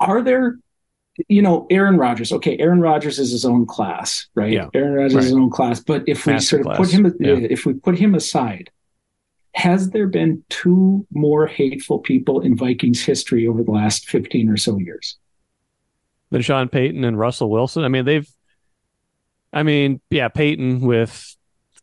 are 0.00 0.20
there 0.20 0.58
you 1.28 1.42
know 1.42 1.66
Aaron 1.70 1.96
Rodgers. 1.96 2.32
Okay, 2.32 2.56
Aaron 2.58 2.80
Rodgers 2.80 3.18
is 3.18 3.32
his 3.32 3.44
own 3.44 3.66
class, 3.66 4.26
right? 4.34 4.52
Yeah, 4.52 4.68
Aaron 4.74 4.94
Rodgers 4.94 5.14
is 5.14 5.24
his 5.24 5.34
own 5.34 5.50
class. 5.50 5.80
But 5.80 6.04
if 6.06 6.26
we 6.26 6.34
Master 6.34 6.62
sort 6.62 6.66
of 6.66 6.76
put 6.76 6.90
him 6.90 7.06
yeah. 7.20 7.34
if 7.50 7.66
we 7.66 7.74
put 7.74 7.98
him 7.98 8.14
aside, 8.14 8.70
has 9.54 9.90
there 9.90 10.06
been 10.06 10.44
two 10.48 11.06
more 11.12 11.46
hateful 11.46 11.98
people 11.98 12.40
in 12.40 12.56
Vikings 12.56 13.02
history 13.02 13.46
over 13.46 13.62
the 13.62 13.72
last 13.72 14.08
15 14.08 14.48
or 14.48 14.56
so 14.56 14.78
years? 14.78 15.16
Then 16.30 16.42
Sean 16.42 16.68
Payton 16.68 17.04
and 17.04 17.18
Russell 17.18 17.50
Wilson. 17.50 17.84
I 17.84 17.88
mean, 17.88 18.04
they've, 18.04 18.28
I 19.52 19.62
mean, 19.62 20.00
yeah, 20.10 20.28
Payton 20.28 20.80
with 20.80 21.36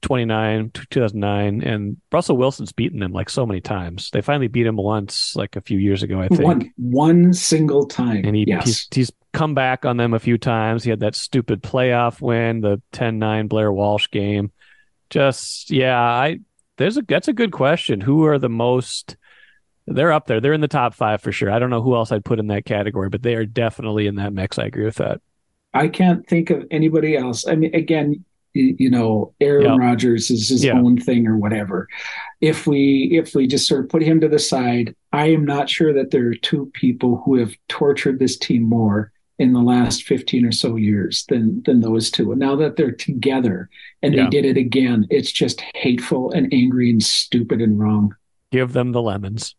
29, 0.05 0.69
2009, 0.69 1.63
and 1.63 1.97
Russell 2.11 2.37
Wilson's 2.37 2.71
beaten 2.71 2.99
them 2.99 3.11
like 3.11 3.27
so 3.27 3.43
many 3.43 3.59
times. 3.59 4.11
They 4.11 4.21
finally 4.21 4.47
beat 4.47 4.67
him 4.67 4.75
once, 4.75 5.35
like 5.35 5.55
a 5.55 5.61
few 5.61 5.79
years 5.79 6.03
ago, 6.03 6.21
I 6.21 6.27
think. 6.27 6.43
One 6.43 6.73
one 6.77 7.33
single 7.33 7.87
time. 7.87 8.23
and 8.23 8.35
he, 8.35 8.45
yes. 8.47 8.65
he's, 8.65 8.87
he's 8.91 9.11
come 9.33 9.55
back 9.55 9.83
on 9.83 9.97
them 9.97 10.13
a 10.13 10.19
few 10.19 10.37
times. 10.37 10.83
He 10.83 10.91
had 10.91 10.99
that 10.99 11.15
stupid 11.15 11.63
playoff 11.63 12.21
win, 12.21 12.61
the 12.61 12.79
10-9 12.93 13.49
Blair 13.49 13.73
Walsh 13.73 14.07
game. 14.11 14.51
Just 15.09 15.71
yeah, 15.71 15.99
I 15.99 16.41
there's 16.77 16.97
a 16.97 17.01
that's 17.01 17.27
a 17.27 17.33
good 17.33 17.51
question. 17.51 17.99
Who 17.99 18.25
are 18.25 18.37
the 18.37 18.47
most 18.47 19.17
they're 19.87 20.11
up 20.11 20.27
there. 20.27 20.39
They're 20.39 20.53
in 20.53 20.61
the 20.61 20.67
top 20.67 20.93
five 20.93 21.19
for 21.19 21.31
sure. 21.31 21.49
I 21.49 21.57
don't 21.57 21.71
know 21.71 21.81
who 21.81 21.95
else 21.95 22.11
I'd 22.11 22.25
put 22.25 22.39
in 22.39 22.47
that 22.47 22.65
category, 22.65 23.09
but 23.09 23.23
they 23.23 23.33
are 23.33 23.45
definitely 23.45 24.05
in 24.05 24.15
that 24.15 24.33
mix. 24.33 24.59
I 24.59 24.65
agree 24.65 24.85
with 24.85 24.95
that. 24.95 25.19
I 25.73 25.87
can't 25.87 26.27
think 26.27 26.51
of 26.51 26.65
anybody 26.69 27.17
else. 27.17 27.47
I 27.47 27.55
mean, 27.55 27.73
again, 27.73 28.23
you, 28.55 28.89
know, 28.89 29.33
Aaron 29.41 29.65
Yeah. 29.65 29.75
Rodgers 29.77 30.31
is 30.31 30.49
his 30.49 30.63
Yeah. 30.63 30.73
own 30.79 30.97
thing 30.97 31.27
or 31.27 31.37
whatever. 31.37 31.87
If 32.41 32.65
we 32.65 33.09
if 33.11 33.35
we 33.35 33.47
just 33.47 33.67
sort 33.67 33.83
of 33.83 33.89
put 33.89 34.01
him 34.01 34.19
to 34.21 34.27
the 34.29 34.39
side, 34.39 34.95
I 35.13 35.27
am 35.27 35.45
not 35.45 35.69
sure 35.69 35.93
that 35.93 36.11
there 36.11 36.27
are 36.29 36.35
two 36.35 36.71
people 36.73 37.21
who 37.25 37.35
have 37.35 37.53
tortured 37.67 38.19
this 38.19 38.37
team 38.37 38.63
more 38.63 39.11
in 39.37 39.51
the 39.51 39.59
last 39.61 40.03
15 40.03 40.45
or 40.45 40.51
so 40.53 40.77
years 40.77 41.25
than 41.29 41.61
than 41.65 41.81
those 41.81 42.09
two. 42.09 42.31
And 42.31 42.39
now 42.39 42.55
that 42.55 42.77
they're 42.77 42.91
together 42.91 43.69
and 44.01 44.13
Yeah. 44.13 44.23
they 44.23 44.29
did 44.29 44.45
it 44.45 44.57
again, 44.57 45.05
it's 45.09 45.31
just 45.31 45.61
hateful 45.75 46.31
and 46.31 46.47
angry 46.53 46.89
and 46.89 47.03
stupid 47.03 47.61
and 47.61 47.77
wrong. 47.77 48.15
Give 48.51 48.71
them 48.73 48.93
the 48.93 49.01
lemons. 49.01 49.55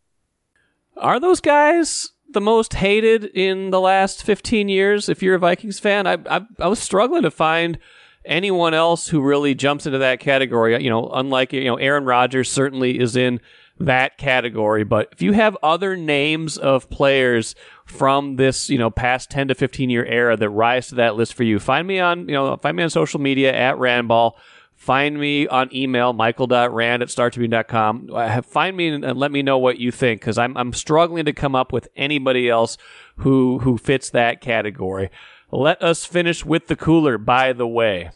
Are 0.97 1.21
those 1.21 1.41
guys 1.43 2.11
the 2.31 2.41
most 2.41 2.75
hated 2.75 3.25
in 3.35 3.71
the 3.71 3.81
last 3.81 4.23
15 4.25 4.69
years? 4.71 5.09
If 5.11 5.23
you're 5.23 5.35
a 5.35 5.39
Vikings 5.39 5.79
fan, 5.79 6.07
I, 6.07 6.17
I, 6.29 6.41
I 6.59 6.69
was 6.69 6.79
struggling 6.79 7.23
to 7.23 7.31
find 7.31 7.79
anyone 8.27 8.75
else 8.75 9.09
who 9.09 9.21
really 9.21 9.55
jumps 9.55 9.87
into 9.87 9.99
that 9.99 10.21
category. 10.21 10.83
You 10.83 10.91
know, 10.91 11.09
unlike, 11.13 11.53
you 11.53 11.65
know, 11.65 11.77
Aaron 11.77 12.05
Rodgers 12.05 12.51
certainly 12.51 12.99
is 12.99 13.17
in 13.17 13.41
that 13.79 14.17
category. 14.19 14.85
But 14.85 15.09
if 15.13 15.23
you 15.23 15.33
have 15.33 15.57
other 15.63 15.97
names 15.97 16.57
of 16.57 16.89
players 16.91 17.55
from 17.85 18.37
this, 18.37 18.71
you 18.71 18.79
know, 18.79 18.91
past 18.91 19.31
10 19.31 19.49
to 19.49 19.55
15 19.55 19.91
year 19.91 20.05
era 20.05 20.37
that 20.37 20.51
rise 20.51 20.89
to 20.89 20.95
that 20.97 21.17
list 21.17 21.35
for 21.35 21.45
you, 21.45 21.59
find 21.59 21.87
me 21.87 22.01
on, 22.01 22.29
you 22.29 22.35
know, 22.35 22.57
find 22.57 22.77
me 22.77 22.83
on 22.83 22.91
social 22.91 23.21
media 23.21 23.53
at 23.55 23.77
Randball. 23.77 24.33
Find 24.75 25.19
me 25.19 25.49
on 25.49 25.75
email, 25.75 26.13
michael.rand 26.13 27.03
at 27.03 27.09
startribune.com. 27.09 28.11
Uh, 28.13 28.29
have- 28.29 28.45
Find 28.47 28.77
me 28.77 28.89
and 28.89 29.19
let 29.19 29.33
me 29.33 29.43
know 29.43 29.57
what 29.57 29.79
you 29.79 29.91
think 29.91 30.21
because 30.21 30.37
I'm, 30.37 30.55
I'm 30.57 30.75
struggling 30.75 31.25
to 31.25 31.33
come 31.33 31.55
up 31.55 31.73
with 31.73 31.89
anybody 31.97 32.51
else 32.51 32.77
who, 33.19 33.59
who 33.61 33.79
fits 33.79 34.11
that 34.11 34.43
category. 34.43 35.11
Let 35.51 35.83
us 35.83 36.05
finish 36.05 36.45
with 36.45 36.67
the 36.67 36.77
cooler, 36.77 37.19
by 37.19 37.53
the 37.53 37.67
way. 37.67 38.11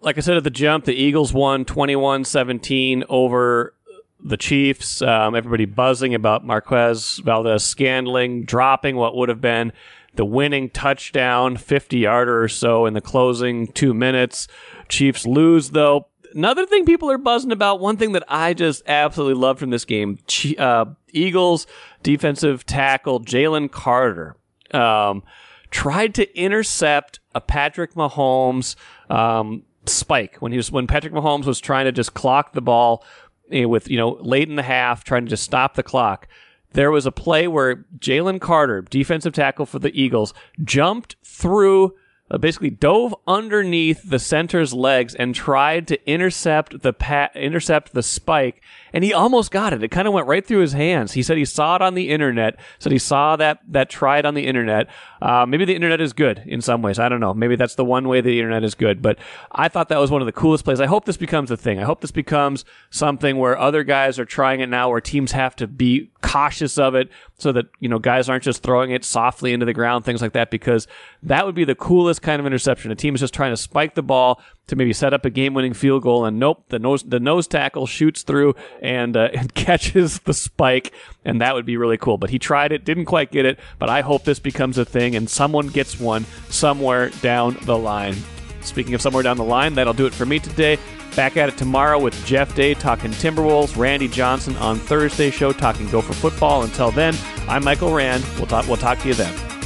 Like 0.00 0.16
I 0.16 0.20
said 0.20 0.36
at 0.36 0.44
the 0.44 0.50
jump, 0.50 0.84
the 0.84 0.94
Eagles 0.94 1.32
won 1.32 1.64
21 1.64 2.24
17 2.24 3.04
over 3.08 3.74
the 4.20 4.36
Chiefs. 4.36 5.00
Um, 5.02 5.34
everybody 5.34 5.64
buzzing 5.64 6.14
about 6.14 6.44
Marquez 6.44 7.18
Valdes-Scantling 7.24 8.44
dropping 8.44 8.96
what 8.96 9.16
would 9.16 9.28
have 9.28 9.40
been 9.40 9.72
the 10.14 10.24
winning 10.24 10.68
touchdown, 10.70 11.56
50 11.56 11.98
yarder 11.98 12.42
or 12.42 12.48
so 12.48 12.86
in 12.86 12.94
the 12.94 13.00
closing 13.00 13.68
two 13.68 13.94
minutes. 13.94 14.48
Chiefs 14.88 15.26
lose, 15.26 15.70
though. 15.70 16.08
Another 16.34 16.66
thing 16.66 16.84
people 16.84 17.10
are 17.10 17.18
buzzing 17.18 17.52
about, 17.52 17.80
one 17.80 17.96
thing 17.96 18.12
that 18.12 18.24
I 18.28 18.52
just 18.52 18.82
absolutely 18.86 19.40
loved 19.40 19.60
from 19.60 19.70
this 19.70 19.84
game 19.84 20.18
uh, 20.58 20.86
Eagles 21.12 21.66
defensive 22.02 22.66
tackle 22.66 23.20
Jalen 23.20 23.70
Carter 23.70 24.36
um, 24.72 25.22
tried 25.70 26.14
to 26.14 26.38
intercept 26.38 27.20
a 27.34 27.40
Patrick 27.40 27.94
Mahomes 27.94 28.76
um, 29.10 29.64
spike 29.86 30.36
when 30.40 30.52
he 30.52 30.58
was 30.58 30.70
when 30.70 30.86
Patrick 30.86 31.12
Mahomes 31.12 31.44
was 31.44 31.60
trying 31.60 31.84
to 31.86 31.92
just 31.92 32.14
clock 32.14 32.52
the 32.52 32.60
ball 32.60 33.04
eh, 33.50 33.64
with 33.64 33.90
you 33.90 33.96
know 33.96 34.18
late 34.20 34.48
in 34.48 34.56
the 34.56 34.62
half, 34.62 35.04
trying 35.04 35.24
to 35.24 35.30
just 35.30 35.44
stop 35.44 35.74
the 35.74 35.82
clock. 35.82 36.28
There 36.72 36.90
was 36.90 37.06
a 37.06 37.12
play 37.12 37.48
where 37.48 37.86
Jalen 37.98 38.40
Carter, 38.40 38.82
defensive 38.82 39.32
tackle 39.32 39.64
for 39.66 39.78
the 39.78 39.98
Eagles, 39.98 40.34
jumped 40.62 41.16
through, 41.24 41.94
uh, 42.30 42.38
basically 42.38 42.70
dove 42.70 43.14
underneath 43.26 44.08
the 44.08 44.18
center's 44.18 44.74
legs 44.74 45.14
and 45.14 45.34
tried 45.34 45.88
to 45.88 46.10
intercept 46.10 46.82
the 46.82 47.30
intercept 47.34 47.94
the 47.94 48.02
spike, 48.02 48.62
and 48.92 49.04
he 49.04 49.12
almost 49.12 49.50
got 49.50 49.72
it. 49.72 49.82
It 49.82 49.88
kind 49.88 50.06
of 50.06 50.14
went 50.14 50.26
right 50.26 50.46
through 50.46 50.60
his 50.60 50.72
hands. 50.72 51.12
He 51.12 51.22
said 51.22 51.36
he 51.36 51.44
saw 51.44 51.76
it 51.76 51.82
on 51.82 51.94
the 51.94 52.10
internet. 52.10 52.58
Said 52.78 52.92
he 52.92 52.98
saw 52.98 53.36
that 53.36 53.60
that 53.68 53.90
tried 53.90 54.26
on 54.26 54.34
the 54.34 54.46
internet. 54.46 54.88
Uh, 55.20 55.46
maybe 55.46 55.64
the 55.64 55.74
internet 55.74 56.00
is 56.00 56.12
good 56.12 56.42
in 56.46 56.60
some 56.60 56.82
ways. 56.82 56.98
I 56.98 57.08
don't 57.08 57.20
know. 57.20 57.34
Maybe 57.34 57.56
that's 57.56 57.74
the 57.74 57.84
one 57.84 58.08
way 58.08 58.20
the 58.20 58.38
internet 58.38 58.64
is 58.64 58.74
good. 58.74 59.02
But 59.02 59.18
I 59.52 59.68
thought 59.68 59.88
that 59.88 59.98
was 59.98 60.10
one 60.10 60.22
of 60.22 60.26
the 60.26 60.32
coolest 60.32 60.64
plays. 60.64 60.80
I 60.80 60.86
hope 60.86 61.04
this 61.04 61.16
becomes 61.16 61.50
a 61.50 61.56
thing. 61.56 61.78
I 61.78 61.84
hope 61.84 62.00
this 62.00 62.10
becomes 62.10 62.64
something 62.90 63.36
where 63.38 63.58
other 63.58 63.84
guys 63.84 64.18
are 64.18 64.24
trying 64.24 64.60
it 64.60 64.68
now, 64.68 64.90
where 64.90 65.00
teams 65.00 65.32
have 65.32 65.56
to 65.56 65.66
be 65.66 66.10
cautious 66.22 66.78
of 66.78 66.94
it, 66.94 67.10
so 67.38 67.52
that 67.52 67.66
you 67.80 67.88
know 67.88 67.98
guys 67.98 68.28
aren't 68.28 68.44
just 68.44 68.62
throwing 68.62 68.90
it 68.90 69.04
softly 69.04 69.52
into 69.52 69.64
the 69.64 69.72
ground, 69.72 70.04
things 70.04 70.20
like 70.20 70.32
that. 70.32 70.50
Because 70.50 70.86
that 71.22 71.46
would 71.46 71.54
be 71.54 71.64
the 71.64 71.74
coolest 71.74 72.20
kind 72.22 72.40
of 72.40 72.46
interception. 72.46 72.90
A 72.90 72.94
team 72.94 73.14
is 73.14 73.20
just 73.20 73.34
trying 73.34 73.52
to 73.52 73.56
spike 73.56 73.94
the 73.94 74.02
ball 74.02 74.40
to 74.66 74.76
maybe 74.76 74.92
set 74.92 75.14
up 75.14 75.24
a 75.24 75.30
game-winning 75.30 75.72
field 75.72 76.02
goal, 76.02 76.24
and 76.26 76.38
nope, 76.38 76.64
the 76.68 76.78
nose 76.78 77.02
the 77.02 77.20
nose 77.20 77.46
tackle 77.46 77.86
shoots 77.86 78.22
through 78.22 78.54
and, 78.82 79.16
uh, 79.16 79.30
and 79.34 79.54
catches 79.54 80.20
the 80.20 80.34
spike, 80.34 80.92
and 81.24 81.40
that 81.40 81.54
would 81.54 81.66
be 81.66 81.76
really 81.76 81.96
cool. 81.96 82.18
But 82.18 82.30
he 82.30 82.38
tried 82.38 82.72
it, 82.72 82.84
didn't 82.84 83.06
quite 83.06 83.30
get 83.30 83.46
it. 83.46 83.58
But 83.78 83.88
I 83.88 84.02
hope 84.02 84.24
this 84.24 84.38
becomes 84.38 84.78
a 84.78 84.84
thing, 84.84 85.16
and 85.16 85.28
someone 85.28 85.68
gets 85.68 85.98
one 85.98 86.26
somewhere 86.48 87.10
down 87.22 87.56
the 87.62 87.78
line. 87.78 88.16
Speaking 88.60 88.94
of 88.94 89.00
somewhere 89.00 89.22
down 89.22 89.36
the 89.36 89.44
line, 89.44 89.74
that'll 89.74 89.94
do 89.94 90.06
it 90.06 90.12
for 90.12 90.26
me 90.26 90.38
today. 90.38 90.78
Back 91.18 91.36
at 91.36 91.48
it 91.48 91.56
tomorrow 91.56 91.98
with 91.98 92.14
Jeff 92.24 92.54
Day 92.54 92.74
talking 92.74 93.10
Timberwolves, 93.10 93.76
Randy 93.76 94.06
Johnson 94.06 94.56
on 94.58 94.78
Thursday 94.78 95.32
show 95.32 95.50
talking 95.50 95.88
Gopher 95.88 96.12
football. 96.12 96.62
Until 96.62 96.92
then, 96.92 97.12
I'm 97.48 97.64
Michael 97.64 97.92
Rand. 97.92 98.24
We'll 98.36 98.46
talk. 98.46 98.68
We'll 98.68 98.76
talk 98.76 99.00
to 99.00 99.08
you 99.08 99.14
then. 99.14 99.57